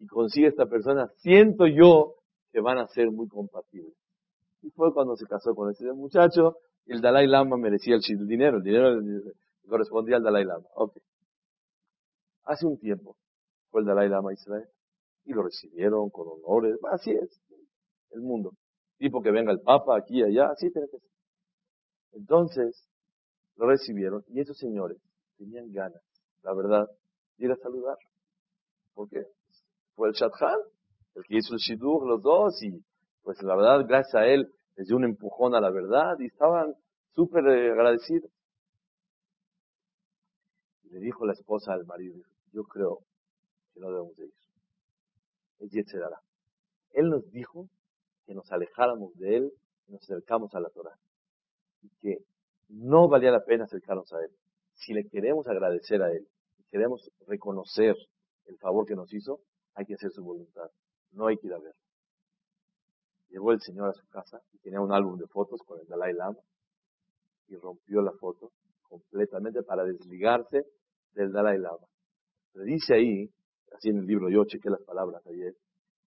y 0.00 0.06
consigue 0.06 0.48
esta 0.48 0.66
persona. 0.66 1.08
Siento 1.16 1.66
yo 1.66 2.16
que 2.52 2.60
van 2.60 2.78
a 2.78 2.88
ser 2.88 3.10
muy 3.10 3.28
compatibles. 3.28 3.94
Y 4.62 4.70
fue 4.70 4.92
cuando 4.92 5.16
se 5.16 5.26
casó 5.26 5.54
con 5.54 5.70
ese 5.70 5.92
muchacho. 5.92 6.56
El 6.86 7.00
Dalai 7.00 7.26
Lama 7.26 7.56
merecía 7.56 7.96
el 7.96 8.26
dinero. 8.26 8.56
El 8.56 8.62
dinero 8.64 9.00
correspondía 9.68 10.16
al 10.16 10.22
Dalai 10.22 10.44
Lama. 10.44 10.66
Okay. 10.74 11.02
Hace 12.44 12.66
un 12.66 12.78
tiempo 12.78 13.16
fue 13.70 13.82
el 13.82 13.86
Dalai 13.86 14.08
Lama 14.08 14.30
a 14.30 14.32
Israel 14.32 14.66
y 15.24 15.32
lo 15.32 15.42
recibieron 15.42 16.10
con 16.10 16.26
honores. 16.28 16.78
Así 16.90 17.12
es 17.12 17.40
el 18.10 18.22
mundo. 18.22 18.52
Tipo 18.98 19.22
que 19.22 19.30
venga 19.30 19.52
el 19.52 19.60
Papa 19.60 19.96
aquí 19.96 20.18
y 20.18 20.24
allá, 20.24 20.50
así 20.50 20.70
tiene 20.70 20.88
que 20.88 20.98
ser. 20.98 21.10
Entonces, 22.12 22.88
lo 23.56 23.66
recibieron 23.66 24.24
y 24.28 24.40
esos 24.40 24.56
señores 24.58 24.98
tenían 25.36 25.70
ganas, 25.72 26.02
la 26.42 26.54
verdad, 26.54 26.88
de 27.36 27.46
ir 27.46 27.52
a 27.52 27.56
saludar. 27.56 27.96
Porque 28.94 29.24
fue 29.94 30.08
el 30.08 30.14
Shadchan, 30.14 30.58
el 31.14 31.22
que 31.24 31.36
hizo 31.36 31.54
el 31.54 31.60
Shidur, 31.60 32.06
los 32.06 32.22
dos, 32.22 32.62
y 32.62 32.84
pues 33.22 33.42
la 33.42 33.54
verdad, 33.56 33.84
gracias 33.86 34.14
a 34.14 34.26
él, 34.26 34.52
les 34.76 34.86
dio 34.86 34.96
un 34.96 35.04
empujón 35.04 35.54
a 35.54 35.60
la 35.60 35.70
verdad 35.70 36.16
y 36.18 36.26
estaban 36.26 36.74
súper 37.14 37.46
eh, 37.48 37.72
agradecidos. 37.72 38.30
Le 40.90 41.00
dijo 41.00 41.26
la 41.26 41.34
esposa 41.34 41.72
al 41.72 41.84
marido, 41.84 42.16
yo 42.52 42.64
creo 42.64 43.00
que 43.74 43.80
no 43.80 43.90
debemos 43.90 44.16
de 44.16 44.26
ir. 44.26 44.32
Es 45.58 45.70
Yetzerara. 45.70 46.20
Él 46.92 47.10
nos 47.10 47.30
dijo 47.30 47.68
que 48.28 48.34
nos 48.34 48.52
alejáramos 48.52 49.14
de 49.14 49.36
él 49.36 49.52
y 49.86 49.92
nos 49.92 50.02
acercamos 50.02 50.54
a 50.54 50.60
la 50.60 50.68
Torah. 50.68 50.94
Y 51.80 51.88
que 52.02 52.18
no 52.68 53.08
valía 53.08 53.30
la 53.30 53.42
pena 53.42 53.64
acercarnos 53.64 54.12
a 54.12 54.20
él. 54.22 54.30
Si 54.74 54.92
le 54.92 55.08
queremos 55.08 55.48
agradecer 55.48 56.02
a 56.02 56.12
él, 56.12 56.28
y 56.58 56.64
queremos 56.64 57.10
reconocer 57.26 57.96
el 58.44 58.58
favor 58.58 58.86
que 58.86 58.94
nos 58.94 59.12
hizo, 59.14 59.40
hay 59.74 59.86
que 59.86 59.94
hacer 59.94 60.10
su 60.10 60.22
voluntad. 60.22 60.70
No 61.12 61.26
hay 61.26 61.38
que 61.38 61.46
ir 61.46 61.54
a 61.54 61.58
verlo. 61.58 61.80
Llegó 63.30 63.52
el 63.52 63.60
señor 63.60 63.88
a 63.88 63.92
su 63.94 64.06
casa 64.08 64.40
y 64.52 64.58
tenía 64.58 64.80
un 64.80 64.92
álbum 64.92 65.18
de 65.18 65.26
fotos 65.26 65.62
con 65.62 65.80
el 65.80 65.86
Dalai 65.86 66.12
Lama 66.12 66.38
y 67.48 67.56
rompió 67.56 68.02
la 68.02 68.12
foto 68.12 68.52
completamente 68.82 69.62
para 69.62 69.84
desligarse 69.84 70.66
del 71.14 71.32
Dalai 71.32 71.58
Lama. 71.58 71.86
Le 72.54 72.64
dice 72.64 72.94
ahí, 72.94 73.30
así 73.74 73.88
en 73.88 73.98
el 73.98 74.06
libro, 74.06 74.28
yo 74.28 74.44
chequé 74.44 74.68
las 74.68 74.82
palabras 74.82 75.26
ayer, 75.26 75.54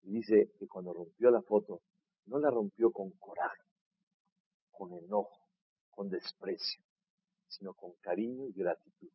y 0.04 0.12
dice 0.12 0.52
que 0.60 0.68
cuando 0.68 0.94
rompió 0.94 1.32
la 1.32 1.42
foto, 1.42 1.82
no 2.26 2.40
la 2.40 2.50
rompió 2.50 2.92
con 2.92 3.12
coraje, 3.12 3.64
con 4.72 4.94
enojo, 4.94 5.40
con 5.90 6.10
desprecio, 6.10 6.82
sino 7.48 7.74
con 7.74 7.94
cariño 8.02 8.48
y 8.48 8.54
gratitud. 8.54 9.10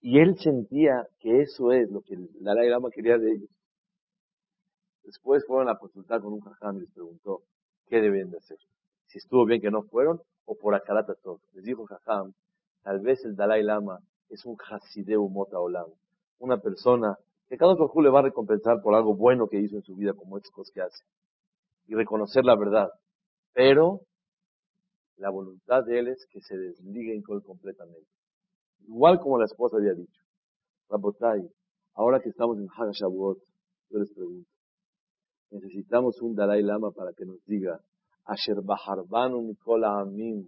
Y 0.00 0.18
él 0.18 0.36
sentía 0.38 1.06
que 1.20 1.42
eso 1.42 1.72
es 1.72 1.90
lo 1.90 2.00
que 2.02 2.14
el 2.14 2.28
Dalai 2.40 2.68
Lama 2.68 2.90
quería 2.90 3.18
de 3.18 3.32
ellos. 3.32 3.50
Después 5.04 5.44
fueron 5.46 5.68
a 5.68 5.78
consultar 5.78 6.20
con 6.20 6.32
un 6.32 6.40
jajam 6.40 6.76
y 6.76 6.80
les 6.80 6.90
preguntó 6.90 7.42
qué 7.86 8.00
deben 8.00 8.30
de 8.30 8.38
hacer. 8.38 8.58
Si 9.06 9.18
estuvo 9.18 9.44
bien 9.44 9.60
que 9.60 9.70
no 9.70 9.82
fueron 9.82 10.20
o 10.44 10.56
por 10.56 10.74
acarata 10.74 11.14
todo. 11.14 11.40
Les 11.52 11.64
dijo 11.64 11.86
jajam, 11.86 12.32
tal 12.82 13.00
vez 13.00 13.24
el 13.24 13.36
Dalai 13.36 13.62
Lama 13.62 14.00
es 14.28 14.44
un 14.44 14.56
Hasideu 14.56 15.28
Mota 15.28 15.60
Olam, 15.60 15.90
una 16.38 16.58
persona 16.58 17.16
que 17.48 17.58
cada 17.58 17.72
otro 17.72 17.92
le 18.00 18.08
va 18.08 18.20
a 18.20 18.22
recompensar 18.22 18.80
por 18.80 18.94
algo 18.94 19.14
bueno 19.14 19.46
que 19.46 19.60
hizo 19.60 19.76
en 19.76 19.82
su 19.82 19.94
vida, 19.94 20.14
como 20.14 20.38
estas 20.38 20.52
cosas 20.52 20.72
que 20.72 20.80
hace, 20.80 21.04
y 21.86 21.94
reconocer 21.94 22.44
la 22.44 22.56
verdad. 22.56 22.88
Pero 23.52 24.00
la 25.16 25.30
voluntad 25.30 25.84
de 25.84 25.98
él 25.98 26.08
es 26.08 26.26
que 26.30 26.40
se 26.40 26.56
desliguen 26.56 27.22
completamente. 27.22 28.08
Igual 28.80 29.18
como 29.20 29.38
la 29.38 29.44
esposa 29.44 29.76
había 29.76 29.94
dicho. 29.94 30.20
Rabotai, 30.88 31.40
ahora 31.94 32.20
que 32.20 32.30
estamos 32.30 32.58
en 32.58 32.66
Hagashavuot, 32.68 33.38
yo 33.90 33.98
les 33.98 34.12
pregunto, 34.12 34.48
necesitamos 35.50 36.20
un 36.22 36.34
Dalai 36.34 36.62
Lama 36.62 36.90
para 36.90 37.12
que 37.12 37.24
nos 37.24 37.44
diga 37.44 37.78
Asher 38.24 38.62
Baharbanu 38.62 39.42
Mikol 39.42 39.84
Amim, 39.84 40.46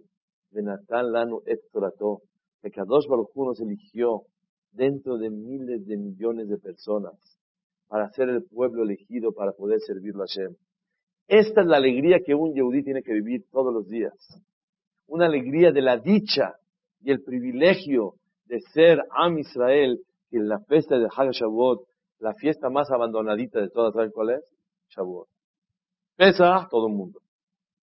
Benatan 0.51 1.11
Lanu 1.11 1.41
Et 1.45 1.59
Torato, 1.71 2.21
que 2.61 2.71
Kadosh 2.71 3.07
Baruj 3.07 3.29
nos 3.35 3.59
eligió 3.61 4.23
dentro 4.71 5.17
de 5.17 5.29
miles 5.29 5.85
de 5.85 5.97
millones 5.97 6.47
de 6.49 6.57
personas 6.57 7.13
para 7.87 8.09
ser 8.09 8.29
el 8.29 8.43
pueblo 8.43 8.83
elegido 8.83 9.31
para 9.31 9.51
poder 9.51 9.79
servirlo 9.79 10.23
a 10.23 10.27
Hashem. 10.27 10.55
Esta 11.27 11.61
es 11.61 11.67
la 11.67 11.77
alegría 11.77 12.19
que 12.23 12.35
un 12.35 12.53
Yehudí 12.53 12.83
tiene 12.83 13.01
que 13.01 13.13
vivir 13.13 13.45
todos 13.51 13.73
los 13.73 13.87
días. 13.87 14.13
Una 15.07 15.25
alegría 15.25 15.71
de 15.71 15.81
la 15.81 15.97
dicha 15.97 16.55
y 17.01 17.11
el 17.11 17.23
privilegio 17.23 18.15
de 18.45 18.61
ser 18.73 19.03
Am 19.11 19.37
Israel, 19.39 19.99
que 20.29 20.37
en 20.37 20.47
la 20.47 20.59
fiesta 20.59 20.97
de 20.97 21.07
Hag 21.15 21.31
Shavuot, 21.31 21.87
la 22.19 22.33
fiesta 22.35 22.69
más 22.69 22.91
abandonadita 22.91 23.59
de 23.59 23.69
todas, 23.69 23.93
¿saben 23.93 24.11
cuál 24.11 24.31
es? 24.31 24.43
Shavuot. 24.89 25.27
Pesa 26.15 26.67
todo 26.69 26.87
el 26.87 26.93
mundo. 26.93 27.19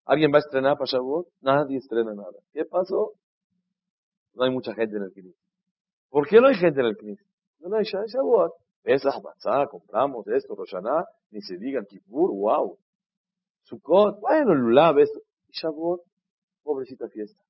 ¿Alguien 0.04 0.32
va 0.32 0.36
a 0.36 0.40
estrenar 0.40 0.76
para 0.76 0.86
Shavuot? 0.90 1.26
Nadie 1.40 1.78
estrena 1.78 2.14
nada. 2.14 2.38
¿Qué 2.52 2.64
pasó? 2.64 3.12
No 4.34 4.44
hay 4.44 4.50
mucha 4.50 4.74
gente 4.74 4.96
en 4.96 5.02
el 5.04 5.12
Knis. 5.12 5.36
¿Por 6.10 6.26
qué 6.28 6.40
no 6.40 6.48
hay 6.48 6.54
gente 6.54 6.80
en 6.80 6.86
el 6.86 6.96
Knis? 6.96 7.20
No 7.60 7.76
hay 7.76 7.84
Shavuot. 7.84 8.52
Pesach, 8.82 9.22
Matzah, 9.22 9.68
compramos 9.68 10.26
esto, 10.26 10.56
Roshaná, 10.56 11.04
ni 11.30 11.40
se 11.40 11.56
digan 11.56 11.86
Kippur, 11.86 12.30
wow. 12.30 12.76
Sukkot, 13.62 14.20
bueno, 14.20 14.54
Lulav, 14.54 14.98
esto. 14.98 15.20
Y 15.48 15.52
Shavuot, 15.52 16.00
pobrecita 16.62 17.08
fiesta. 17.08 17.42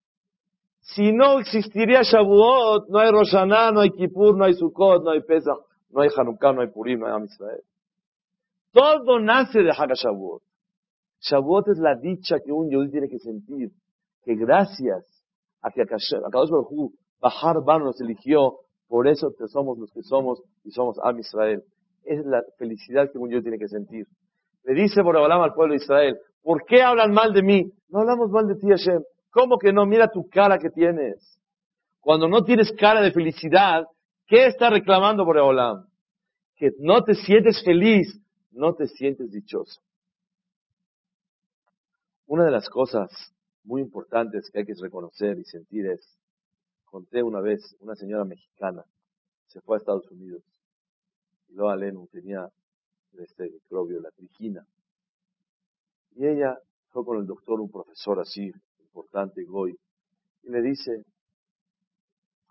Si 0.80 1.12
no 1.12 1.38
existiría 1.38 2.02
Shavuot, 2.02 2.88
no 2.88 2.98
hay 2.98 3.10
Roshaná, 3.10 3.70
no 3.70 3.80
hay 3.80 3.90
Kippur, 3.90 4.36
no 4.36 4.44
hay 4.44 4.54
Sukkot, 4.54 5.04
no 5.04 5.10
hay 5.10 5.22
Pesach, 5.22 5.58
no 5.90 6.00
hay 6.00 6.08
Hanukkah, 6.16 6.52
no 6.52 6.62
hay 6.62 6.68
Purim, 6.68 7.00
no 7.00 7.06
hay 7.06 7.12
Am 7.12 7.24
Israel. 7.24 7.62
Todo 8.72 9.20
nace 9.20 9.60
de 9.60 9.70
Haga 9.70 9.94
Shavuot. 9.94 10.42
Es 11.22 11.78
la 11.78 11.94
dicha 11.94 12.40
que 12.40 12.50
un 12.50 12.68
yudí 12.68 12.90
tiene 12.90 13.08
que 13.08 13.20
sentir, 13.20 13.70
que 14.24 14.34
gracias 14.34 15.06
a 15.62 15.70
que 15.70 15.82
Akadosh 15.82 16.50
Baruj 16.50 16.72
Hu, 16.72 16.92
Bahar 17.20 17.62
Bano 17.62 17.84
nos 17.84 18.00
eligió, 18.00 18.58
por 18.88 19.06
eso 19.06 19.32
somos 19.46 19.78
los 19.78 19.92
que 19.92 20.02
somos 20.02 20.42
y 20.64 20.72
somos 20.72 20.98
Am 21.02 21.18
Israel. 21.20 21.62
Es 22.02 22.26
la 22.26 22.42
felicidad 22.58 23.10
que 23.12 23.18
un 23.18 23.30
yudí 23.30 23.42
tiene 23.42 23.58
que 23.58 23.68
sentir. 23.68 24.06
Le 24.64 24.74
dice 24.74 25.02
Boreolam 25.02 25.42
al 25.42 25.54
pueblo 25.54 25.74
de 25.74 25.82
Israel, 25.82 26.16
¿por 26.42 26.64
qué 26.64 26.82
hablan 26.82 27.12
mal 27.12 27.32
de 27.32 27.42
mí? 27.42 27.72
No 27.88 28.00
hablamos 28.00 28.30
mal 28.30 28.46
de 28.46 28.56
ti, 28.56 28.68
Hashem. 28.68 29.02
¿Cómo 29.30 29.58
que 29.58 29.72
no? 29.72 29.86
Mira 29.86 30.08
tu 30.08 30.28
cara 30.28 30.58
que 30.58 30.70
tienes. 30.70 31.38
Cuando 32.00 32.28
no 32.28 32.44
tienes 32.44 32.72
cara 32.72 33.00
de 33.00 33.12
felicidad, 33.12 33.84
¿qué 34.26 34.46
está 34.46 34.70
reclamando 34.70 35.24
Boreolam? 35.24 35.86
Que 36.56 36.70
no 36.78 37.02
te 37.02 37.14
sientes 37.14 37.62
feliz, 37.64 38.20
no 38.50 38.74
te 38.74 38.86
sientes 38.86 39.30
dichoso. 39.30 39.80
Una 42.26 42.44
de 42.44 42.50
las 42.50 42.68
cosas 42.68 43.10
muy 43.64 43.82
importantes 43.82 44.50
que 44.50 44.60
hay 44.60 44.64
que 44.64 44.74
reconocer 44.80 45.38
y 45.38 45.44
sentir 45.44 45.86
es, 45.86 46.18
conté 46.84 47.22
una 47.22 47.40
vez, 47.40 47.76
una 47.80 47.94
señora 47.94 48.24
mexicana 48.24 48.84
se 49.52 49.60
fue 49.60 49.76
a 49.76 49.78
Estados 49.78 50.10
Unidos 50.10 50.42
y 51.48 51.54
luego 51.54 52.08
tenía 52.10 52.48
este 53.18 53.50
microbio, 53.50 54.00
la 54.00 54.10
trigina. 54.10 54.66
Y 56.14 56.26
ella 56.26 56.56
fue 56.90 57.04
con 57.04 57.18
el 57.18 57.26
doctor, 57.26 57.60
un 57.60 57.70
profesor 57.70 58.20
así, 58.20 58.50
importante, 58.80 59.44
Goy, 59.44 59.74
y 60.42 60.50
le 60.50 60.60
dice, 60.60 61.04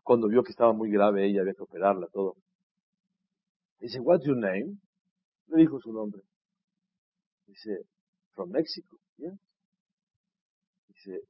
cuando 0.03 0.27
vio 0.27 0.43
que 0.43 0.51
estaba 0.51 0.73
muy 0.73 0.89
grave 0.89 1.25
ella, 1.25 1.41
había 1.41 1.53
que 1.53 1.63
operarla, 1.63 2.07
todo. 2.07 2.35
Dice, 3.79 3.99
what's 3.99 4.25
your 4.25 4.37
name? 4.37 4.77
Le 5.47 5.57
dijo 5.57 5.79
su 5.79 5.91
nombre. 5.91 6.21
Dice, 7.47 7.85
from 8.33 8.49
Mexico, 8.51 8.97
yes. 9.17 9.33
Dice, 10.87 11.21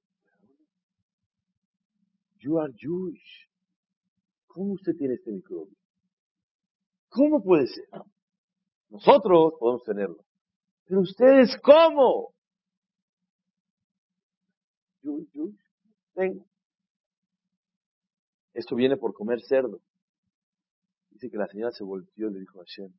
you 2.39 2.59
are 2.59 2.71
Jewish. 2.77 3.47
¿Cómo 4.47 4.73
usted 4.73 4.93
tiene 4.97 5.15
este 5.15 5.31
microbio? 5.31 5.75
¿Cómo 7.09 7.41
puede 7.41 7.67
ser? 7.67 7.85
Nosotros 8.91 9.53
podemos 9.57 9.83
tenerlo. 9.83 10.23
Pero 10.85 11.01
ustedes, 11.01 11.57
¿cómo? 11.63 12.33
Jewish, 15.01 15.31
Jewish. 15.31 15.59
Venga. 16.13 16.43
Esto 18.53 18.75
viene 18.75 18.97
por 18.97 19.13
comer 19.13 19.41
cerdo. 19.41 19.79
Dice 21.09 21.29
que 21.29 21.37
la 21.37 21.47
señora 21.47 21.71
se 21.71 21.85
volteó 21.85 22.29
y 22.29 22.33
le 22.33 22.39
dijo 22.41 22.59
a 22.59 22.65
Hashem, 22.65 22.91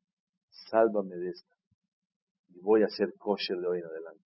sálvame 0.69 1.15
de 1.15 1.29
esta. 1.29 1.55
Y 2.49 2.59
voy 2.59 2.81
a 2.81 2.87
ser 2.87 3.13
kosher 3.17 3.57
de 3.57 3.67
hoy 3.67 3.79
en 3.79 3.85
adelante. 3.85 4.23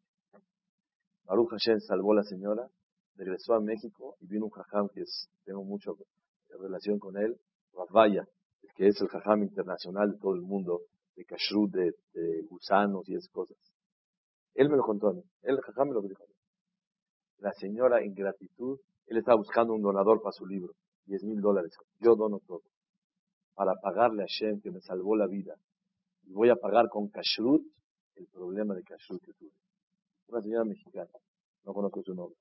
Baruch 1.26 1.50
Hashem 1.50 1.82
salvó 1.82 2.14
a 2.14 2.18
la 2.18 2.24
señora, 2.24 2.70
regresó 3.16 3.54
a 3.56 3.60
México 3.60 4.16
y 4.22 4.28
vino 4.28 4.46
un 4.46 4.52
jajam 4.52 4.88
que 4.88 5.02
es, 5.02 5.30
tengo 5.44 5.64
mucha 5.66 5.92
relación 6.58 7.00
con 7.00 7.18
él, 7.18 7.38
Ravaya, 7.74 8.26
que 8.76 8.88
es 8.88 9.02
el 9.02 9.10
jajam 9.10 9.44
internacional 9.44 10.14
de 10.14 10.18
todo 10.20 10.34
el 10.36 10.42
mundo, 10.42 10.82
de 11.18 11.26
kashrut, 11.26 11.72
de, 11.72 11.94
gusanos 12.50 13.10
y 13.10 13.16
esas 13.16 13.30
cosas. 13.30 13.58
Él 14.54 14.70
me 14.70 14.78
lo 14.78 14.84
contó 14.84 15.10
a 15.10 15.14
mí, 15.14 15.24
él, 15.42 15.60
jajam 15.62 15.90
me 15.90 15.96
lo 15.96 16.02
dijo 16.02 16.24
a 16.24 16.28
mí. 16.28 16.34
La 17.40 17.52
señora, 17.54 18.02
en 18.02 18.14
gratitud, 18.14 18.80
él 19.08 19.18
estaba 19.18 19.38
buscando 19.38 19.74
un 19.74 19.82
donador 19.82 20.22
para 20.22 20.32
su 20.32 20.46
libro, 20.46 20.74
10 21.06 21.24
mil 21.26 21.42
dólares. 21.42 21.74
Yo 22.00 22.16
dono 22.16 22.40
todo, 22.48 22.64
para 23.54 23.74
pagarle 23.82 24.24
a 24.24 24.26
Hashem 24.26 24.62
que 24.62 24.72
me 24.72 24.80
salvó 24.80 25.16
la 25.16 25.28
vida. 25.28 25.56
Y 26.24 26.34
voy 26.34 26.50
a 26.50 26.56
pagar 26.56 26.88
con 26.90 27.10
kashrut 27.10 27.62
el 28.16 28.28
problema 28.28 28.74
de 28.74 28.84
kashrut 28.84 29.22
que 29.24 29.34
tuve 29.34 29.52
una 30.28 30.42
señora 30.42 30.66
mexicana, 30.66 31.10
no 31.64 31.74
conozco 31.74 32.02
su 32.04 32.14
nombre. 32.14 32.38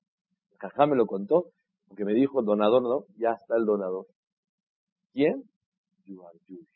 El 0.51 0.59
jajá 0.59 0.87
me 0.87 0.97
lo 0.97 1.07
contó, 1.07 1.51
porque 1.87 2.05
me 2.05 2.15
dijo 2.15 2.43
donador, 2.43 2.83
no, 2.83 3.05
ya 3.17 3.33
está 3.33 3.57
el 3.57 3.65
donador. 3.65 4.07
¿Quién? 5.13 5.45
You 6.05 6.25
are 6.27 6.39
Jewish. 6.47 6.76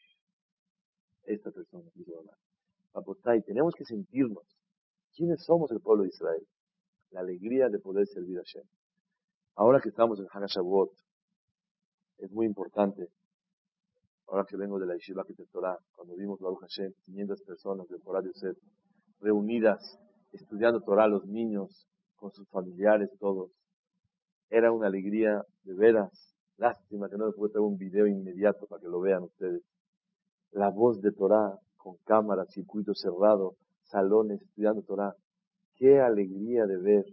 Esta 1.24 1.50
persona 1.50 1.90
quiso 1.92 2.12
donar. 2.12 3.36
y 3.36 3.42
tenemos 3.42 3.74
que 3.74 3.84
sentirnos. 3.84 4.44
¿Quiénes 5.14 5.42
somos 5.44 5.70
el 5.70 5.80
pueblo 5.80 6.02
de 6.02 6.08
Israel? 6.08 6.46
La 7.10 7.20
alegría 7.20 7.68
de 7.68 7.78
poder 7.78 8.06
servir 8.06 8.38
a 8.38 8.42
Hashem. 8.42 8.64
Ahora 9.56 9.80
que 9.80 9.88
estamos 9.88 10.18
en 10.20 10.26
Hagashavuot, 10.30 10.92
es 12.18 12.30
muy 12.30 12.46
importante, 12.46 13.08
ahora 14.26 14.44
que 14.44 14.56
vengo 14.56 14.78
de 14.78 14.86
la 14.86 14.94
Yeshiva 14.94 15.24
Torah, 15.52 15.78
cuando 15.94 16.14
vimos 16.14 16.38
Baruch 16.40 16.60
Hashem, 16.60 16.92
500 17.06 17.42
personas 17.42 17.88
del 17.88 18.00
Torah 18.02 18.20
de 18.22 18.28
Yosef, 18.28 18.56
reunidas 19.20 19.98
estudiando 20.32 20.80
Torah 20.80 21.08
los 21.08 21.26
niños, 21.26 21.86
con 22.20 22.30
sus 22.32 22.48
familiares 22.50 23.10
todos. 23.18 23.50
Era 24.50 24.72
una 24.72 24.88
alegría 24.88 25.42
de 25.62 25.74
veras. 25.74 26.36
Lástima 26.58 27.08
que 27.08 27.16
no 27.16 27.26
les 27.26 27.34
puedo 27.34 27.50
traer 27.50 27.64
un 27.64 27.78
video 27.78 28.06
inmediato 28.06 28.66
para 28.66 28.80
que 28.80 28.88
lo 28.88 29.00
vean 29.00 29.22
ustedes. 29.22 29.62
La 30.52 30.70
voz 30.70 31.00
de 31.00 31.12
Torah 31.12 31.58
con 31.76 31.96
cámara, 32.04 32.44
circuito 32.46 32.94
cerrado, 32.94 33.56
salones 33.84 34.42
estudiando 34.42 34.82
Torah. 34.82 35.14
Qué 35.76 36.00
alegría 36.00 36.66
de 36.66 36.76
ver 36.78 37.04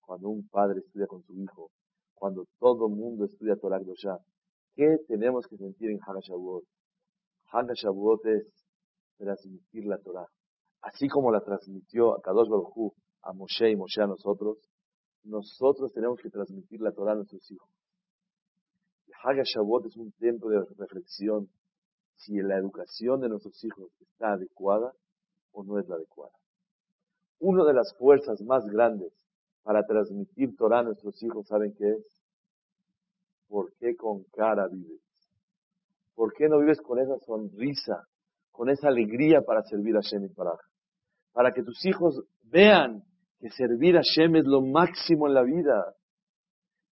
cuando 0.00 0.28
un 0.28 0.46
padre 0.48 0.80
estudia 0.80 1.06
con 1.06 1.22
su 1.22 1.34
hijo, 1.34 1.70
cuando 2.14 2.46
todo 2.58 2.86
el 2.86 2.94
mundo 2.94 3.24
estudia 3.24 3.56
Torah 3.56 3.80
ya. 4.02 4.18
¿Qué 4.74 4.98
tenemos 5.08 5.46
que 5.46 5.56
sentir 5.56 5.90
en 5.90 6.00
Hagashavuot? 6.00 6.64
Hagashavuot 7.52 8.26
es 8.26 8.46
transmitir 9.18 9.86
la 9.86 9.98
Torah 9.98 10.28
así 10.84 11.08
como 11.08 11.30
la 11.30 11.40
transmitió 11.40 12.14
a 12.14 12.20
Kadosh 12.20 12.48
Baruj 12.48 12.92
a 13.22 13.32
Moshe 13.32 13.70
y 13.70 13.76
Moshe 13.76 14.02
a 14.02 14.06
nosotros, 14.06 14.58
nosotros 15.24 15.92
tenemos 15.92 16.20
que 16.20 16.28
transmitir 16.28 16.80
la 16.80 16.92
Torah 16.92 17.12
a 17.12 17.16
nuestros 17.16 17.50
hijos. 17.50 17.70
Haga 19.22 19.42
Shavuot 19.42 19.86
es 19.86 19.96
un 19.96 20.12
tiempo 20.12 20.50
de 20.50 20.62
reflexión 20.76 21.48
si 22.16 22.40
la 22.40 22.56
educación 22.56 23.20
de 23.20 23.28
nuestros 23.28 23.62
hijos 23.64 23.90
está 24.00 24.32
adecuada 24.32 24.92
o 25.52 25.64
no 25.64 25.78
es 25.78 25.88
la 25.88 25.96
adecuada. 25.96 26.32
Una 27.40 27.64
de 27.64 27.74
las 27.74 27.94
fuerzas 27.96 28.40
más 28.42 28.64
grandes 28.66 29.12
para 29.62 29.84
transmitir 29.84 30.56
Torah 30.56 30.80
a 30.80 30.82
nuestros 30.84 31.22
hijos, 31.22 31.46
¿saben 31.46 31.74
qué 31.76 31.90
es? 31.90 32.22
¿Por 33.48 33.72
qué 33.74 33.96
con 33.96 34.24
cara 34.24 34.68
vives? 34.68 35.00
¿Por 36.14 36.32
qué 36.32 36.48
no 36.48 36.58
vives 36.58 36.80
con 36.80 36.98
esa 36.98 37.18
sonrisa, 37.18 38.06
con 38.52 38.70
esa 38.70 38.88
alegría 38.88 39.42
para 39.42 39.62
servir 39.62 39.96
a 39.96 40.00
Shem 40.00 40.24
y 40.24 40.28
para 40.28 41.52
que 41.52 41.62
tus 41.62 41.84
hijos 41.84 42.22
vean 42.44 43.02
que 43.40 43.50
servir 43.50 43.98
a 43.98 44.02
Shem 44.02 44.36
es 44.36 44.44
lo 44.44 44.62
máximo 44.62 45.26
en 45.26 45.34
la 45.34 45.42
vida. 45.42 45.94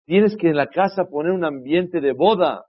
Tienes 0.05 0.37
que 0.37 0.49
en 0.49 0.57
la 0.57 0.69
casa 0.69 1.05
poner 1.05 1.33
un 1.33 1.45
ambiente 1.45 2.01
de 2.01 2.13
boda. 2.13 2.65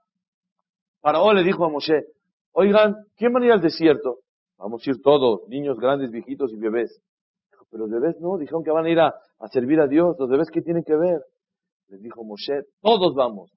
Faraón 1.00 1.36
le 1.36 1.42
dijo 1.42 1.64
a 1.64 1.68
Moshe, 1.68 2.04
oigan, 2.52 2.94
¿quién 3.16 3.32
van 3.32 3.42
a 3.42 3.46
ir 3.46 3.52
al 3.52 3.60
desierto? 3.60 4.18
Vamos 4.58 4.86
a 4.86 4.90
ir 4.90 5.02
todos, 5.02 5.48
niños 5.48 5.78
grandes, 5.78 6.10
viejitos 6.10 6.52
y 6.52 6.56
bebés. 6.56 7.02
Pero 7.70 7.86
los 7.86 8.00
bebés 8.00 8.20
no, 8.20 8.36
dijeron 8.36 8.62
que 8.62 8.70
van 8.70 8.84
a 8.84 8.90
ir 8.90 9.00
a, 9.00 9.14
servir 9.50 9.80
a 9.80 9.86
Dios. 9.86 10.14
¿Los 10.18 10.28
bebés 10.28 10.50
qué 10.52 10.60
tienen 10.60 10.84
que 10.84 10.94
ver? 10.94 11.22
Les 11.88 12.02
dijo 12.02 12.22
Moshe, 12.22 12.64
todos 12.82 13.14
vamos. 13.14 13.50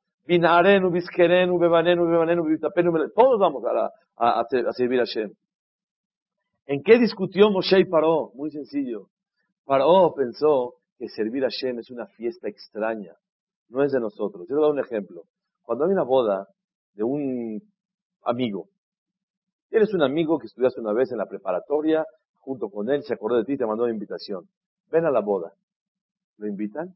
Todos 3.14 3.40
vamos 3.40 3.64
a, 3.66 4.40
a 4.40 4.46
servir 4.74 5.02
a 5.02 5.04
Shem. 5.04 5.32
¿En 6.66 6.82
qué 6.82 6.98
discutió 6.98 7.52
Moshe 7.52 7.80
y 7.80 7.86
Paró? 7.86 8.32
Muy 8.34 8.50
sencillo. 8.52 9.10
Paró 9.66 10.14
pensó 10.16 10.76
que 10.98 11.10
servir 11.10 11.44
a 11.44 11.50
Shem 11.50 11.80
es 11.80 11.92
una 11.92 12.08
fiesta 12.08 12.48
extraña. 12.48 13.14
No 13.68 13.84
es 13.84 13.92
de 13.92 14.00
nosotros. 14.00 14.48
Yo 14.48 14.56
voy 14.56 14.64
a 14.64 14.68
dar 14.68 14.74
un 14.74 14.80
ejemplo. 14.80 15.24
Cuando 15.62 15.86
hay 15.86 15.92
una 15.92 16.04
boda 16.04 16.48
de 16.94 17.04
un 17.04 17.62
amigo, 18.24 18.70
eres 19.70 19.94
un 19.94 20.04
amigo 20.04 20.40
que 20.40 20.48
estudiaste 20.48 20.82
una 20.82 20.94
vez 20.94 21.12
en 21.12 21.18
la 21.18 21.26
preparatoria, 21.26 22.06
junto 22.40 22.70
con 22.70 22.90
él, 22.90 23.04
se 23.04 23.14
acordó 23.14 23.38
de 23.38 23.46
ti 23.46 23.58
te 23.58 23.66
mandó 23.66 23.84
una 23.84 23.94
invitación. 23.94 24.48
Ven 24.92 25.06
a 25.06 25.12
la 25.12 25.22
boda. 25.22 25.54
¿Lo 26.38 26.48
invitan? 26.48 26.96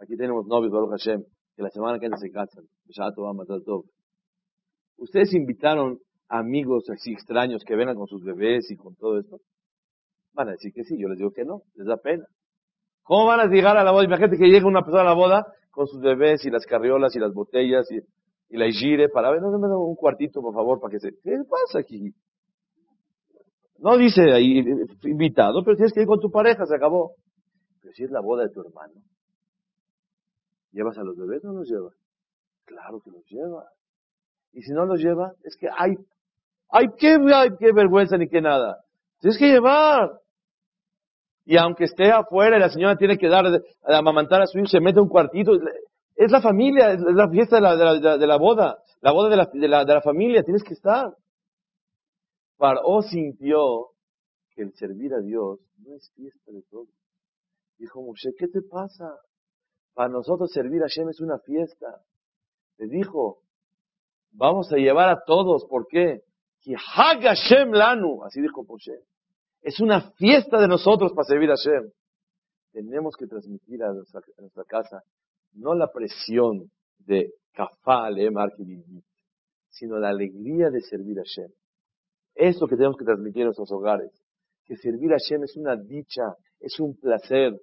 Aquí 0.00 0.16
tenemos 0.16 0.46
novios, 0.46 0.72
Baruch 0.72 0.90
Hashem, 0.90 1.22
que 1.54 1.62
la 1.62 1.70
semana 1.70 1.98
que 1.98 2.08
viene 2.08 2.18
se 2.18 2.30
casan. 2.30 2.64
¿Ustedes 4.98 5.34
invitaron 5.34 5.98
amigos 6.28 6.88
así 6.90 7.12
extraños 7.12 7.62
que 7.64 7.76
vengan 7.76 7.96
con 7.96 8.06
sus 8.06 8.22
bebés 8.24 8.70
y 8.70 8.76
con 8.76 8.94
todo 8.96 9.18
esto? 9.18 9.38
Van 10.34 10.48
a 10.48 10.52
decir 10.52 10.72
que 10.72 10.84
sí, 10.84 10.98
yo 10.98 11.08
les 11.08 11.18
digo 11.18 11.30
que 11.30 11.44
no, 11.44 11.62
les 11.74 11.86
da 11.86 11.96
pena. 11.96 12.26
¿Cómo 13.02 13.26
van 13.26 13.40
a 13.40 13.46
llegar 13.46 13.76
a 13.76 13.84
la 13.84 13.92
boda? 13.92 14.04
Imagínate 14.04 14.36
que 14.36 14.48
llega 14.48 14.66
una 14.66 14.82
persona 14.82 15.02
a 15.02 15.06
la 15.06 15.14
boda 15.14 15.46
con 15.70 15.86
sus 15.86 16.00
bebés 16.00 16.44
y 16.44 16.50
las 16.50 16.66
carriolas 16.66 17.14
y 17.14 17.20
las 17.20 17.32
botellas 17.32 17.90
y, 17.90 18.00
la 18.50 18.66
gire 18.70 19.08
para 19.08 19.30
ver, 19.30 19.40
no, 19.40 19.50
da 19.50 19.78
un 19.78 19.96
cuartito, 19.96 20.40
por 20.40 20.54
favor, 20.54 20.80
para 20.80 20.92
que 20.92 21.00
se... 21.00 21.10
¿Qué 21.22 21.36
pasa 21.48 21.80
aquí? 21.80 22.14
No 23.78 23.96
dice 23.96 24.32
ahí 24.32 24.62
invitado, 25.04 25.62
pero 25.64 25.76
tienes 25.76 25.92
que 25.92 26.02
ir 26.02 26.06
con 26.06 26.20
tu 26.20 26.30
pareja, 26.30 26.64
se 26.64 26.76
acabó. 26.76 27.14
Pero 27.80 27.92
si 27.92 28.04
es 28.04 28.10
la 28.10 28.20
boda 28.20 28.44
de 28.44 28.50
tu 28.50 28.60
hermano, 28.60 28.94
¿llevas 30.72 30.96
a 30.98 31.02
los 31.02 31.16
bebés 31.16 31.44
o 31.44 31.48
no 31.48 31.58
los 31.60 31.68
llevas? 31.68 31.94
Claro 32.64 33.00
que 33.00 33.10
los 33.10 33.24
lleva. 33.28 33.64
Y 34.52 34.62
si 34.62 34.72
no 34.72 34.86
los 34.86 35.00
lleva, 35.00 35.32
es 35.42 35.56
que 35.56 35.68
hay, 35.68 35.94
hay 36.70 36.86
qué, 36.96 37.18
qué 37.58 37.72
vergüenza 37.72 38.16
ni 38.16 38.28
qué 38.28 38.40
nada. 38.40 38.78
Tienes 39.20 39.38
que 39.38 39.48
llevar. 39.48 40.20
Y 41.44 41.56
aunque 41.58 41.84
esté 41.84 42.10
afuera 42.10 42.56
y 42.56 42.60
la 42.60 42.70
señora 42.70 42.96
tiene 42.96 43.18
que 43.18 43.28
dar, 43.28 43.46
a 43.46 43.98
amamantar 43.98 44.42
a 44.42 44.46
su 44.46 44.58
hijo, 44.58 44.66
se 44.66 44.80
mete 44.80 45.00
un 45.00 45.08
cuartito. 45.08 45.52
Es 46.16 46.30
la 46.32 46.40
familia, 46.40 46.92
es 46.92 47.00
la 47.00 47.28
fiesta 47.28 47.56
de 47.56 47.62
la, 47.62 47.76
de 48.16 48.26
la, 48.26 48.36
boda, 48.38 48.78
la 49.02 49.12
boda 49.12 49.28
de 49.28 49.36
la, 49.36 49.50
de 49.52 49.68
la, 49.68 49.84
de 49.84 49.94
la 49.94 50.00
familia, 50.00 50.42
tienes 50.42 50.64
que 50.64 50.72
estar. 50.72 51.14
Paró 52.56 53.02
sintió 53.02 53.90
que 54.54 54.62
el 54.62 54.72
servir 54.72 55.12
a 55.12 55.20
Dios 55.20 55.60
no 55.84 55.94
es 55.94 56.10
fiesta 56.16 56.50
de 56.50 56.62
todos. 56.70 56.88
Dijo 57.76 58.00
Moshe, 58.00 58.30
¿qué 58.38 58.48
te 58.48 58.62
pasa? 58.62 59.14
Para 59.92 60.08
nosotros 60.08 60.50
servir 60.50 60.82
a 60.82 60.86
Hashem 60.86 61.10
es 61.10 61.20
una 61.20 61.38
fiesta. 61.38 62.00
Le 62.78 62.86
dijo, 62.86 63.42
vamos 64.32 64.72
a 64.72 64.76
llevar 64.76 65.10
a 65.10 65.22
todos, 65.26 65.66
¿por 65.66 65.86
qué? 65.86 66.22
Lanu, 67.72 68.24
así 68.24 68.40
dijo 68.40 68.64
Moshe. 68.64 69.04
Es 69.60 69.80
una 69.80 70.12
fiesta 70.12 70.58
de 70.60 70.68
nosotros 70.68 71.12
para 71.12 71.24
servir 71.24 71.50
a 71.50 71.56
Hashem. 71.56 71.90
Tenemos 72.72 73.16
que 73.16 73.26
transmitir 73.26 73.82
a 73.82 73.92
nuestra, 73.92 74.22
casa 74.66 75.02
no 75.56 75.74
la 75.74 75.90
presión 75.90 76.70
de 76.98 77.32
kafal, 77.52 78.16
sino 79.70 79.98
la 79.98 80.10
alegría 80.10 80.70
de 80.70 80.80
servir 80.80 81.18
a 81.18 81.22
Hashem. 81.22 81.50
Es 82.34 82.58
que 82.58 82.76
tenemos 82.76 82.96
que 82.96 83.04
transmitir 83.04 83.42
en 83.42 83.46
nuestros 83.46 83.72
hogares. 83.72 84.10
Que 84.64 84.76
servir 84.76 85.12
a 85.12 85.16
Hashem 85.16 85.44
es 85.44 85.56
una 85.56 85.76
dicha, 85.76 86.34
es 86.60 86.78
un 86.80 86.96
placer. 86.96 87.58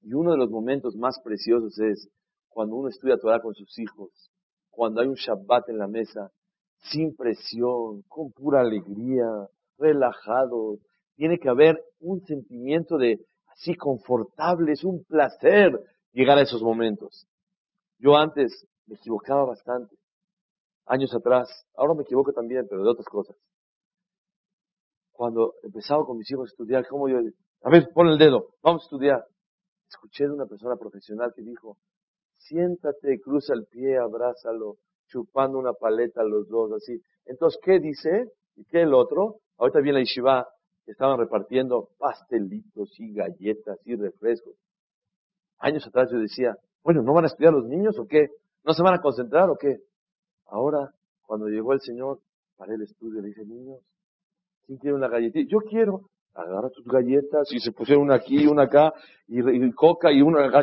Y 0.00 0.12
uno 0.12 0.32
de 0.32 0.38
los 0.38 0.50
momentos 0.50 0.96
más 0.96 1.20
preciosos 1.22 1.78
es 1.78 2.08
cuando 2.48 2.76
uno 2.76 2.88
estudia 2.88 3.18
Torah 3.18 3.40
con 3.40 3.54
sus 3.54 3.78
hijos, 3.78 4.10
cuando 4.70 5.00
hay 5.00 5.08
un 5.08 5.14
Shabbat 5.14 5.68
en 5.68 5.78
la 5.78 5.88
mesa, 5.88 6.30
sin 6.90 7.14
presión, 7.14 8.02
con 8.08 8.32
pura 8.32 8.60
alegría, 8.60 9.26
relajados, 9.78 10.80
tiene 11.14 11.38
que 11.38 11.48
haber 11.48 11.80
un 12.00 12.20
sentimiento 12.22 12.96
de 12.96 13.18
así 13.46 13.74
confortable, 13.74 14.72
es 14.72 14.84
un 14.84 15.04
placer 15.04 15.72
llegar 16.12 16.38
a 16.38 16.42
esos 16.42 16.62
momentos. 16.62 17.26
Yo 17.98 18.16
antes 18.16 18.66
me 18.86 18.96
equivocaba 18.96 19.44
bastante, 19.44 19.96
años 20.86 21.14
atrás, 21.14 21.48
ahora 21.74 21.94
me 21.94 22.02
equivoco 22.02 22.32
también, 22.32 22.66
pero 22.68 22.82
de 22.82 22.90
otras 22.90 23.06
cosas. 23.06 23.36
Cuando 25.12 25.54
empezaba 25.62 26.04
con 26.04 26.16
mis 26.16 26.30
hijos 26.30 26.48
a 26.48 26.52
estudiar, 26.52 26.86
¿cómo 26.86 27.08
yo? 27.08 27.18
A 27.62 27.70
ver, 27.70 27.88
pon 27.92 28.08
el 28.08 28.18
dedo, 28.18 28.54
vamos 28.62 28.82
a 28.82 28.86
estudiar. 28.86 29.24
Escuché 29.88 30.24
de 30.24 30.32
una 30.32 30.46
persona 30.46 30.76
profesional 30.76 31.32
que 31.34 31.42
dijo, 31.42 31.76
siéntate, 32.36 33.20
cruza 33.20 33.54
el 33.54 33.66
pie, 33.66 33.98
abrázalo, 33.98 34.76
chupando 35.08 35.58
una 35.58 35.72
paleta 35.72 36.22
los 36.22 36.48
dos, 36.48 36.72
así. 36.72 37.00
Entonces, 37.24 37.60
¿qué 37.62 37.80
dice? 37.80 38.32
¿Y 38.56 38.64
qué 38.64 38.82
el 38.82 38.94
otro? 38.94 39.40
Ahorita 39.56 39.80
viene 39.80 39.98
la 39.98 40.04
yeshiva 40.04 40.46
estaban 40.90 41.18
repartiendo 41.18 41.90
pastelitos 41.98 42.98
y 42.98 43.12
galletas 43.12 43.78
y 43.84 43.96
refrescos. 43.96 44.54
Años 45.58 45.86
atrás 45.86 46.10
yo 46.12 46.18
decía, 46.18 46.56
bueno, 46.82 47.02
¿no 47.02 47.12
van 47.12 47.24
a 47.24 47.26
estudiar 47.28 47.52
los 47.52 47.66
niños 47.66 47.98
o 47.98 48.06
qué? 48.06 48.28
¿No 48.64 48.72
se 48.72 48.82
van 48.82 48.94
a 48.94 49.00
concentrar 49.00 49.50
o 49.50 49.56
qué? 49.56 49.78
Ahora, 50.46 50.92
cuando 51.22 51.48
llegó 51.48 51.72
el 51.72 51.80
Señor, 51.80 52.20
para 52.56 52.74
el 52.74 52.82
estudio, 52.82 53.20
le 53.20 53.28
dije, 53.28 53.44
niños, 53.44 53.80
¿quién 54.66 54.78
quiere 54.78 54.96
una 54.96 55.08
galletita? 55.08 55.48
Yo 55.48 55.58
quiero. 55.58 56.02
Agarra 56.34 56.70
tus 56.70 56.84
galletas 56.84 57.50
y 57.50 57.58
se 57.58 57.72
pusieron 57.72 58.04
una 58.04 58.14
aquí, 58.14 58.46
una 58.46 58.64
acá, 58.64 58.92
y, 59.26 59.72
coca 59.72 60.12
y 60.12 60.22
una 60.22 60.46
acá, 60.46 60.62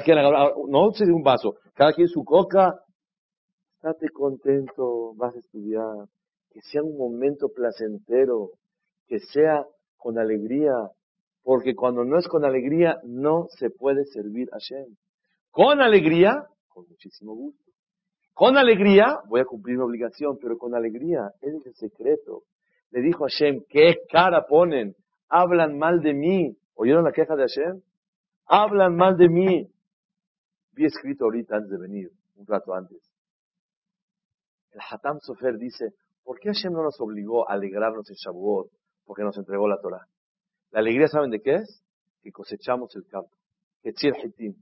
no 0.69 0.91
se 0.93 1.05
dio 1.05 1.15
un 1.15 1.23
vaso, 1.23 1.55
cada 1.73 1.91
quien 1.91 2.07
su 2.07 2.23
coca. 2.23 2.79
Estate 3.75 4.09
contento, 4.09 5.13
vas 5.15 5.35
a 5.35 5.39
estudiar. 5.39 6.07
Que 6.49 6.61
sea 6.61 6.81
un 6.81 6.97
momento 6.97 7.49
placentero, 7.49 8.51
que 9.07 9.19
sea 9.19 9.65
con 9.97 10.17
alegría, 10.17 10.71
porque 11.45 11.75
cuando 11.75 12.03
no 12.03 12.17
es 12.17 12.27
con 12.27 12.43
alegría 12.43 12.97
no 13.03 13.45
se 13.51 13.69
puede 13.69 14.03
servir 14.05 14.49
a 14.51 14.57
Shem. 14.57 14.97
Con 15.51 15.79
alegría, 15.79 16.43
con 16.67 16.87
muchísimo 16.89 17.35
gusto. 17.35 17.71
Con 18.33 18.57
alegría, 18.57 19.19
voy 19.29 19.41
a 19.41 19.45
cumplir 19.45 19.77
mi 19.77 19.83
obligación, 19.83 20.39
pero 20.41 20.57
con 20.57 20.73
alegría, 20.73 21.31
es 21.41 21.53
el 21.63 21.75
secreto. 21.75 22.45
Le 22.89 23.01
dijo 23.01 23.25
a 23.25 23.29
Hashem, 23.29 23.61
¿qué 23.69 23.99
cara 24.11 24.47
ponen? 24.47 24.95
Hablan 25.29 25.77
mal 25.77 26.01
de 26.01 26.15
mí. 26.15 26.57
¿Oyeron 26.73 27.03
la 27.03 27.11
queja 27.11 27.35
de 27.35 27.43
Hashem? 27.43 27.79
Hablan 28.47 28.95
mal 28.95 29.15
de 29.15 29.29
mí. 29.29 29.69
Vi 30.71 30.85
escrito 30.85 31.25
ahorita 31.25 31.57
antes 31.57 31.69
de 31.69 31.77
venir, 31.77 32.09
un 32.37 32.47
rato 32.47 32.73
antes. 32.73 32.99
El 34.71 34.81
Hatam 34.89 35.19
Sofer 35.19 35.59
dice, 35.59 35.93
¿por 36.23 36.39
qué 36.39 36.49
Hashem 36.49 36.73
no 36.73 36.81
nos 36.81 36.99
obligó 36.99 37.47
a 37.47 37.53
alegrarnos 37.53 38.09
en 38.09 38.15
Shavuot 38.15 38.71
porque 39.05 39.21
nos 39.21 39.37
entregó 39.37 39.67
la 39.67 39.79
Torah. 39.79 40.07
La 40.75 40.81
alegría, 40.81 41.07
¿saben 41.07 41.29
de 41.31 41.39
qué 41.39 41.55
es? 41.55 41.81
Que 42.21 42.33
cosechamos 42.33 42.93
el 42.97 43.07
campo. 43.07 43.31
Ketzir 43.81 44.11
Hitim. 44.21 44.55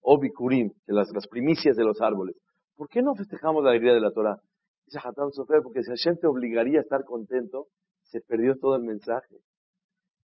O 0.00 0.18
Bikurim, 0.18 0.72
de 0.88 0.92
las, 0.92 1.28
primicias 1.28 1.76
de 1.76 1.84
los 1.84 2.00
árboles. 2.00 2.34
¿Por 2.74 2.88
qué 2.88 3.00
no 3.00 3.14
festejamos 3.14 3.62
la 3.62 3.70
alegría 3.70 3.94
de 3.94 4.00
la 4.00 4.10
Torah? 4.10 4.40
Dice 4.86 4.98
Hatam 4.98 5.30
Sofer, 5.30 5.60
porque 5.62 5.84
si 5.84 5.90
Hashem 5.90 6.16
te 6.16 6.26
obligaría 6.26 6.80
a 6.80 6.82
estar 6.82 7.04
contento, 7.04 7.68
se 8.02 8.20
perdió 8.22 8.56
todo 8.56 8.74
el 8.74 8.82
mensaje. 8.82 9.36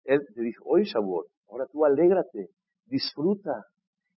Él 0.05 0.21
te 0.33 0.41
dijo, 0.41 0.63
oye 0.65 0.85
Shavuot, 0.85 1.27
ahora 1.49 1.67
tú 1.71 1.85
alégrate, 1.85 2.49
disfruta. 2.87 3.63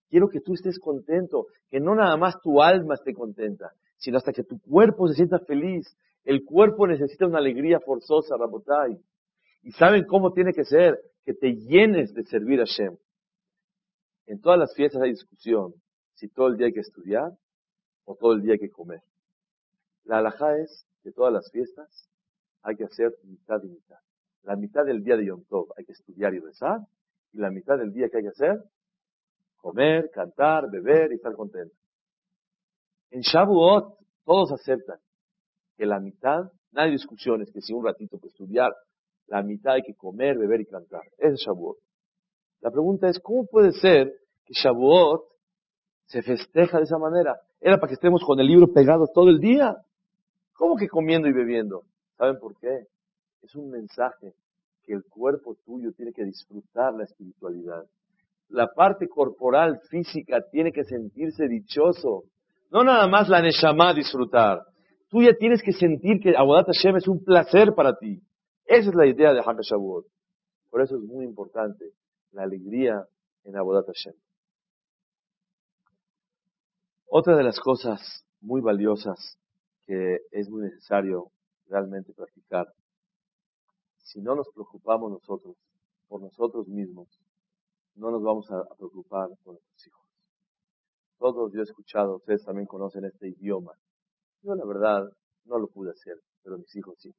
Quiero 0.09 0.27
que 0.27 0.41
tú 0.41 0.55
estés 0.55 0.79
contento, 0.79 1.45
que 1.69 1.79
no 1.79 1.93
nada 1.93 2.17
más 2.17 2.41
tu 2.41 2.63
alma 2.63 2.95
esté 2.95 3.13
contenta, 3.13 3.73
sino 3.97 4.17
hasta 4.17 4.31
que 4.31 4.43
tu 4.43 4.59
cuerpo 4.59 5.07
se 5.07 5.13
sienta 5.13 5.37
feliz. 5.37 5.85
El 6.23 6.43
cuerpo 6.43 6.87
necesita 6.87 7.27
una 7.27 7.37
alegría 7.37 7.79
forzosa, 7.79 8.35
Rabotai. 8.39 8.97
¿Y 9.61 9.71
saben 9.71 10.05
cómo 10.05 10.33
tiene 10.33 10.53
que 10.53 10.63
ser? 10.63 10.99
Que 11.25 11.33
te 11.33 11.53
llenes 11.53 12.13
de 12.13 12.23
servir 12.23 12.61
a 12.61 12.65
Shem. 12.65 12.97
En 14.25 14.39
todas 14.41 14.59
las 14.59 14.73
fiestas 14.75 15.01
hay 15.01 15.11
discusión 15.11 15.73
si 16.13 16.27
todo 16.29 16.47
el 16.47 16.57
día 16.57 16.67
hay 16.67 16.73
que 16.73 16.81
estudiar 16.81 17.31
o 18.05 18.15
todo 18.15 18.33
el 18.33 18.41
día 18.41 18.53
hay 18.53 18.59
que 18.59 18.69
comer. 18.69 19.01
La 20.03 20.19
alhaja 20.19 20.57
es 20.57 20.85
que 21.03 21.11
todas 21.11 21.33
las 21.33 21.49
fiestas 21.51 22.09
hay 22.61 22.75
que 22.75 22.83
hacer 22.83 23.13
mitad 23.23 23.61
y 23.63 23.69
mitad. 23.69 23.99
La 24.43 24.55
mitad 24.55 24.85
del 24.85 25.03
día 25.03 25.15
de 25.17 25.25
Yom 25.25 25.43
Tov 25.45 25.71
hay 25.77 25.85
que 25.85 25.91
estudiar 25.91 26.33
y 26.33 26.39
rezar, 26.39 26.79
y 27.31 27.37
la 27.37 27.51
mitad 27.51 27.77
del 27.77 27.93
día 27.93 28.09
que 28.09 28.17
hay 28.17 28.23
que 28.23 28.29
hacer, 28.29 28.63
comer, 29.57 30.09
cantar, 30.11 30.69
beber 30.69 31.11
y 31.11 31.15
estar 31.15 31.33
contento. 31.33 31.75
En 33.11 33.21
Shavuot 33.21 33.97
todos 34.25 34.51
aceptan 34.51 34.99
que 35.77 35.85
la 35.85 35.99
mitad, 35.99 36.51
no 36.71 36.81
hay 36.81 36.91
discusiones, 36.91 37.51
que 37.51 37.61
si 37.61 37.73
un 37.73 37.85
ratito 37.85 38.19
que 38.19 38.27
estudiar, 38.27 38.73
la 39.29 39.43
mitad 39.43 39.73
hay 39.73 39.83
que 39.83 39.93
comer, 39.93 40.37
beber 40.37 40.61
y 40.61 40.65
cantar. 40.65 41.03
Es 41.17 41.35
Shavuot. 41.45 41.77
La 42.61 42.71
pregunta 42.71 43.07
es, 43.07 43.19
¿cómo 43.19 43.45
puede 43.45 43.71
ser 43.71 44.11
que 44.45 44.53
Shavuot 44.53 45.21
se 46.05 46.21
festeja 46.21 46.77
de 46.77 46.83
esa 46.83 46.97
manera? 46.97 47.39
Era 47.61 47.77
para 47.77 47.89
que 47.89 47.93
estemos 47.93 48.23
con 48.25 48.39
el 48.39 48.47
libro 48.47 48.73
pegado 48.73 49.05
todo 49.13 49.29
el 49.29 49.39
día. 49.39 49.75
¿Cómo 50.53 50.75
que 50.75 50.87
comiendo 50.87 51.27
y 51.27 51.33
bebiendo? 51.33 51.83
¿Saben 52.17 52.39
por 52.39 52.57
qué? 52.59 52.87
Es 53.43 53.55
un 53.55 53.69
mensaje 53.69 54.33
que 54.83 54.93
el 54.93 55.03
cuerpo 55.03 55.55
tuyo 55.65 55.91
tiene 55.95 56.11
que 56.11 56.23
disfrutar 56.23 56.93
la 56.93 57.03
espiritualidad. 57.03 57.85
La 58.49 58.67
parte 58.67 59.07
corporal, 59.07 59.79
física, 59.89 60.41
tiene 60.51 60.71
que 60.71 60.83
sentirse 60.83 61.47
dichoso. 61.47 62.23
No 62.71 62.83
nada 62.83 63.07
más 63.07 63.29
la 63.29 63.41
Neshama 63.41 63.93
disfrutar. 63.93 64.63
Tú 65.09 65.21
ya 65.21 65.33
tienes 65.37 65.61
que 65.61 65.71
sentir 65.71 66.19
que 66.19 66.35
Abodat 66.35 66.67
Hashem 66.67 66.97
es 66.97 67.07
un 67.07 67.23
placer 67.23 67.73
para 67.75 67.95
ti. 67.97 68.21
Esa 68.69 68.89
es 68.89 68.95
la 68.95 69.07
idea 69.07 69.33
de 69.33 69.41
Shavuot. 69.41 70.05
Por 70.69 70.83
eso 70.83 70.95
es 70.95 71.01
muy 71.01 71.25
importante 71.25 71.91
la 72.33 72.43
alegría 72.43 73.03
en 73.43 73.57
Abodat 73.57 73.87
Hashem. 73.87 74.13
Otra 77.07 77.35
de 77.35 77.43
las 77.43 77.59
cosas 77.59 78.23
muy 78.41 78.61
valiosas 78.61 79.39
que 79.87 80.19
es 80.29 80.47
muy 80.51 80.61
necesario 80.61 81.31
realmente 81.65 82.13
practicar, 82.13 82.71
si 83.97 84.21
no 84.21 84.35
nos 84.35 84.47
preocupamos 84.53 85.13
nosotros 85.13 85.57
por 86.07 86.21
nosotros 86.21 86.67
mismos, 86.67 87.07
no 87.95 88.11
nos 88.11 88.21
vamos 88.21 88.51
a 88.51 88.63
preocupar 88.75 89.29
por 89.43 89.55
nuestros 89.55 89.87
hijos. 89.87 90.05
Todos 91.17 91.51
yo 91.53 91.61
he 91.61 91.63
escuchado, 91.63 92.17
ustedes 92.17 92.45
también 92.45 92.67
conocen 92.67 93.05
este 93.05 93.29
idioma. 93.29 93.73
Yo 94.43 94.53
la 94.53 94.63
verdad 94.63 95.09
no 95.45 95.57
lo 95.57 95.69
pude 95.69 95.89
hacer, 95.89 96.19
pero 96.43 96.59
mis 96.59 96.75
hijos 96.75 96.99
sí. 96.99 97.11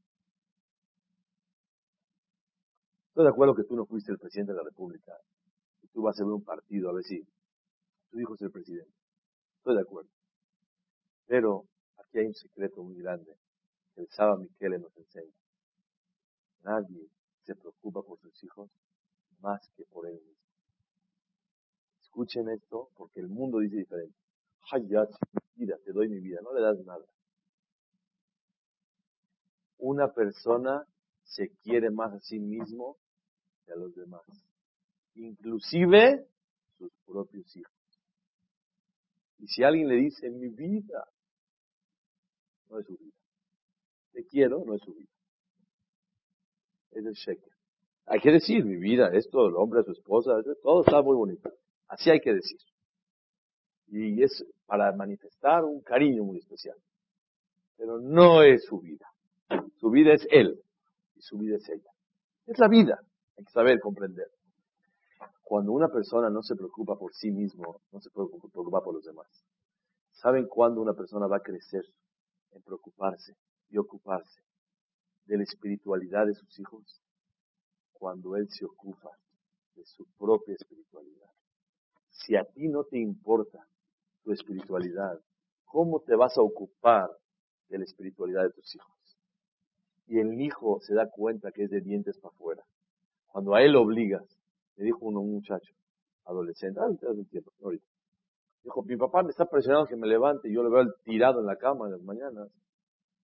Estoy 3.21 3.33
de 3.33 3.35
acuerdo 3.35 3.55
que 3.55 3.65
tú 3.65 3.77
no 3.77 3.85
fuiste 3.85 4.13
el 4.13 4.19
presidente 4.19 4.53
de 4.53 4.57
la 4.57 4.65
República 4.65 5.13
y 5.83 5.89
tú 5.89 6.01
vas 6.01 6.19
a 6.19 6.25
ver 6.25 6.33
un 6.33 6.43
partido 6.43 6.89
a 6.89 6.95
ver 6.95 7.05
si 7.05 7.23
tu 8.09 8.19
hijo 8.19 8.35
es 8.35 8.41
el 8.41 8.51
presidente. 8.51 8.95
Estoy 9.59 9.75
de 9.75 9.83
acuerdo. 9.83 10.09
Pero 11.27 11.67
aquí 11.99 12.19
hay 12.19 12.29
un 12.29 12.35
secreto 12.35 12.83
muy 12.83 12.97
grande 12.97 13.37
que 13.95 14.01
el 14.01 14.09
Saba 14.09 14.39
Miquele 14.39 14.79
nos 14.79 14.97
enseña. 14.97 15.35
Nadie 16.63 17.11
se 17.43 17.55
preocupa 17.57 18.01
por 18.01 18.19
sus 18.21 18.43
hijos 18.43 18.71
más 19.41 19.69
que 19.77 19.85
por 19.85 20.07
él 20.07 20.15
mismo. 20.15 20.43
Escuchen 22.01 22.49
esto 22.49 22.89
porque 22.97 23.21
el 23.21 23.29
mundo 23.29 23.59
dice 23.59 23.77
diferente. 23.77 24.17
Hayat, 24.73 25.11
vida, 25.57 25.77
te 25.85 25.93
doy 25.93 26.09
mi 26.09 26.21
vida, 26.21 26.41
no 26.43 26.55
le 26.55 26.63
das 26.63 26.79
nada. 26.87 27.05
Una 29.77 30.11
persona 30.11 30.87
se 31.25 31.51
quiere 31.63 31.91
más 31.91 32.15
a 32.15 32.21
sí 32.21 32.41
mismo 32.41 32.97
que 33.71 33.75
a 33.75 33.77
los 33.77 33.95
demás, 33.95 34.23
inclusive 35.15 36.27
sus 36.77 36.93
propios 37.07 37.57
hijos. 37.57 37.73
Y 39.39 39.47
si 39.47 39.63
alguien 39.63 39.89
le 39.89 39.97
dice, 39.97 40.29
mi 40.31 40.49
vida, 40.49 41.07
no 42.69 42.79
es 42.81 42.87
su 42.87 42.97
vida. 42.97 43.17
Te 44.13 44.27
quiero, 44.27 44.65
no 44.65 44.75
es 44.75 44.83
su 44.83 44.93
vida. 44.95 45.11
Es 46.91 47.07
el 47.07 47.15
sheker. 47.15 47.53
Hay 48.07 48.21
que 48.21 48.33
decir, 48.33 48.65
mi 48.65 48.77
vida, 48.77 49.11
esto, 49.13 49.47
el 49.47 49.55
hombre, 49.55 49.85
su 49.85 49.93
esposa, 49.93 50.33
todo 50.63 50.83
está 50.83 51.01
muy 51.01 51.17
bonito. 51.17 51.51
Así 51.89 52.11
hay 52.11 52.21
que 52.21 52.35
decir. 52.35 52.59
Y 53.87 54.23
es 54.23 54.45
para 54.67 54.93
manifestar 54.93 55.65
un 55.65 55.81
cariño 55.81 56.25
muy 56.25 56.39
especial. 56.39 56.77
Pero 57.77 57.99
no 57.99 58.43
es 58.43 58.65
su 58.65 58.81
vida. 58.81 59.07
Su 59.77 59.91
vida 59.91 60.13
es 60.13 60.27
él 60.31 60.61
y 61.15 61.23
su 61.23 61.39
vida 61.39 61.57
es 61.57 61.69
ella. 61.69 61.91
Es 62.47 62.59
la 62.59 62.69
vida. 62.69 63.01
Hay 63.41 63.47
que 63.47 63.53
saber 63.53 63.81
comprender. 63.81 64.31
Cuando 65.43 65.73
una 65.73 65.89
persona 65.89 66.29
no 66.29 66.43
se 66.43 66.55
preocupa 66.55 66.99
por 66.99 67.15
sí 67.15 67.31
mismo, 67.31 67.81
no 67.91 67.99
se 67.99 68.11
preocupa 68.11 68.85
por 68.85 68.93
los 68.93 69.03
demás. 69.03 69.29
¿Saben 70.13 70.47
cuándo 70.47 70.83
una 70.83 70.93
persona 70.93 71.27
va 71.27 71.39
a 71.39 71.43
crecer 71.43 71.87
en 72.51 72.61
preocuparse 72.61 73.35
y 73.71 73.79
ocuparse 73.79 74.43
de 75.25 75.39
la 75.39 75.45
espiritualidad 75.45 76.27
de 76.27 76.35
sus 76.35 76.59
hijos? 76.59 77.01
Cuando 77.95 78.37
él 78.37 78.47
se 78.51 78.67
ocupa 78.67 79.11
de 79.75 79.87
su 79.87 80.05
propia 80.19 80.55
espiritualidad. 80.55 81.31
Si 82.11 82.37
a 82.37 82.45
ti 82.45 82.69
no 82.69 82.85
te 82.85 82.99
importa 82.99 83.67
tu 84.23 84.33
espiritualidad, 84.33 85.19
¿cómo 85.65 86.01
te 86.01 86.15
vas 86.15 86.37
a 86.37 86.43
ocupar 86.43 87.09
de 87.71 87.79
la 87.79 87.85
espiritualidad 87.85 88.43
de 88.43 88.51
tus 88.51 88.75
hijos? 88.75 89.17
Y 90.09 90.19
el 90.19 90.39
hijo 90.43 90.79
se 90.83 90.93
da 90.93 91.09
cuenta 91.09 91.53
que 91.53 91.65
es 91.65 91.71
de 91.71 91.81
dientes 91.81 92.19
para 92.19 92.35
afuera. 92.35 92.63
Cuando 93.33 93.55
a 93.55 93.63
él 93.63 93.77
obligas, 93.77 94.25
me 94.77 94.85
dijo 94.85 94.99
un 95.07 95.15
muchacho, 95.15 95.73
adolescente, 96.25 96.81
ah, 96.81 96.89
tiempo, 97.31 97.53
ahorita. 97.63 97.85
Dijo, 98.65 98.83
mi 98.83 98.97
papá 98.97 99.23
me 99.23 99.31
está 99.31 99.47
presionando 99.47 99.87
que 99.87 99.97
me 99.97 100.07
levante 100.07 100.49
y 100.49 100.55
yo 100.55 100.63
lo 100.63 100.71
veo 100.71 100.93
tirado 101.05 101.41
en 101.41 101.47
la 101.47 101.57
cama 101.57 101.87
en 101.87 101.93
las 101.93 102.03
mañanas. 102.03 102.49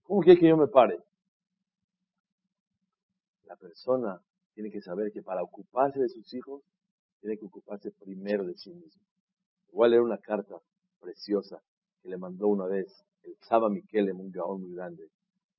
¿Cómo 0.05 0.21
quiere 0.23 0.41
que 0.41 0.49
yo 0.49 0.57
me 0.57 0.69
pare? 0.69 0.99
La 3.45 3.57
persona 3.57 4.21
tiene 4.55 4.71
que 4.71 4.81
saber 4.81 5.13
que 5.13 5.23
para 5.23 5.43
ocuparse 5.43 6.01
de 6.01 6.09
sus 6.09 6.33
hijos, 6.35 6.63
tiene 7.21 7.37
que 7.37 7.45
ocuparse 7.45 7.91
primero 7.91 8.45
de 8.45 8.55
sí 8.57 8.71
mismo. 8.71 9.03
Igual 9.73 9.93
era 9.93 10.03
una 10.03 10.19
carta 10.19 10.57
preciosa 11.01 11.61
que 12.03 12.09
le 12.09 12.17
mandó 12.17 12.49
una 12.49 12.67
vez 12.67 13.05
el 13.25 13.37
Saba 13.41 13.69
Miquel 13.69 14.09
en 14.09 14.21
un 14.21 14.31
gaón 14.31 14.63
muy 14.63 14.75
grande 14.75 15.11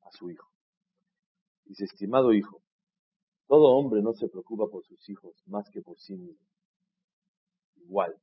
a 0.02 0.12
su 0.12 0.32
hijo. 0.32 0.48
Dice, 1.66 1.84
estimado 1.84 2.34
hijo, 2.34 2.62
todo 3.48 3.78
hombre 3.78 4.02
no 4.02 4.14
se 4.14 4.28
preocupa 4.28 4.68
por 4.68 4.86
sus 4.86 5.10
hijos 5.10 5.42
más 5.48 5.70
que 5.70 5.82
por 5.82 5.98
sí 6.00 6.16
mismo. 6.16 6.46
Igual. 7.76 8.16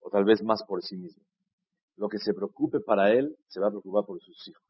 O 0.00 0.10
tal 0.10 0.24
vez 0.24 0.42
más 0.42 0.62
por 0.64 0.82
sí 0.82 0.96
mismo. 0.96 1.22
Lo 1.96 2.08
que 2.08 2.18
se 2.18 2.34
preocupe 2.34 2.80
para 2.80 3.12
él, 3.12 3.36
se 3.48 3.60
va 3.60 3.68
a 3.68 3.70
preocupar 3.70 4.04
por 4.04 4.20
sus 4.20 4.48
hijos. 4.48 4.64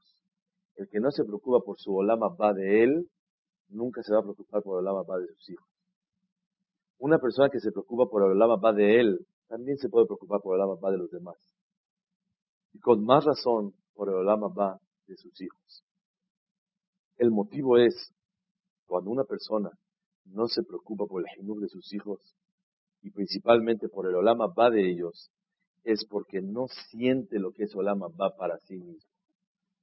El 0.76 0.88
que 0.88 1.00
no 1.00 1.10
se 1.10 1.24
preocupa 1.24 1.60
por 1.64 1.78
su 1.78 1.94
olama 1.94 2.28
va 2.28 2.52
de 2.52 2.84
él, 2.84 3.10
nunca 3.68 4.02
se 4.02 4.12
va 4.12 4.20
a 4.20 4.22
preocupar 4.22 4.62
por 4.62 4.78
el 4.78 4.86
olama 4.86 5.02
va 5.02 5.18
de 5.18 5.26
sus 5.28 5.50
hijos. 5.50 5.68
Una 6.98 7.18
persona 7.18 7.48
que 7.48 7.60
se 7.60 7.72
preocupa 7.72 8.08
por 8.08 8.22
el 8.22 8.32
olama 8.32 8.56
va 8.56 8.72
de 8.72 9.00
él, 9.00 9.26
también 9.48 9.78
se 9.78 9.88
puede 9.88 10.06
preocupar 10.06 10.40
por 10.40 10.54
el 10.54 10.60
olama 10.60 10.80
va 10.80 10.90
de 10.90 10.98
los 10.98 11.10
demás. 11.10 11.36
Y 12.72 12.80
con 12.80 13.04
más 13.04 13.24
razón 13.24 13.74
por 13.94 14.08
el 14.08 14.16
olama 14.16 14.48
va 14.48 14.78
de 15.06 15.16
sus 15.16 15.40
hijos. 15.40 15.84
El 17.16 17.30
motivo 17.30 17.78
es, 17.78 18.12
cuando 18.88 19.10
una 19.10 19.24
persona 19.24 19.70
no 20.24 20.48
se 20.48 20.62
preocupa 20.62 21.06
por 21.06 21.20
el 21.20 21.28
jinur 21.36 21.60
de 21.60 21.68
sus 21.68 21.92
hijos, 21.92 22.20
y 23.02 23.10
principalmente 23.10 23.88
por 23.88 24.06
el 24.06 24.16
olama 24.16 24.46
va 24.46 24.70
de 24.70 24.90
ellos, 24.90 25.30
es 25.84 26.04
porque 26.06 26.40
no 26.40 26.66
siente 26.90 27.38
lo 27.38 27.52
que 27.52 27.64
es 27.64 27.76
olama 27.76 28.08
va 28.08 28.34
para 28.36 28.58
sí 28.66 28.76
mismo. 28.76 29.08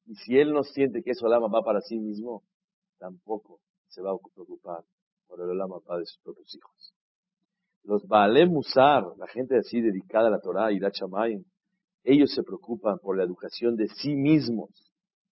Y 0.07 0.15
si 0.15 0.37
él 0.37 0.51
no 0.51 0.63
siente 0.63 1.01
que 1.01 1.11
es 1.11 1.23
olama 1.23 1.47
va 1.47 1.63
para 1.63 1.81
sí 1.81 1.97
mismo, 1.97 2.43
tampoco 2.97 3.59
se 3.87 4.01
va 4.01 4.11
a 4.11 4.17
preocupar 4.33 4.83
por 5.27 5.39
el 5.39 5.49
olama 5.49 5.77
va 5.89 5.99
de 5.99 6.05
sus 6.05 6.19
propios 6.21 6.53
hijos. 6.55 6.93
Los 7.83 8.05
Baale 8.07 8.47
Musar, 8.47 9.03
la 9.17 9.27
gente 9.27 9.57
así 9.57 9.79
dedicada 9.79 10.27
a 10.27 10.31
la 10.31 10.39
Torah 10.39 10.71
y 10.71 10.79
la 10.79 10.91
Chamayim, 10.91 11.43
ellos 12.03 12.33
se 12.33 12.43
preocupan 12.43 12.99
por 12.99 13.17
la 13.17 13.23
educación 13.23 13.75
de 13.75 13.87
sí 13.87 14.15
mismos 14.15 14.69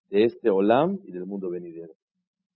de 0.10 0.26
este 0.26 0.50
Olam 0.50 1.00
y 1.04 1.12
del 1.12 1.26
mundo 1.26 1.50
venidero. 1.50 1.94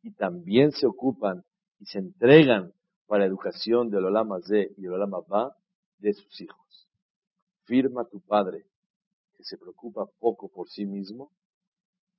Y 0.08 0.12
también 0.12 0.72
se 0.72 0.88
ocupan 0.88 1.43
y 1.80 1.86
se 1.86 1.99
entregan 1.99 2.72
para 3.08 3.24
la 3.24 3.26
educación 3.26 3.89
del 3.89 4.05
Olam 4.05 4.32
Azeh 4.32 4.74
y 4.78 4.86
el 4.86 4.93
Olam 4.93 5.14
Abba 5.14 5.53
de 5.97 6.14
sus 6.14 6.39
hijos. 6.39 6.88
Firma 7.66 8.05
tu 8.05 8.22
padre 8.22 8.66
que 9.36 9.43
se 9.43 9.58
preocupa 9.58 10.05
poco 10.18 10.47
por 10.47 10.70
sí 10.70 10.86
mismo 10.86 11.30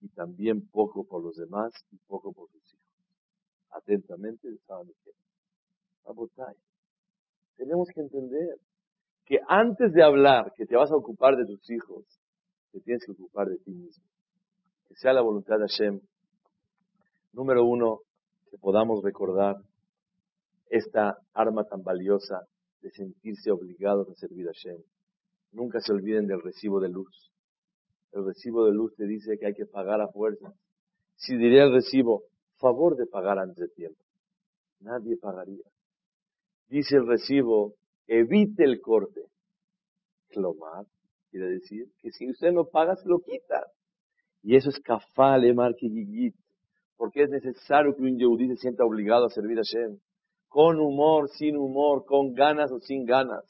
y 0.03 0.11
también 0.11 0.69
poco 0.69 1.07
por 1.07 1.23
los 1.23 1.37
demás 1.37 1.73
y 1.91 1.97
poco 2.07 2.31
por 2.35 2.51
sus 2.51 2.75
hijos. 2.75 3.07
Atentamente, 3.71 4.49
Tenemos 7.57 7.89
que 7.95 8.03
entender 8.03 8.59
que 9.25 9.39
antes 9.49 9.95
de 9.95 10.03
hablar 10.03 10.53
que 10.55 10.67
te 10.67 10.77
vas 10.77 10.91
a 10.91 10.97
ocupar 10.97 11.39
de 11.39 11.47
tus 11.47 11.71
hijos, 11.71 12.05
te 12.71 12.81
tienes 12.81 13.03
que 13.07 13.13
ocupar 13.13 13.49
de 13.49 13.57
ti 13.57 13.71
mismo 13.71 14.05
que 14.89 14.95
sea 14.97 15.15
la 15.15 15.23
voluntad 15.23 15.57
de 15.57 15.69
Hashem. 15.69 16.01
Número 17.39 17.65
uno, 17.65 18.01
que 18.51 18.59
podamos 18.59 19.01
recordar 19.01 19.55
esta 20.71 21.19
arma 21.33 21.63
tan 21.63 21.85
valiosa 21.85 22.49
de 22.81 22.91
sentirse 22.91 23.53
obligados 23.53 24.09
a 24.11 24.15
servir 24.17 24.49
a 24.49 24.51
Hashem. 24.51 24.83
Nunca 25.53 25.79
se 25.81 25.93
olviden 25.93 26.27
del 26.27 26.43
recibo 26.43 26.81
de 26.81 26.89
luz. 26.89 27.31
El 28.11 28.27
recibo 28.27 28.65
de 28.65 28.73
luz 28.73 28.93
te 28.97 29.07
dice 29.07 29.39
que 29.39 29.47
hay 29.47 29.55
que 29.55 29.67
pagar 29.67 30.01
a 30.01 30.09
fuerza. 30.09 30.53
Si 31.15 31.37
diría 31.37 31.63
el 31.63 31.75
recibo, 31.75 32.25
favor 32.57 32.97
de 32.97 33.07
pagar 33.07 33.39
antes 33.39 33.59
de 33.59 33.69
tiempo. 33.69 34.03
Nadie 34.81 35.17
pagaría. 35.17 35.63
Dice 36.67 36.97
el 36.97 37.07
recibo, 37.07 37.75
evite 38.09 38.65
el 38.65 38.81
corte. 38.81 39.23
Clomar 40.31 40.87
quiere 41.31 41.51
decir 41.51 41.87
que 42.01 42.11
si 42.11 42.29
usted 42.29 42.51
no 42.51 42.65
paga, 42.65 42.97
se 42.97 43.09
lo 43.09 43.21
quita. 43.21 43.71
Y 44.43 44.57
eso 44.57 44.71
es 44.71 44.81
kafale 44.81 45.55
marquigigit, 45.55 46.35
porque 46.99 47.23
es 47.23 47.31
necesario 47.31 47.95
que 47.95 48.03
un 48.03 48.19
yehudí 48.19 48.49
se 48.49 48.57
sienta 48.57 48.85
obligado 48.85 49.25
a 49.25 49.31
servir 49.31 49.59
a 49.59 49.63
Hashem, 49.63 49.99
con 50.49 50.81
humor, 50.81 51.31
sin 51.31 51.57
humor, 51.57 52.05
con 52.05 52.35
ganas 52.35 52.71
o 52.73 52.81
sin 52.81 53.07
ganas. 53.07 53.45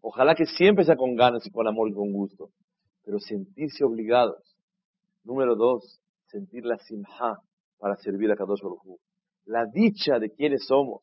Ojalá 0.00 0.34
que 0.34 0.46
siempre 0.46 0.84
sea 0.84 0.96
con 0.96 1.14
ganas 1.14 1.46
y 1.46 1.50
con 1.50 1.66
amor 1.66 1.90
y 1.90 1.94
con 1.94 2.12
gusto, 2.12 2.48
pero 3.04 3.18
sentirse 3.18 3.84
obligados. 3.84 4.56
Número 5.24 5.56
dos, 5.56 6.00
sentir 6.26 6.64
la 6.64 6.78
simha 6.78 7.36
para 7.78 7.96
servir 7.96 8.30
a 8.30 8.36
Kadosh 8.36 8.62
Baruj 8.62 8.98
La 9.44 9.66
dicha 9.66 10.18
de 10.18 10.30
quienes 10.30 10.64
somos. 10.66 11.02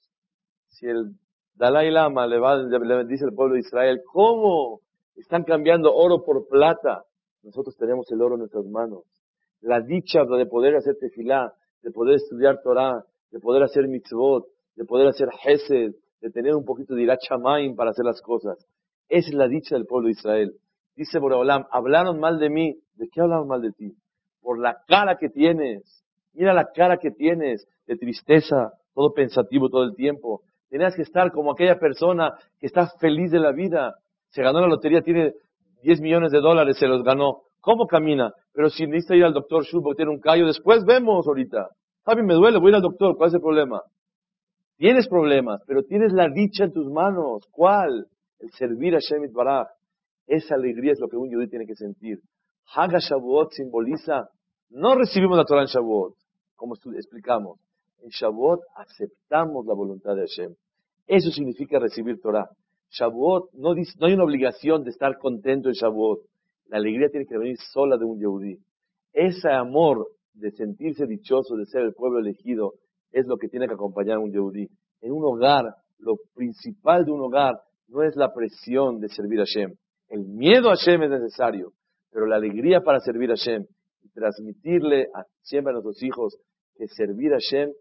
Si 0.70 0.88
el 0.88 1.12
Dalai 1.56 1.92
Lama 1.92 2.26
le, 2.26 2.40
va, 2.40 2.58
le 2.58 3.06
dice 3.06 3.26
al 3.26 3.34
pueblo 3.34 3.56
de 3.56 3.62
Israel, 3.62 4.02
¿cómo 4.12 4.80
están 5.16 5.44
cambiando 5.44 5.94
oro 5.94 6.24
por 6.24 6.48
plata? 6.48 7.04
Nosotros 7.44 7.76
tenemos 7.78 8.10
el 8.12 8.22
oro 8.22 8.36
en 8.36 8.40
nuestras 8.40 8.66
manos 8.66 9.04
la 9.62 9.82
dicha 9.82 10.24
de 10.24 10.46
poder 10.46 10.76
hacer 10.76 10.96
tefilá, 11.00 11.54
de 11.82 11.92
poder 11.92 12.16
estudiar 12.16 12.62
Torah, 12.62 13.04
de 13.32 13.40
poder 13.40 13.64
hacer 13.64 13.88
mitzvot, 13.88 14.46
de 14.76 14.86
poder 14.86 15.08
hacer 15.08 15.30
hesed, 15.44 15.94
de 16.22 16.30
tener 16.32 16.56
un 16.56 16.66
poquito 16.66 16.96
de 16.96 17.04
irachamayim 17.04 17.76
para 17.76 17.92
hacer 17.92 18.06
las 18.06 18.22
cosas. 18.22 18.58
Es 19.08 19.34
la 19.34 19.48
dicha 19.48 19.76
del 19.76 19.86
pueblo 19.86 20.08
de 20.08 20.14
Israel. 20.14 20.54
Dice 20.96 21.20
Boreolam, 21.20 21.66
hablaron 21.72 22.20
mal 22.20 22.40
de 22.40 22.50
mí. 22.50 22.76
¿De 22.96 23.08
qué 23.10 23.22
hablaron 23.22 23.48
mal 23.48 23.62
de 23.62 23.72
ti? 23.72 23.96
Por 24.42 24.60
la 24.60 24.78
cara 24.88 25.18
que 25.18 25.30
tienes. 25.30 26.04
Mira 26.34 26.54
la 26.54 26.72
cara 26.74 26.98
que 26.98 27.12
tienes 27.12 27.68
de 27.88 27.96
tristeza, 27.96 28.74
todo 28.94 29.14
pensativo 29.14 29.70
todo 29.70 29.84
el 29.84 29.96
tiempo. 29.96 30.42
Tenías 30.70 30.96
que 30.96 31.02
estar 31.02 31.32
como 31.32 31.52
aquella 31.52 31.80
persona 31.80 32.34
que 32.60 32.68
está 32.68 32.88
feliz 33.00 33.32
de 33.32 33.40
la 33.40 33.52
vida. 33.52 33.96
Se 34.30 34.44
ganó 34.44 34.62
la 34.62 34.68
lotería, 34.68 35.02
tiene 35.02 35.34
10 35.82 36.02
millones 36.02 36.32
de 36.32 36.40
dólares, 36.40 36.78
se 36.78 36.88
los 36.88 37.04
ganó. 37.04 37.44
¿Cómo 37.62 37.88
camina? 37.88 38.32
Pero 38.54 38.70
si 38.70 38.86
necesita 38.88 39.16
ir 39.16 39.24
al 39.24 39.34
doctor 39.34 39.64
Shul 39.64 39.84
tiene 39.96 40.12
un 40.12 40.20
callo, 40.20 40.46
después 40.46 40.84
vemos 40.86 41.28
ahorita. 41.28 41.70
Fabi, 42.04 42.24
me 42.24 42.34
duele, 42.34 42.60
voy 42.60 42.74
al 42.74 42.82
doctor, 42.82 43.16
¿cuál 43.18 43.30
es 43.30 43.36
el 43.36 43.42
problema? 43.42 43.82
Tienes 44.78 45.08
problemas, 45.08 45.62
pero 45.68 45.84
tienes 45.84 46.14
la 46.14 46.30
dicha 46.30 46.64
en 46.64 46.72
tus 46.72 46.90
manos. 46.90 47.46
¿Cuál? 47.52 48.08
El 48.40 48.50
servir 48.52 48.96
a 48.96 49.00
Shemit 49.00 49.34
Baraj. 49.34 49.68
Esa 50.26 50.56
alegría 50.56 50.94
es 50.94 51.00
lo 51.00 51.10
que 51.10 51.18
un 51.18 51.30
judío 51.30 51.50
tiene 51.50 51.66
que 51.66 51.76
sentir. 51.76 52.20
Haga 52.76 53.00
Shavuot 53.00 53.52
simboliza, 53.52 54.30
no 54.70 54.96
recibimos 54.96 55.38
la 55.38 55.44
Torah 55.44 55.62
en 55.62 55.68
Shavuot, 55.68 56.14
como 56.56 56.76
explicamos. 56.76 57.60
En 58.02 58.10
Shavuot 58.10 58.62
aceptamos 58.76 59.66
la 59.66 59.74
voluntad 59.74 60.16
de 60.16 60.22
Hashem. 60.22 60.56
Eso 61.08 61.32
significa 61.32 61.80
recibir 61.80 62.22
Torah. 62.22 62.48
Shavuot, 62.92 63.52
no, 63.54 63.74
no 63.74 64.06
hay 64.06 64.14
una 64.14 64.24
obligación 64.24 64.84
de 64.84 64.92
estar 64.92 65.18
contento 65.18 65.70
en 65.70 65.74
Shavuot. 65.74 66.20
La 66.70 66.78
alegría 66.78 67.10
tiene 67.10 67.26
que 67.26 67.38
venir 67.38 67.58
sola 67.58 67.98
de 67.98 68.06
un 68.06 68.20
Yehudí. 68.20 68.58
Ese 69.12 69.50
amor 69.50 70.08
de 70.34 70.52
sentirse 70.52 71.08
dichoso, 71.08 71.56
de 71.56 71.66
ser 71.66 71.82
el 71.82 71.94
pueblo 71.94 72.20
elegido, 72.20 72.74
es 73.12 73.26
lo 73.26 73.38
que 73.38 73.48
tiene 73.48 73.68
que 73.68 73.74
acompañar 73.74 74.18
a 74.18 74.20
un 74.20 74.32
Yehudí. 74.32 74.70
En 75.02 75.12
un 75.12 75.24
hogar, 75.26 75.66
lo 75.98 76.16
principal 76.36 77.06
de 77.06 77.12
un 77.12 77.22
hogar 77.22 77.56
no 77.88 78.04
es 78.04 78.16
la 78.16 78.34
presión 78.34 79.00
de 79.00 79.10
servir 79.10 79.40
a 79.40 79.46
Hashem. 79.46 79.74
El 80.10 80.26
miedo 80.26 80.70
a 80.70 80.76
Hashem 80.76 81.02
es 81.04 81.10
necesario, 81.10 81.72
pero 82.12 82.28
la 82.28 82.36
alegría 82.36 82.82
para 82.82 83.00
servir 83.00 83.32
a 83.32 83.36
Hashem 83.36 83.66
y 84.04 84.10
transmitirle 84.12 85.08
a, 85.14 85.24
siempre 85.42 85.72
a 85.72 85.74
nuestros 85.74 86.02
hijos 86.04 86.38
que 86.76 86.88
servir 86.88 87.34
a 87.34 87.38
Hashem, 87.38 87.72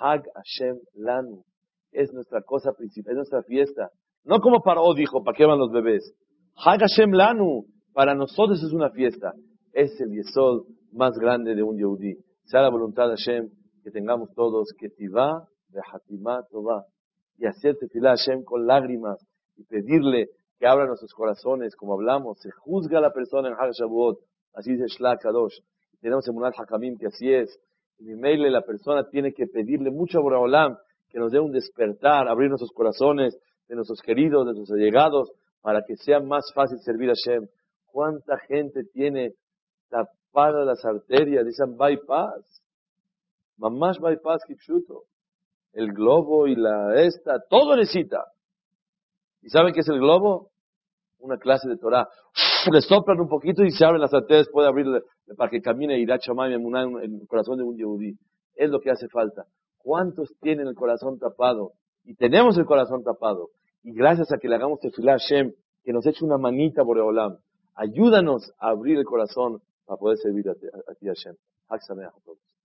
Hag 0.00 0.22
Hashem 0.34 0.78
Lanu, 0.94 1.44
es 1.92 2.12
nuestra 2.12 2.42
cosa 2.42 2.72
principal, 2.72 3.12
es 3.12 3.16
nuestra 3.16 3.42
fiesta. 3.42 3.90
No 4.24 4.40
como 4.40 4.62
para, 4.62 4.80
oh, 4.80 4.94
dijo, 4.94 5.22
¿para 5.22 5.36
qué 5.36 5.44
van 5.44 5.58
los 5.58 5.70
bebés? 5.70 6.14
Hag 6.56 6.80
Hashem 6.80 7.12
Lanu, 7.12 7.66
para 7.98 8.14
nosotros 8.14 8.62
es 8.62 8.72
una 8.72 8.90
fiesta. 8.90 9.32
Es 9.72 10.00
el 10.00 10.12
yesod 10.12 10.66
más 10.92 11.18
grande 11.18 11.56
de 11.56 11.64
un 11.64 11.76
Yehudi. 11.76 12.14
Sea 12.44 12.62
la 12.62 12.70
voluntad 12.70 13.08
de 13.08 13.16
Hashem 13.16 13.48
que 13.82 13.90
tengamos 13.90 14.32
todos 14.36 14.72
que 14.78 14.88
tivá 14.88 15.48
de 15.70 15.80
Hatimá 15.80 16.44
Tová 16.48 16.84
y 17.38 17.46
hacer 17.46 17.74
tefilá 17.76 18.10
Hashem 18.10 18.44
con 18.44 18.68
lágrimas 18.68 19.18
y 19.56 19.64
pedirle 19.64 20.28
que 20.60 20.68
abra 20.68 20.86
nuestros 20.86 21.12
corazones, 21.12 21.74
como 21.74 21.94
hablamos, 21.94 22.38
se 22.38 22.52
juzga 22.52 22.98
a 22.98 23.00
la 23.00 23.10
persona 23.10 23.48
en 23.48 23.54
Hag 23.54 23.72
Shavuot, 23.72 24.20
así 24.54 24.74
dice 24.74 24.84
Shlach 24.96 25.20
Kadosh. 25.20 25.58
Tenemos 26.00 26.24
en 26.28 26.34
Munal 26.36 26.52
Hakamim 26.56 26.98
que 26.98 27.08
así 27.08 27.34
es. 27.34 27.58
Y 27.98 28.04
mi 28.04 28.48
la 28.48 28.62
persona 28.62 29.08
tiene 29.10 29.32
que 29.32 29.48
pedirle 29.48 29.90
mucho 29.90 30.18
a 30.18 30.22
Boraholam 30.22 30.76
que 31.10 31.18
nos 31.18 31.32
dé 31.32 31.40
un 31.40 31.50
despertar, 31.50 32.28
abrir 32.28 32.48
nuestros 32.48 32.70
corazones 32.70 33.36
de 33.66 33.74
nuestros 33.74 34.00
queridos, 34.02 34.46
de 34.46 34.54
nuestros 34.54 34.78
allegados, 34.78 35.32
para 35.62 35.82
que 35.82 35.96
sea 35.96 36.20
más 36.20 36.44
fácil 36.54 36.78
servir 36.78 37.10
a 37.10 37.14
Hashem. 37.14 37.48
¿Cuánta 37.98 38.38
gente 38.38 38.84
tiene 38.84 39.32
tapadas 39.88 40.64
las 40.64 40.84
arterias? 40.84 41.44
Dicen 41.44 41.76
bypass. 41.76 42.62
Mamás 43.56 43.98
bypass 43.98 44.44
kipshuto. 44.46 45.02
El 45.72 45.92
globo 45.92 46.46
y 46.46 46.54
la 46.54 46.94
esta, 47.02 47.40
todo 47.50 47.74
necesita. 47.74 48.24
¿Y 49.42 49.48
saben 49.48 49.74
qué 49.74 49.80
es 49.80 49.88
el 49.88 49.98
globo? 49.98 50.50
Una 51.18 51.38
clase 51.38 51.68
de 51.68 51.76
Torah. 51.76 52.08
Le 52.70 52.80
soplan 52.82 53.18
un 53.18 53.28
poquito 53.28 53.64
y 53.64 53.72
se 53.72 53.84
abren 53.84 54.00
las 54.00 54.14
arterias, 54.14 54.48
puede 54.48 54.68
abrirle 54.68 55.02
para 55.36 55.50
que 55.50 55.60
camine 55.60 55.98
y 55.98 56.06
da 56.06 56.20
en 56.24 57.14
el 57.20 57.26
corazón 57.26 57.58
de 57.58 57.64
un 57.64 57.76
yehudí. 57.76 58.16
Es 58.54 58.70
lo 58.70 58.78
que 58.78 58.92
hace 58.92 59.08
falta. 59.08 59.46
¿Cuántos 59.78 60.32
tienen 60.40 60.68
el 60.68 60.76
corazón 60.76 61.18
tapado? 61.18 61.72
Y 62.04 62.14
tenemos 62.14 62.56
el 62.58 62.64
corazón 62.64 63.02
tapado. 63.02 63.48
Y 63.82 63.92
gracias 63.92 64.30
a 64.30 64.38
que 64.38 64.48
le 64.48 64.54
hagamos 64.54 64.78
tefilá 64.78 65.14
a 65.14 65.18
Hashem, 65.18 65.52
que 65.82 65.92
nos 65.92 66.06
eche 66.06 66.24
una 66.24 66.38
manita 66.38 66.84
por 66.84 66.96
Olam, 67.00 67.38
ayúdanos 67.78 68.52
a 68.58 68.70
abrir 68.70 68.98
el 68.98 69.04
corazón 69.04 69.62
para 69.86 69.98
poder 69.98 70.18
servir 70.18 70.48
a 70.50 70.54
ti, 70.54 70.66
a 70.66 71.08
Hashem. 71.08 71.36
a 71.68 71.78
todos. 72.24 72.57